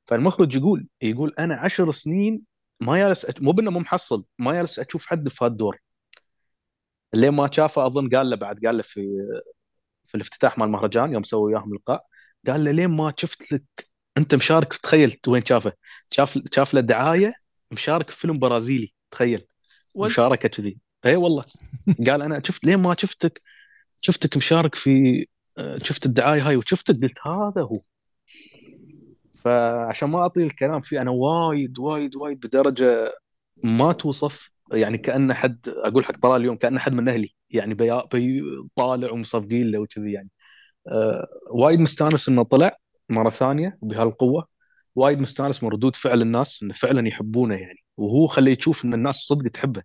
[0.06, 2.42] فالمخرج يقول يقول أنا عشر سنين
[2.80, 5.78] ما جالس أت- مو بأنه مو محصل ما جالس أشوف حد في هالدور
[7.14, 9.02] اللي ما شافه؟ أظن قال له بعد قال له في
[10.06, 12.06] في الافتتاح مال المهرجان يوم سووا وياهم لقاء
[12.46, 13.62] قال له لين ما شفت لك؟
[14.18, 15.72] أنت مشارك تخيل وين شافه؟
[16.12, 17.32] شاف شاف له دعاية
[17.70, 19.46] مشارك في فيلم برازيلي تخيل.
[19.96, 20.78] مشاركة كذي.
[21.06, 21.44] اي والله.
[22.08, 23.40] قال أنا شفت لين ما شفتك؟
[24.02, 25.35] شفتك مشارك في آه،
[25.76, 27.80] شفت الدعاية هاي وشفتك قلت هذا هو.
[29.44, 33.14] فعشان ما أطيل الكلام فيه أنا وايد وايد وايد بدرجة
[33.64, 38.02] ما توصف يعني كأن حد أقول حق طلال اليوم كأن حد من أهلي يعني بي
[38.12, 38.42] بي
[38.76, 40.30] طالع ومصفقين له وكذي يعني.
[40.88, 42.76] أه وايد مستانس إنه طلع
[43.08, 44.46] مرة ثانية بهالقوة.
[44.94, 47.84] وايد مستانس من ردود فعل الناس إنه فعلا يحبونه يعني.
[47.96, 49.82] وهو خليه يشوف إن الناس صدق تحبه.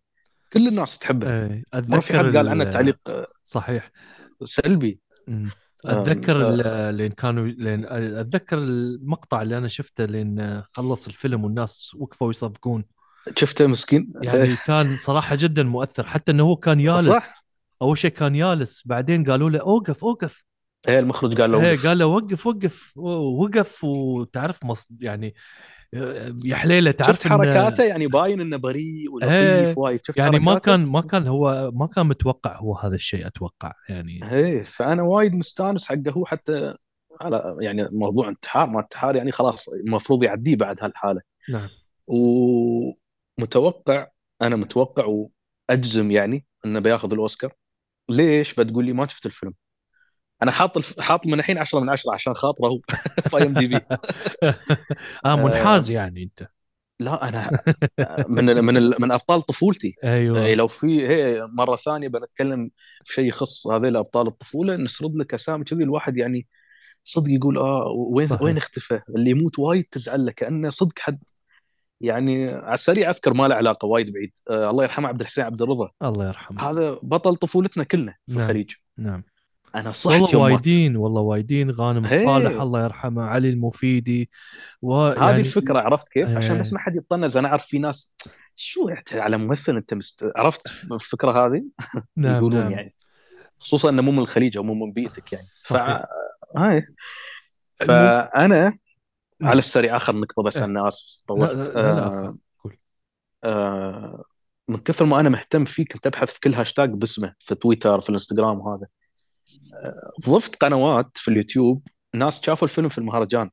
[0.54, 1.44] كل الناس تحبه.
[1.44, 3.92] إيه، ما في حد قال عنه تعليق آه، صحيح.
[4.46, 5.00] سلبي.
[5.86, 11.96] أتذكر آه، ال- لين كانوا لين أتذكر المقطع اللي أنا شفته لين خلص الفيلم والناس
[12.00, 12.86] وقفوا يصفقون.
[13.38, 16.04] شفته مسكين؟ يعني كان صراحة جدا مؤثر.
[16.08, 17.08] حتى إنه هو كان يالس.
[17.08, 17.46] صح
[17.82, 20.44] أول شيء كان يالس بعدين قالوا له أوقف أوقف.
[20.88, 21.88] إيه المخرج قال له إيه وقف.
[21.88, 25.36] قال له وقف وقف وقف وتعرف مص يعني
[26.46, 30.00] يا حليلة تعرف شفت إن- حركاته؟ يعني باين إنه بريء ولطيف إيه، وايد.
[30.04, 33.74] شفت يعني ما حركاته؟ كان ما كان هو ما كان متوقع هو هذا الشيء أتوقع
[33.90, 34.32] يعني.
[34.32, 36.12] إيه فأنا وايد مستانس حقه.
[36.12, 36.76] هو حتى
[37.22, 41.22] على يعني موضوع انتحار ما انتحار يعني خلاص المفروض يعديه بعد هالحالة.
[41.50, 41.70] نعم.
[42.08, 44.08] ومتوقع
[44.42, 45.26] أنا متوقع
[45.70, 47.54] وأجزم يعني إنه بياخذ الأوسكار.
[48.10, 49.54] ليش؟ بتقول لي ما شفت الفيلم.
[50.44, 51.00] أنا حاط الف...
[51.00, 52.80] حاط من الحين 10 من 10 عشان خاطره هو
[53.30, 53.80] في IMDb
[55.26, 56.48] آه منحاز يعني أنت.
[57.00, 57.60] لا أنا
[58.28, 58.62] من ال...
[58.62, 58.96] من ال...
[59.00, 59.96] من أبطال طفولتي.
[60.04, 62.72] إيه أيوه لو في هي مرة ثانية بنتكلم
[63.06, 66.48] في شيء يخص هذيل أبطال الطفولة نسرد لك أسامي كذي الواحد يعني
[67.04, 68.42] صدق يقول آه وين صحيح.
[68.42, 71.24] وين اختفى؟ اللي يموت وايد تزعل له كأنه صدق حد.
[72.02, 74.32] يعني على السريع أذكر ما له علاقة وايد بعيد.
[74.50, 75.92] آه الله يرحمه عبد الحسين عبد الرضا.
[76.04, 76.70] الله يرحمه.
[76.70, 78.42] هذا بطل طفولتنا كلنا في نعم.
[78.42, 78.72] الخليج.
[78.98, 79.24] نعم.
[79.76, 82.22] أنا صحت والله وايدين والله وايدين غانم هي.
[82.22, 84.30] الصالح الله يرحمه علي المفيدي
[84.82, 86.38] و هذه يعني الفكرة عرفت كيف؟ إيه.
[86.38, 88.16] عشان بس ما حد يطنز أنا أعرف في ناس
[88.56, 90.32] شو يعني على ممثل أنت مست...
[90.36, 90.62] عرفت
[90.92, 91.64] الفكرة هذه؟
[92.16, 92.96] نعم يقولون نعم يعني
[93.60, 95.74] خصوصا إنه مو من الخليج أو مو من بيئتك يعني ف.
[96.58, 96.88] هاي
[97.76, 98.78] فأنا
[99.42, 100.66] على السريع آخر نقطة بس إيه.
[100.66, 102.38] أنا اسف لا طولت آه.
[103.44, 104.24] آه
[104.68, 108.10] من كثر ما أنا مهتم فيه كنت أبحث في كل هاشتاج باسمه في تويتر في
[108.10, 108.88] الإنستغرام وهذا
[110.30, 113.50] ضفت قنوات في اليوتيوب ناس شافوا الفيلم في المهرجان.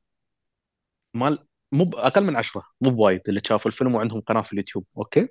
[1.13, 1.39] مال
[1.71, 2.63] مو أقل من عشرة.
[2.81, 4.85] مو بوايد اللي شافوا الفيلم وعندهم قناة في اليوتيوب.
[4.97, 5.27] okay؟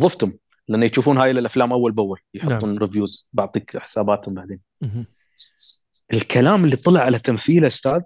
[0.00, 0.38] ضفتهم
[0.68, 2.20] لأن يشوفون هاي الأفلام أول بأول.
[2.34, 2.78] يحطون نعم.
[2.78, 4.60] reviews بعطيك حساباتهم بعدين.
[4.80, 5.06] مهم.
[6.14, 8.00] الكلام اللي طلع على تمثيله أستاذ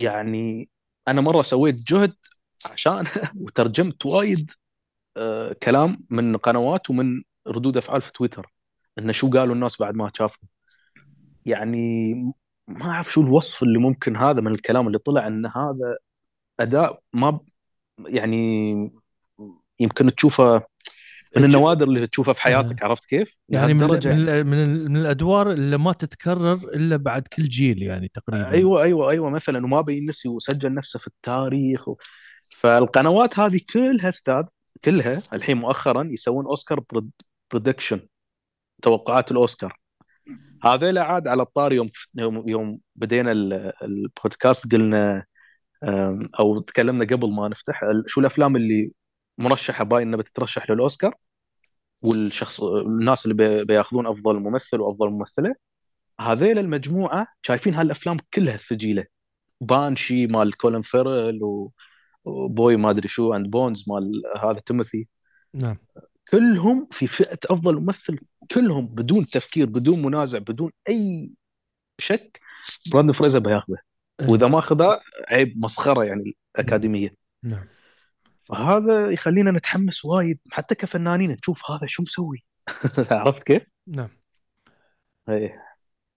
[0.00, 0.68] يعني
[1.08, 2.14] أنا مرة سويت جهد
[2.72, 3.04] عشان
[3.42, 4.50] وترجمت وايد
[5.16, 8.52] آه كلام من قنوات ومن ردود أفعال في تويتر.
[8.98, 10.48] انه شو قالوا الناس بعد ما شافوا
[11.46, 12.14] يعني
[12.68, 15.96] ما أعرف شو الوصف اللي ممكن هذا من الكلام اللي طلع إن هذا
[16.60, 17.38] أداء ما
[17.98, 18.72] يعني
[19.80, 20.62] يمكن تشوفه
[21.36, 23.86] من النوادر اللي تشوفها في حياتك عرفت كيف؟ يعني من.
[23.86, 29.10] من من, من الأدوار اللي ما تتكرر إلا بعد كل جيل يعني تقريبا أيوه أيوه
[29.10, 31.96] أيوه مثلا وما بينسي وسجل نفسه في التاريخ و...
[32.56, 34.42] فالقنوات هذه كلها أستاذ
[34.84, 36.80] كلها الحين مؤخرا يسوون Oscar
[37.50, 38.00] prediction
[38.82, 39.81] توقعات الأوسكار
[40.62, 41.86] هذيلا عاد على الطاري يوم
[42.18, 45.24] يوم, يوم بدينا ال- البودكاست قلنا
[46.40, 48.92] أو تكلمنا قبل ما نفتح شو الأفلام اللي
[49.38, 51.14] مرشحة باين إنها بتترشح للأوسكار؟
[52.04, 55.54] والشخص الناس اللي بي- بياخذون أفضل ممثل وأفضل ممثلة.
[56.20, 59.04] هذيل المجموعة شايفين هالأفلام كلها ثقيله
[59.60, 61.40] Banshee مال كولين فاريل
[62.24, 65.08] و Boy ما أدري شو and Bones مال هذا تيموثي.
[65.54, 65.76] نعم.
[66.30, 68.18] كلهم في فئة أفضل ممثل
[68.50, 71.30] كلهم بدون تفكير بدون منازع بدون أي
[71.98, 72.40] شك.
[72.92, 73.76] براندن فريزر بياخذه.
[74.20, 74.28] إيه.
[74.28, 77.14] وإذا ما أخذه عيب مسخرة يعني الأكاديمية.
[77.42, 77.66] نعم.
[78.44, 82.44] فهذا يخلينا نتحمس وايد حتى كفنانين نشوف هذا شو مسوي.
[83.10, 84.08] عرفت كيف؟ نعم.
[85.28, 85.62] إيه.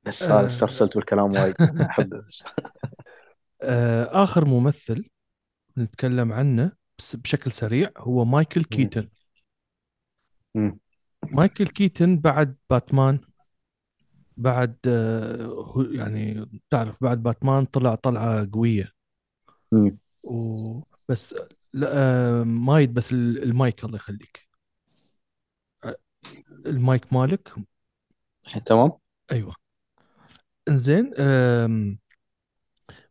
[0.03, 0.39] بس آه.
[0.39, 1.55] هذا استرسلت بالكلام وايد.
[1.61, 2.45] احبه بس
[3.61, 5.09] آه آخر ممثل
[5.77, 9.09] نتكلم عنه بس بشكل سريع هو مايكل كيتن
[10.55, 10.79] مم.
[11.33, 13.19] مايكل كيتن بعد باتمان
[14.37, 18.91] بعد آه هو- يعني تعرف بعد باتمان طلع طلعة قوية.
[19.73, 19.97] مم.
[20.31, 21.35] وبس
[21.73, 24.47] لا آه مايد بس ال- المايك الله يخليك.
[26.65, 27.53] المايك مالك؟
[28.65, 28.91] تمام.
[29.31, 29.55] أيوه.
[30.67, 31.13] إنزين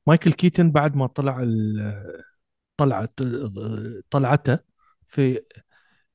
[0.07, 1.45] مايكل كيتن بعد ما طلع
[2.77, 3.13] طلعت
[4.11, 4.59] طلعته
[5.07, 5.41] في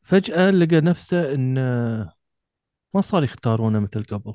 [0.10, 1.58] فجأة لقى نفسه إن
[2.94, 4.34] ما صار يختارونه مثل قبل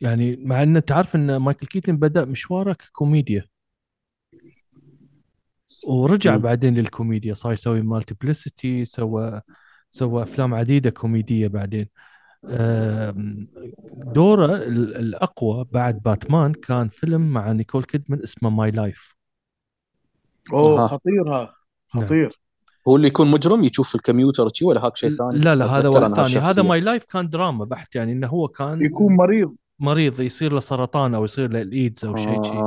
[0.00, 3.44] يعني مع إن تعرف إن مايكل كيتن بدأ مشواره ككوميديا
[5.88, 6.36] ورجع.
[6.36, 9.40] بعدين للكوميديا صار يسوي Multiplicity سوى
[9.90, 11.88] سوى أفلام عديدة كوميدية بعدين
[14.14, 19.14] دوره ال- الأقوى بعد باتمان كان فيلم مع نيكول كيدمان اسمه My Life
[20.52, 20.88] أوه أها.
[20.88, 21.54] خطير ها
[21.94, 22.04] نعم.
[22.04, 22.38] خطير
[22.88, 26.14] هو اللي يكون مجرم يشوف الكمبيوتر شي ولا هاك شيء ثاني؟ لا لا هذا واحد
[26.14, 26.46] ثاني.
[26.46, 26.62] هذا.
[26.62, 29.56] My Life كان دراما بحت يعني إنه هو كان يكون مريض.
[29.78, 32.60] مريض يصير له سرطان أو يصير له الايدز أو شيء شيء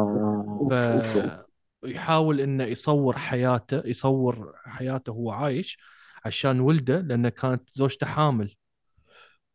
[0.72, 1.45] آه،.
[1.81, 5.77] فيحاول إنه يصور حياته يصور حياته وهو عايش
[6.26, 8.56] عشان ولده لأنه كانت زوجته حامل.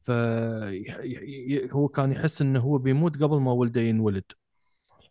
[0.01, 0.11] ف
[1.73, 4.25] هو كان يحس إنه هو بيموت قبل ما ولده ينولد.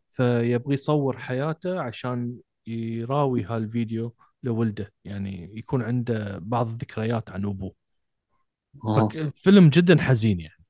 [0.10, 2.38] فيبغى يصور حياته عشان
[2.68, 4.14] يراوي هالفيديو.
[4.46, 7.74] لولده يعني يكون عنده بعض الذكريات عن أبوه.
[8.88, 9.10] آه.
[9.34, 10.66] فيلم جدا حزين يعني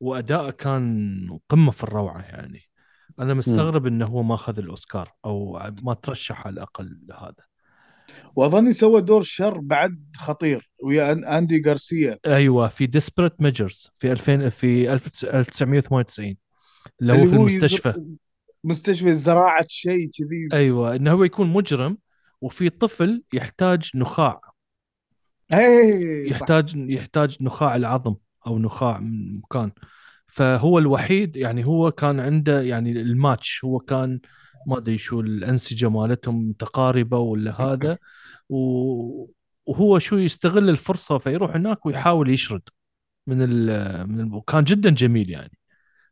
[0.00, 2.60] وأداءه كان قمة في الروعة يعني.
[3.20, 7.44] أنا مستغرب إنه هو ما أخذ الأوسكار أو ما ترشح على الأقل لهذا.
[8.36, 12.18] وأظني سوى دور شر بعد خطير ويا أندي غارسيا.
[12.26, 16.36] أيوه في Desperate Measures في 2000 في 1998
[17.00, 17.94] اللي هو في المستشفى.
[18.64, 20.48] مستشفى زراعة شيء كذي.
[20.52, 21.98] أيوه إنه هو يكون مجرم
[22.44, 24.40] وفي طفل يحتاج نخاع.
[25.52, 25.58] صح.
[26.30, 28.14] يحتاج يحتاج نخاع العظم
[28.46, 29.72] أو نخاع من مكان.
[30.26, 34.20] فهو الوحيد يعني هو كان عنده يعني الماتش هو كان
[34.66, 37.98] ما أدري شو الأنسجة مالتهم متقاربه ولا هذا.
[38.48, 42.62] وهو شو يستغل الفرصة فيروح هناك ويحاول يشرد
[43.26, 43.66] من ال
[44.08, 45.58] من ال وكان جدا جميل يعني.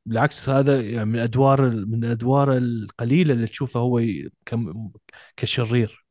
[0.06, 4.02] بالعكس هذا يعني من الادوار من الادوار القليلة اللي تشوفه هو
[5.36, 6.01] كشرير.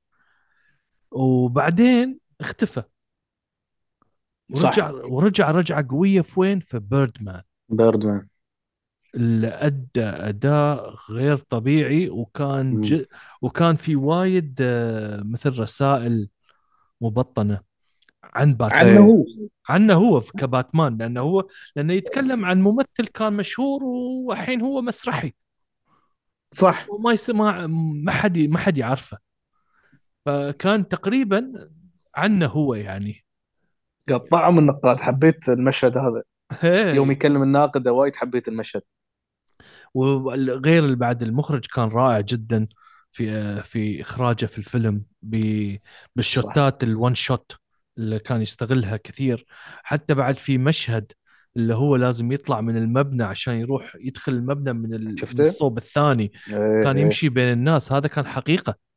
[1.11, 2.83] وبعدين اختفى.
[4.49, 4.91] ورجع صح.
[4.91, 8.27] ورجع رجعة قوية في وين؟ في بيردمان بيردمان
[9.15, 13.03] اللي أدى أداء غير طبيعي وكان ج...
[13.41, 16.29] وكان في وايد آه، مثل رسائل
[17.01, 17.61] مبطنة
[18.23, 19.25] عن باتمان عنه هو.
[19.69, 25.33] عنه هو كباتمان لأنه هو لأنه يتكلم عن ممثل كان مشهور والحين هو مسرحي.
[26.51, 26.89] صح.
[26.89, 29.17] وما يسمع ما حد ما حد يعرفه.
[30.25, 31.69] فكان تقريبا
[32.15, 33.25] عنه هو يعني.
[34.09, 36.23] قطعهم النقاد حبيت المشهد هذا.
[36.93, 38.81] يوم يكلم الناقد وايد حبيت المشهد.
[39.93, 42.67] وغير اللي بعد المخرج كان رائع جدا
[43.11, 45.03] في في إخراجه في الفيلم
[46.15, 47.51] بالشوتات الون شوت
[47.97, 49.45] اللي كان يستغلها كثير.
[49.83, 51.11] حتى بعد في مشهد
[51.57, 56.31] اللي هو لازم يطلع من المبنى عشان يروح يدخل المبنى من؟ من الصوب الثاني.
[56.47, 57.03] إيه، كان إيه.
[57.03, 57.91] يمشي بين الناس.
[57.91, 58.90] هذا كان حقيقة.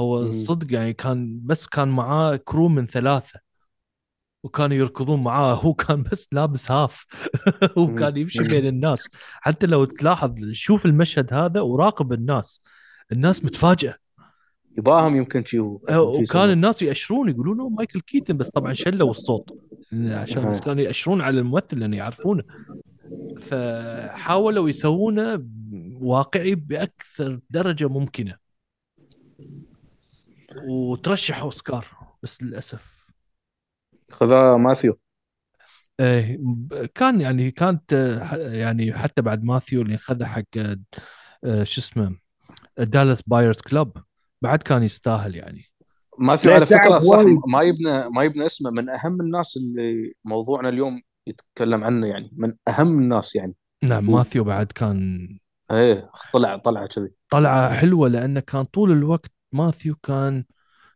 [0.00, 0.30] هو.
[0.30, 3.40] صدق يعني كان بس كان معاه crew من ثلاثة.
[4.42, 5.54] وكانوا يركضون معاه.
[5.64, 7.06] هو كان بس لابس هاف
[7.78, 7.94] هو مم.
[7.94, 8.48] كان يمشي.
[8.48, 9.08] بين الناس.
[9.40, 12.62] حتى لو تلاحظ شوف المشهد هذا وراقب الناس.
[13.12, 13.94] الناس متفاجئة.
[14.78, 15.80] يباهم يمكن شي هو.
[15.88, 18.36] أه، وكان الناس يأشرون يقولون مايكل كيتن.
[18.36, 19.50] بس طبعا شلوا الصوت.
[19.92, 20.50] عشان.
[20.50, 22.42] بس كانوا يأشرون على الممثل لأنه يعرفونه.
[23.40, 25.44] فحاولوا يسوونه
[26.00, 28.36] واقعي بأكثر درجة ممكنة.
[30.68, 31.86] وترشح أوسكار
[32.22, 33.12] بس للأسف.
[34.10, 34.98] خذا ماثيو.
[36.00, 36.40] إيه
[36.94, 37.92] كان يعني كانت
[38.36, 40.42] يعني حتى بعد ماثيو اللي خذها حق
[41.44, 42.16] آه، شو اسمه
[42.78, 43.96] Dallas Buyers Club
[44.42, 45.64] بعد كان يستاهل يعني.
[46.18, 47.18] ماثيو على فكرة صح.
[47.48, 52.54] ما يبنى ما يبنى اسمه من أهم الناس اللي موضوعنا اليوم يتكلم عنه يعني من
[52.68, 53.54] أهم الناس يعني.
[53.82, 55.28] نعم ماثيو بعد كان
[55.70, 57.10] إيه طلع طلع كذي.
[57.30, 60.44] طلعة حلوة لأنه كان طول الوقت ماثيو كان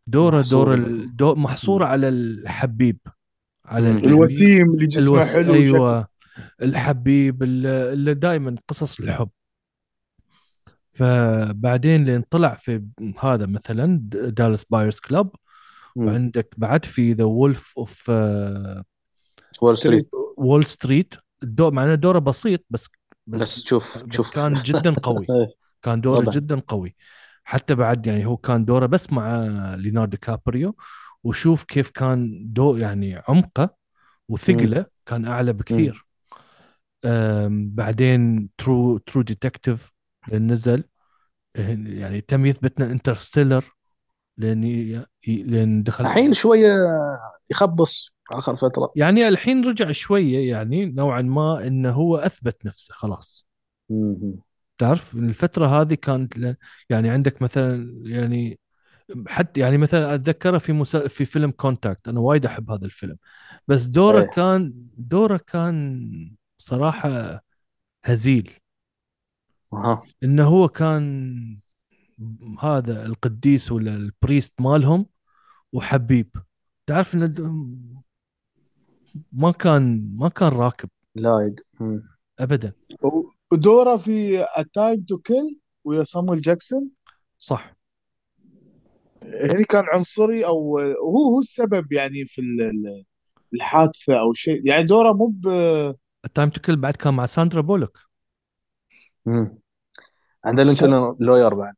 [0.07, 0.41] دوره.
[0.41, 2.97] دور ال- دو محصور على الحبيب
[3.65, 5.35] على الوسيم اللي جسمه الوس...
[5.35, 6.07] حلو أيوه.
[6.61, 9.29] الحبيب اللي دائما قصص الحب.
[10.91, 12.83] فبعدين لين طلع في
[13.19, 15.35] هذا مثلا Dallas Buyers Club.
[15.95, 18.09] وعندك بعد في ذا Wolf of
[19.61, 21.13] Wall Street Wall Street
[21.43, 22.87] الدور مع انه دوره بسيط بس
[23.27, 24.35] بس, بس شوف بس شوف.
[24.35, 25.25] كان جدا قوي.
[25.83, 26.29] كان دوره.
[26.31, 26.95] جدا قوي.
[27.47, 29.45] حتى بعد يعني هو كان دوره بس مع
[29.75, 30.75] ليوناردو دي كابريو
[31.23, 33.75] وشوف كيف كان دو يعني عمقه
[34.29, 36.05] وثقله كان أعلى بكثير.
[37.49, 39.93] بعدين True True Detective
[40.33, 40.83] نزل.
[41.55, 43.65] يعني تم يثبتنا Interstellar
[44.39, 46.05] ي- لين دخل.
[46.05, 46.75] الحين شوية
[47.49, 48.91] يخبص آخر فترة.
[48.95, 53.47] يعني الحين رجع شوية يعني نوعا ما إنه هو أثبت نفسه خلاص.
[54.77, 56.57] تعرف الفترة هذه كانت
[56.89, 58.59] يعني عندك مثلا يعني
[59.27, 61.07] حتى يعني مثلا أتذكره في مسا...
[61.07, 63.17] في فيلم Contact أنا وايد أحب هذا الفيلم.
[63.67, 64.29] بس دوره إيه.
[64.29, 67.43] كان دوره كان صراحة
[68.05, 68.53] هزيل.
[69.73, 70.01] أها.
[70.23, 71.59] إنه هو كان
[72.59, 75.05] هذا القديس ولا البريست مالهم
[75.73, 76.29] وحبيب.
[76.85, 77.77] تعرف انه
[79.31, 80.89] ما كان ما كان راكب.
[81.15, 81.55] لايق.
[82.39, 82.73] ابدا.
[83.51, 86.89] ودوره في A Time to Kill ويا صامويل جاكسون
[87.37, 87.75] صح.
[89.23, 93.05] هني كان عنصري أو هو هو السبب يعني في ال- ال-
[93.53, 94.67] الحادثة أو شيء.
[94.67, 95.47] يعني دورة مو ب
[96.25, 97.99] التايم تو كل بعد كان مع ساندرا بولوك.
[99.25, 99.57] مم.
[100.45, 101.73] عندنا لينكولن لوير بعد.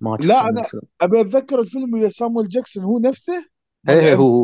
[0.00, 0.82] ما لا، الفيلم.
[1.00, 3.46] أبي أتذكر الفيلم ويا صامويل جاكسون هو نفسه؟
[3.88, 4.42] إيه، إيه، هو- هو.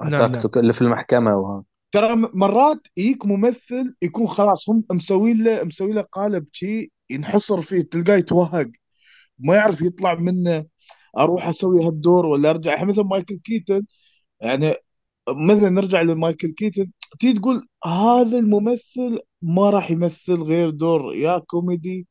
[0.00, 0.18] عنصرية.
[0.18, 5.92] نعم، تو- في المحكمه وها ترى مرات يجيك ممثل يكون خلاص هم مسوين له مسوي
[5.92, 8.66] له قالب شيء ينحصر فيه تلقاه يتوهق.
[9.38, 10.66] ما يعرف يطلع منه
[11.18, 12.84] أروح أسوي هالدور ولا أرجع.
[12.84, 13.82] مثل مايكل كيتن
[14.40, 14.74] يعني
[15.30, 22.06] مثلا نرجع لمايكل كيتن تيجي تقول هذا الممثل ما راح يمثل غير دور يا كوميدي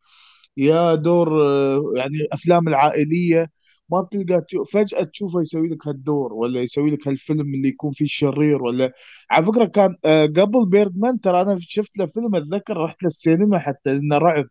[0.58, 3.49] يا دور آه، يعني أفلام العائلية.
[3.90, 8.06] ما بتلقى تشوف فجأة تشوفه يسوي لك هالدور ولا يسوي لك هالفيلم اللي يكون فيه
[8.06, 8.94] شرير ولا
[9.32, 13.94] على فكرة كان آه، قبل Birdman ترى أنا شفت له فيلم أتذكر رحت للسينما حتى
[13.94, 14.46] لأنه رعب.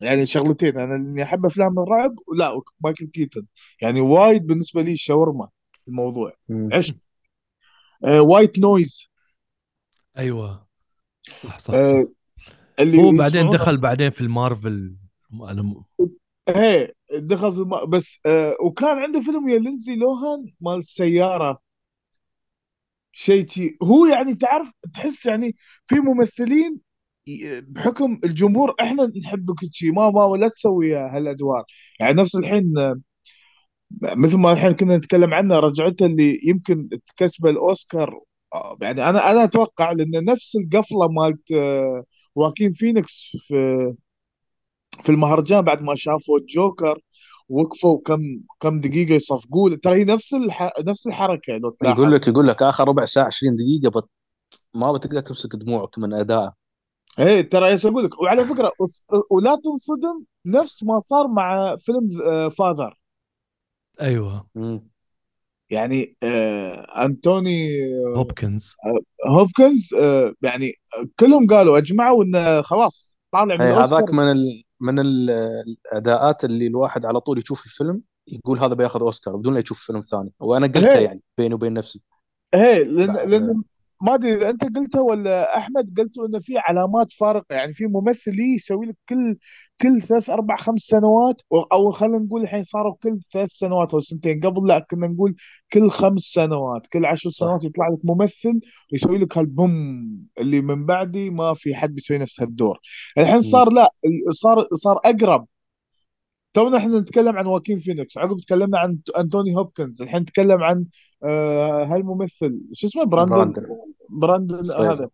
[0.00, 3.46] يعني شغلتين أنا اللي أحب أفلام الرعب لا مايكل كيتن
[3.82, 5.48] يعني وايد بالنسبة لي شاورما
[5.88, 6.32] الموضوع.
[6.72, 6.96] عشق.
[8.04, 9.08] آه، White Noise.
[10.18, 10.66] أيوه.
[11.32, 12.08] صح صح, آه، صح.
[12.80, 14.96] اللي هو بعدين دخل بعدين في المارفل.
[15.32, 15.84] أنا م-
[16.48, 17.90] إيه دخل في الم...
[17.90, 21.60] بس آه وكان عنده فيلم يا لينزي لوهان مال السيارة
[23.12, 25.56] شيء تي هو يعني تعرف تحس يعني
[25.86, 26.80] في ممثلين
[27.62, 31.64] بحكم الجمهور إحنا نحبك شيء ما ما ولا تسوي هالأدوار.
[32.00, 32.74] يعني نفس الحين
[34.02, 38.20] مثل ما الحين كنا نتكلم عنه رجعته اللي يمكن تكسبه الأوسكار.
[38.82, 42.04] يعني أنا أنا أتوقع لأن نفس القفلة مالت آه،
[42.34, 43.54] واكين فينيكس في
[45.02, 46.98] في المهرجان بعد ما شافوا الجوكر
[47.48, 48.20] وقفوا كم
[48.60, 49.76] كم دقيقة يصفقوا له.
[49.76, 50.70] ترى هي نفس الح...
[50.86, 51.98] نفس الحركة لو تلاحظ.
[52.00, 54.08] يقول لك يقول لك آخر ربع ساعة 20 دقيقة بت...
[54.74, 56.52] ما بتقدر تمسك دموعك من ادائه
[57.18, 62.08] إيه ترى إيش أقول لك؟ وعلى فكرة وس- ولا تنصدم نفس ما صار مع فيلم
[62.50, 62.98] فاذر
[64.00, 64.46] أيوه.
[64.54, 64.88] مم.
[65.70, 67.68] يعني آه أنتوني
[68.16, 68.74] هوبكنز
[69.26, 70.72] هوبكنز آه يعني
[71.20, 73.98] كلهم قالوا أجمعوا إنه خلاص طالع من الأوسكار.
[73.98, 74.64] هذاك من ال...
[74.80, 75.30] من ال...
[75.30, 80.00] الأداءات اللي الواحد على طول يشوف الفيلم يقول هذا بياخذ أوسكار بدون لا يشوف فيلم
[80.00, 81.04] ثاني وأنا قلتها هي.
[81.04, 82.02] يعني بيني وبين نفسي
[82.54, 83.62] إيه لأن لأن
[84.02, 88.40] ما أدري إذا أنت قلتها ولا أحمد قلتوا إنه في علامات فارقة يعني في ممثل
[88.56, 89.36] يسوي لك كل
[89.80, 91.42] كل ثلاث أربع خمس سنوات
[91.72, 95.34] او- خلينا نقول الحين صاروا كل ثلاث سنوات أو سنتين قبل لا كنا نقول
[95.72, 97.30] كل خمس سنوات كل عشر.
[97.30, 98.60] سنوات يطلع لك ممثل
[98.92, 99.70] ويسوي لك هالبوم
[100.40, 102.78] اللي من بعدي ما في حد بيسوي نفس هالدور
[103.18, 103.88] الحين صار لا
[104.32, 105.46] صار صار أقرب
[106.54, 110.86] تونا إحنا نتكلم عن واكين فينيكس عقب تكلمنا عن انتوني هوبكنز الحين نتكلم عن
[111.24, 113.66] آه هالممثل شو اسمه؟ براندن
[114.10, 114.64] براندن.
[114.64, 115.08] فريزر.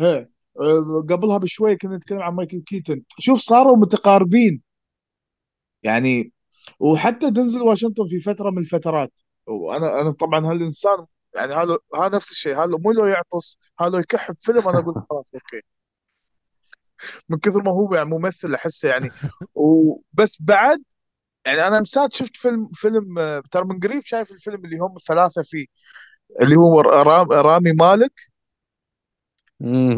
[0.00, 0.28] هذا.
[0.60, 4.62] آه قبلها بشويه كنا نتكلم عن مايكل كيتن شوف صاروا متقاربين.
[5.82, 6.32] يعني
[6.80, 9.12] وحتى دنزل واشنطن في فترة من الفترات.
[9.46, 10.98] وأنا أنا طبعا هالإنسان
[11.34, 12.54] يعني هذا ها نفس الشيء.
[12.56, 15.62] هذا مو لو يعطس هذا يكح بفيلم أنا أقول خلاص okay.
[17.28, 19.10] من كثر ما هو يعني ممثل أحسه يعني
[19.54, 20.82] وبس بعد
[21.46, 23.14] يعني أنا مسات شفت فيلم فيلم
[23.50, 25.66] ترى من قريب شايف الفيلم اللي هم الثلاثة فيه
[26.42, 28.12] اللي هو رام رامي مالك.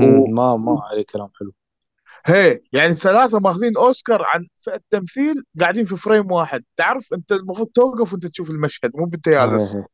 [0.02, 1.52] و- ما ما عليه كلام حلو
[2.26, 7.68] هي يعني الثلاثة ماخذين أوسكار عن فئه التمثيل قاعدين في فريم واحد تعرف أنت المفروض
[7.68, 9.86] توقف وأنت تشوف المشهد مو انت جالس هي- هي.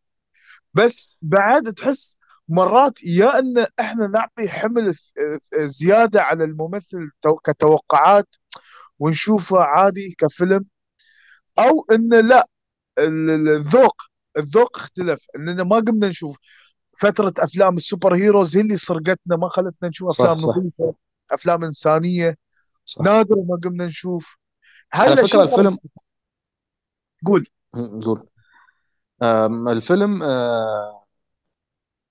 [0.75, 2.18] بس بعد تحس
[2.49, 4.95] مرات يا إن إحنا نعطي حمل
[5.55, 8.29] زيادة على الممثل تو- كتوقعات
[8.99, 10.65] ونشوفه عادي كفيلم
[11.59, 12.49] أو انه لا
[12.99, 13.97] ال- ال- الذوق
[14.39, 16.37] الذوق اختلف إننا ما قمنا نشوف
[17.01, 20.37] فترة أفلام السوبر هيروز هي اللي سرقتنا ما خلتنا نشوف أفلام.
[20.37, 20.95] نظيفة
[21.31, 22.37] أفلام إنسانية
[22.85, 24.37] صح نادر ما قمنا نشوف
[24.93, 25.79] على هلا فكرة الفيلم
[27.27, 27.47] قول.
[28.05, 28.27] قول
[29.69, 30.98] الفيلم آه،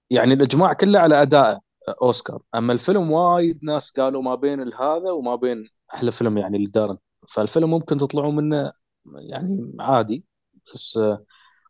[0.10, 1.60] يعني الإجماع كله على ادائه
[2.02, 2.42] أوسكار.
[2.56, 6.98] أما الفيلم وايد ناس قالوا ما بين هذا وما بين أحلى فيلم يعني لدارن.
[7.30, 8.74] فالفيلم ممكن تطلعوا منه
[9.06, 10.26] يعني عادي.
[10.74, 11.26] بس آه،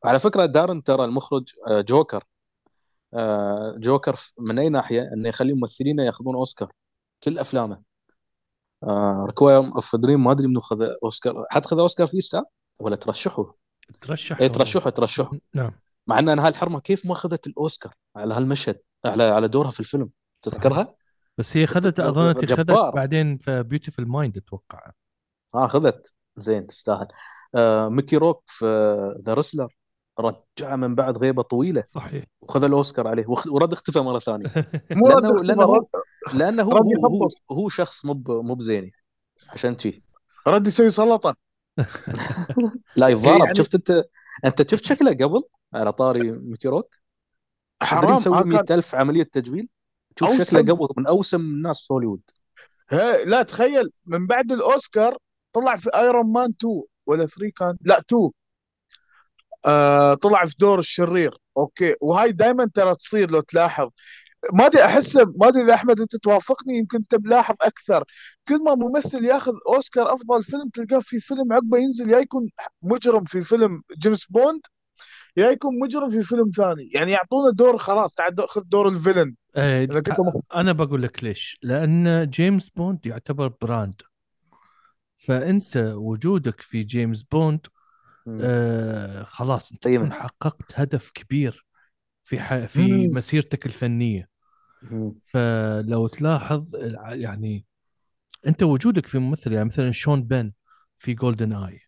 [0.06, 2.24] على فكرة دارن ترى المخرج آه، جوكر.
[3.14, 6.72] آه، جوكر من أي ناحية؟ إنه يخلي ممثلين ياخذون أوسكار.
[7.24, 7.82] كل أفلامه.
[9.26, 11.46] Requiem of Dream ما أدري منو خذ أوسكار.
[11.52, 12.46] حد خذ أوسكار فيه الساع؟
[12.80, 13.46] ولا ترشحوا
[14.02, 15.72] ترشح اي ترشحوا ترشحوا نعم.
[16.08, 20.10] مع إن هاي الحرمة كيف ما أخذت الأوسكار على هالمشهد على على دورها في الفيلم
[20.42, 20.96] تذكرها؟
[21.38, 22.96] بس هي خذت اظن خذت جبار.
[22.96, 24.92] بعدين في Beautiful Mind أتوقع.
[25.56, 27.08] آه اخذت زين تستاهل.
[27.56, 28.66] آه ميكي روك في
[29.26, 29.76] The Wrestler
[30.20, 31.84] رجعه من بعد غيبة طويلة.
[31.88, 32.24] صحيح.
[32.42, 33.26] وخذ الأوسكار عليه.
[33.48, 34.46] ورد اختفى مرة ثانية.
[34.90, 35.86] لأنه لأنه هو
[36.34, 38.92] لأنه هو هو, هو, شخص مو مو بزين يعني.
[39.50, 40.04] عشان شي.
[40.48, 41.36] رد يسوي سلطة.
[42.96, 43.40] لا يتضارب.
[43.40, 44.04] يعني- شفت أنت
[44.46, 45.44] أنت شفت شكله قبل؟
[45.74, 46.96] على طاري ميكي روك.
[47.82, 49.70] حرام مسوي آه كان 100000 عملية تجميل
[50.20, 50.44] شوف أوسم.
[50.44, 52.22] شكله قبل من أوسم الناس في هوليوود.
[53.26, 55.18] لا تخيل من بعد الأوسكار
[55.54, 58.32] طلع في Iron Man 2 ولا 3 كان؟ لا 2
[59.66, 61.38] آه طلع في دور الشرير.
[61.58, 61.96] okay.
[62.02, 63.90] وهاي دائما ترى تصير لو تلاحظ.
[64.54, 68.04] ما أدري أحس ما أدري إذا أحمد أنت توافقني يمكن أنت ملاحظ أكثر.
[68.48, 72.50] كل ما ممثل ياخذ أوسكار أفضل فيلم تلقاه في فيلم عقبه ينزل يا يكون
[72.82, 74.62] مجرم في فيلم جيمس بوند.
[75.38, 76.90] يا يكون مجرم في فيلم ثاني.
[76.94, 78.16] يعني يعطونا دور خلاص.
[78.16, 79.36] تعال خذ دور ال villain.
[80.20, 80.42] مخ...
[80.56, 81.60] أنا بقول لك ليش.
[81.64, 84.02] لأن جيمس بوند يعتبر brand.
[85.18, 87.68] فأنت وجودك في جيمس بوند
[88.42, 89.84] آه خلاص أنت.
[89.84, 91.66] تكون حققت هدف كبير
[92.24, 92.56] في ح...
[92.56, 93.18] في مم.
[93.18, 94.30] مسيرتك الفنية.
[95.26, 97.66] فلو تلاحظ الع- يعني
[98.48, 100.52] أنت وجودك في ممثل يعني مثلا شون بن
[100.98, 101.82] في جولدن اي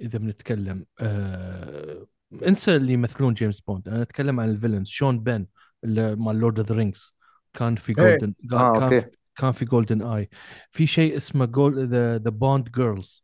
[0.00, 2.06] إذا بنتكلم آه
[2.46, 4.88] انسى اللي يمثلون جيمس بوند أنا أتكلم عن الفيلنز.
[4.88, 5.46] شون بن
[5.84, 7.16] مال لورد اوف ذا رينجز
[7.54, 8.04] كان في إيه.
[8.18, 9.00] جولدن كان أوكي.
[9.00, 10.28] في كان في جولدن اي
[10.70, 13.22] في شيء اسمه جول ذا ذا بوند جيرلز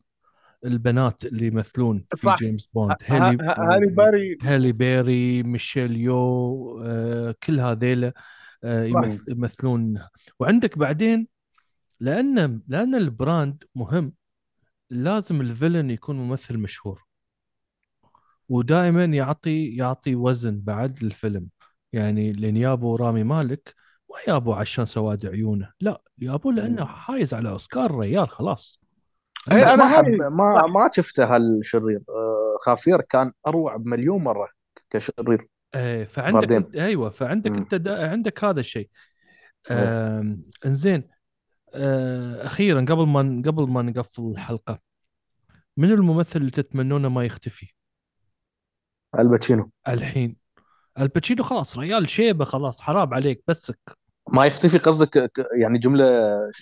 [0.65, 2.39] البنات اللي يمثلون في صح.
[2.39, 8.13] جيمس بوند ه- هيلي ه- هاري باري هالي بيري ميشيل يو آه، كل هذيلا
[8.65, 8.85] آه،
[9.29, 10.01] يمثلون.
[10.41, 11.29] وعندك بعدين
[12.01, 14.13] لأن لأن البراند مهم
[14.91, 17.06] لازم الفيلن يكون ممثل مشهور.
[18.49, 21.47] ودائما يعطي يعطي وزن بعد للفيلم
[21.93, 23.75] يعني لأن يابو رامي مالك
[24.11, 25.73] ما يابو عشان سواد عيونه.
[25.81, 28.83] لا يابو لأنه حايز على أوسكار ريال خلاص.
[29.53, 30.65] إيه، بس أنا ما حب ما صح.
[30.65, 32.01] ما شفته هالشرير.
[32.09, 34.49] آه خافير كان أروع بمليون مرة
[34.91, 35.49] كشرير.
[35.75, 36.53] إيه فعندك.
[36.53, 37.57] انت أيوه فعندك مم.
[37.57, 38.89] أنت دا عندك هذا الشيء.
[39.71, 41.09] آم، إنزين
[41.75, 44.79] آه، أخيرا قبل ما قبل ما نقفل الحلقة
[45.77, 47.76] من الممثل اللي تتمنونه ما يختفي؟
[49.19, 49.71] الباتشينو.
[49.89, 50.37] الحين.
[50.99, 53.79] الباتشينو خلاص ريال شيبة خلاص حرام عليك بسك.
[54.33, 56.05] ما يختفي قصدك يعني جملة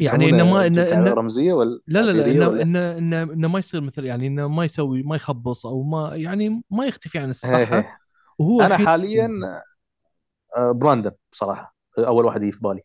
[0.01, 3.59] يعني؟ إنه ما- إنه- إنه- رمزية ولا لا لا لا انه؟ انه انه إنه ما
[3.59, 7.79] يصير مثل يعني إنه ما يسوي ما يخبص أو ما يعني ما يختفي عن الساحه
[7.79, 7.85] هي.
[8.39, 9.31] وهو أنا حاليا
[10.57, 12.81] آه، براندن بصراحه أول واحد يجي في بالي.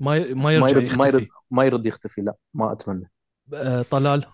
[0.00, 1.28] ما ما ما يرجع يرد ما يرد يختفي.
[1.50, 3.10] ما يرد يختفي لا ما أتمنى.
[3.54, 4.24] آه، طلال؟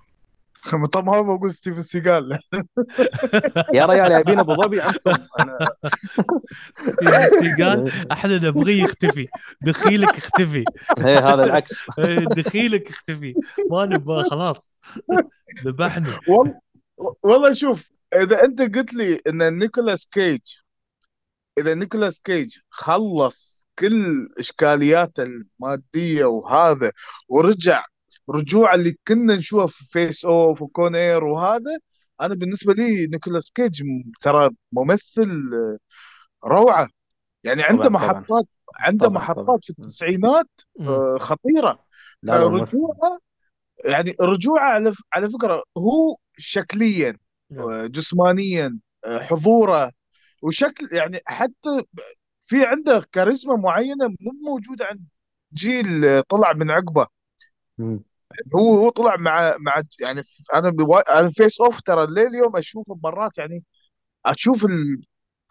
[0.93, 2.39] طب ما بقول ستيفن سيجال.
[3.74, 5.59] يا ريال جايبين أبو ظبي عندكم أنا
[7.59, 9.28] قال أحنا نبغيه يختفي.
[9.62, 10.64] دخيلك اختفي.
[10.98, 11.85] هي هذا العكس.
[11.98, 13.35] إيه، دخيلك اختفي.
[13.70, 14.78] ما نبغى خلاص.
[15.64, 16.18] ذبحنا.
[16.28, 16.60] والله
[17.22, 20.40] والله شوف إذا أنت قلت لي إن نيكولاس كيج
[21.59, 26.93] إذا نيكولاس كيج خلص كل إشكالياته المادية وهذا
[27.28, 27.85] ورجع
[28.30, 31.78] رجوع اللي كنا نشوفه في Face Off و Con Air وهذا
[32.20, 33.82] أنا بالنسبة لي نيكولاس كيج
[34.22, 35.78] ترى ممثل آه،
[36.48, 36.88] روعة
[37.44, 38.20] يعني عنده طبعاً، طبعاً.
[38.20, 38.44] محطات
[38.78, 39.59] عنده طبعاً، محطات طبعاً.
[39.62, 40.48] في التسعينات
[40.78, 40.88] مم.
[40.88, 41.84] آه، خطيرة
[42.22, 42.70] لا لا ممثل.
[42.70, 43.18] فرجوعه
[43.84, 47.16] يعني رجوعه على على فكرة هو شكليا
[47.50, 47.86] نعم.
[47.86, 49.90] جسمانيا حضوره
[50.42, 51.82] وشكل يعني حتى
[52.40, 55.05] في عنده كاريزما معينة مو موجودة عند
[55.55, 57.06] جيل طلع من عقبه.
[58.56, 60.22] هو هو طلع مع مع يعني
[60.55, 63.64] أنا بوا- أنا Face Off ترى الليل اليوم أشوفه مرات يعني
[64.26, 65.02] أشوف ال-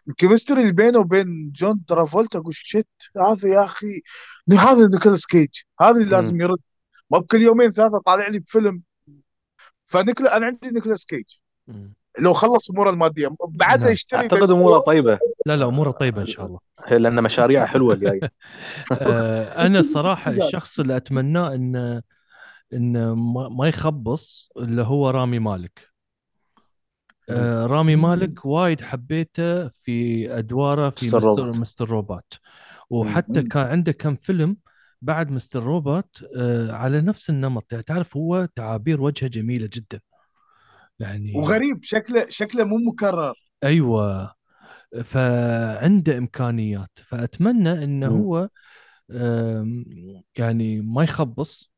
[0.09, 4.01] ال chemistry اللي بينه وبين جون ترافولتا أقول shit هذا يا أخي
[4.53, 5.49] هذا نيكولاس كيج
[5.81, 6.59] هذا اللي لازم يرد.
[7.11, 8.81] ما بكل يومين ثلاثة طالع لي بفيلم.
[9.85, 11.25] فنيكولا أنا عندي نيكولاس كيج.
[12.19, 13.91] لو خلص أموره المادية بعدها نعم.
[13.91, 15.19] يشتري أعتقد أموره طيبة.
[15.45, 16.59] لا لا أموره طيبة إن شاء الله.
[16.97, 18.19] لأن مشاريعها حلوة الجاية.
[18.91, 22.01] آه، أنا الصراحة الشخص اللي أتمناه انه
[22.73, 23.15] انه
[23.49, 25.98] ما يخبص اللي هو رامي مالك.
[27.30, 27.95] آه، رامي.
[27.95, 31.18] مالك وايد حبيته في أدواره في Mr.
[31.18, 31.57] Mr., Robot.
[31.57, 31.89] Mr.
[31.89, 32.39] Robot.
[32.89, 33.44] وحتى.
[33.44, 34.57] كان عنده كم فيلم
[35.02, 37.72] بعد مستر روبوت آه، على نفس النمط.
[37.72, 39.99] يعني تعرف هو تعابير وجهه جميلة جدا.
[40.99, 43.34] يعني وغريب شكله شكله مو مكرر.
[43.64, 44.34] أيوه.
[45.03, 46.91] فعنده إمكانيات.
[46.95, 48.07] فأتمنى إنه.
[48.07, 48.49] هو
[50.38, 51.72] يعني ما يخبص.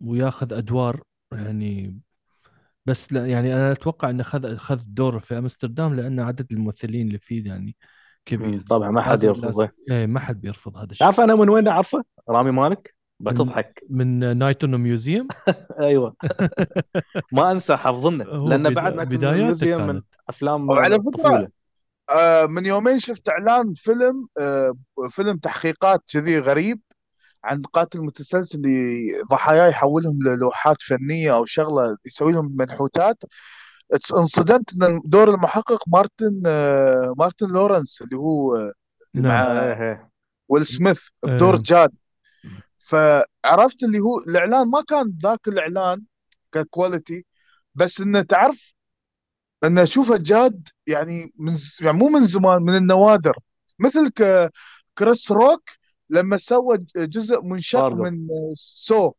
[0.00, 1.02] وياخذ أدوار
[1.32, 2.00] يعني
[2.86, 7.18] بس لا يعني أنا أتوقع إنه خذ خذ دور في أمستردام لأن عدد الممثلين اللي
[7.18, 7.76] فيه يعني
[8.24, 8.60] كبير.
[8.60, 9.68] طبعا ما حد يرفضه.
[9.90, 11.06] إيه ما حد بيرفض هذا الشيء.
[11.06, 13.84] تعرف أنا من وين أعرفه؟ رامي مالك؟ بتضحك.
[13.90, 15.28] من Night on Museum؟
[15.80, 16.16] أيوه.
[17.32, 20.02] ما أنسى حظنا لأن بعد ما Museum من.
[20.28, 21.48] أفلام وعلى الطفوله
[22.10, 24.74] آه، من يومين شفت إعلان فيلم آه،
[25.10, 26.80] فيلم تحقيقات كذي غريب.
[27.44, 33.22] عن قاتل متسلسل اللي ضحاياه يحولهم للوحات فنية أو شغلة يسوي لهم منحوتات
[34.16, 38.72] انصدمت إن دور المحقق مارتن آه، مارتن لورنس اللي هو آه،
[39.14, 40.10] نعم مع إيه إيه.
[40.48, 41.62] ويل سميث بدور إيه.
[41.62, 41.92] جاد
[42.78, 46.02] فعرفت اللي هو الإعلان ما كان ذاك الإعلان
[46.52, 47.26] ك quality
[47.74, 48.74] بس انه تعرف
[49.64, 53.38] إن اشوفه جاد يعني من يعني مو من زمان من النوادر
[53.78, 54.50] مثل ك
[54.98, 55.70] كريس روك
[56.10, 58.02] لما سوى جزء منشق برضو.
[58.02, 59.12] من Saw.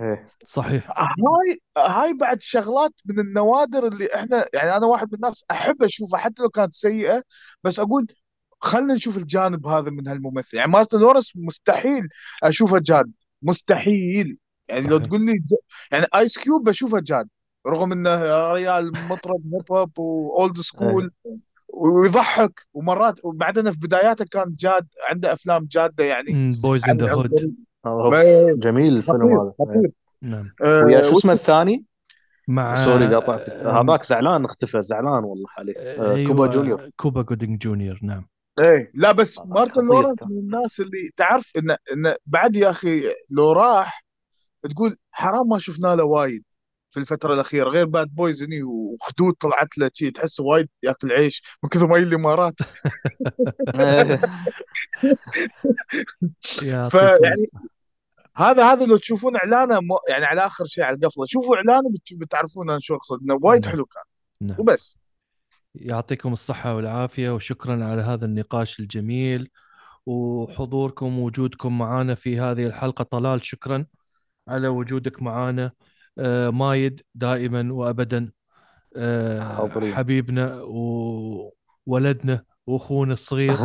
[0.00, 0.30] إيه.
[0.46, 5.82] صحيح هاي هاي بعد شغلات من النوادر اللي إحنا يعني أنا واحد من الناس أحب
[5.82, 7.22] أشوفها حتى لو كانت سيئة
[7.64, 8.06] بس أقول
[8.60, 12.08] خلينا نشوف الجانب هذا من هالممثل يعني مارتن لورنس مستحيل
[12.42, 13.12] أشوفه جاد
[13.42, 14.38] مستحيل
[14.68, 15.08] يعني لو صحيح.
[15.08, 15.54] تقول لي ج...
[15.92, 17.28] يعني ايس كيوب بشوفه جاد
[17.66, 21.10] رغم إنه يا ريال مطرب hip hop و old school
[21.80, 22.60] ويضحك.
[22.74, 26.52] ومرات وبعدين في بداياته كان جاد عنده أفلام جادة يعني.
[26.62, 27.30] Boyz n the Hood
[28.60, 29.82] جميل الفيلم هذا.
[30.22, 30.50] نعم.
[30.62, 31.84] آه، ويا شو وش- اسمه الثاني؟
[32.48, 33.50] مع sorry قاطعتك.
[33.52, 36.90] آه، هذاك زعلان اختفى زعلان والله عليه آه، أيوة، كوبا جونيور.
[36.96, 38.26] كوبا جودينج جونيور نعم.
[38.60, 40.22] إيه لا بس آه، مارتن لورنس.
[40.22, 43.00] من الناس اللي تعرف انه انه بعد يا أخي
[43.30, 44.04] لو راح
[44.62, 46.44] تقول حرام ما شفنا له وايد.
[46.90, 51.42] في الفترة الأخيرة غير Bad Boys هني وخدود طلعت له شي تحس وايد ياكل عيش.
[51.62, 52.54] من كثر ما يجي الامارات
[56.90, 57.46] فيعني.
[58.36, 62.70] هذا هذا لو تشوفون إعلانه يعني على آخر شيء على القفلة شوفوا إعلانه بت- بتعرفون
[62.70, 63.72] أنا شو أقصد إنه وايد نعم.
[63.72, 64.02] حلو كان.
[64.40, 64.56] نعم.
[64.60, 64.98] وبس.
[65.74, 69.50] يعطيكم الصحة والعافية وشكرا على هذا النقاش الجميل.
[70.06, 73.86] وحضوركم ووجودكم معنا في هذه الحلقة طلال شكرا
[74.48, 75.72] على وجودك معنا
[76.50, 78.30] مايد دائما وأبدا
[78.96, 79.94] آه، حاضرين.
[79.94, 80.62] حبيبنا
[81.86, 83.52] وولدنا وأخونا الصغير.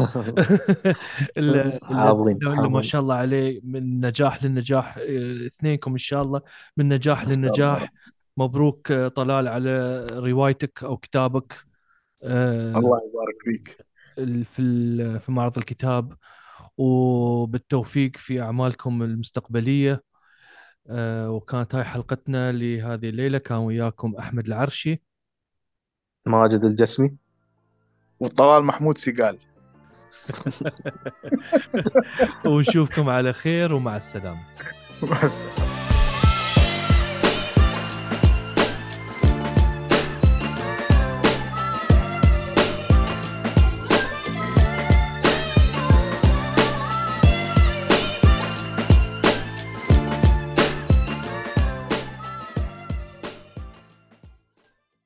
[1.38, 2.82] اللي, اللي, ما.
[2.82, 6.42] شاء الله عليه من نجاح للنجاح آه، اثنينكم إن شاء الله.
[6.78, 7.28] من نجاح.
[7.28, 7.94] للنجاح.
[8.38, 11.54] مبروك آه، طلال على روايتك أو كتابك.
[12.24, 13.86] آه، الله يبارك فيك.
[14.44, 16.14] في في معرض الكتاب.
[16.78, 20.04] وبالتوفيق في أعمالكم المستقبلية.
[20.88, 23.38] آه، وكانت هاي حلقتنا لهذه الليلة.
[23.38, 25.02] كان وياكم أحمد العرشي.
[26.26, 27.16] ماجد الجسمي.
[28.20, 29.38] وطلال محمود سيقال.
[32.48, 34.46] ونشوفكم على خير ومع السلامة.
[35.04, 35.85] مع السلامة.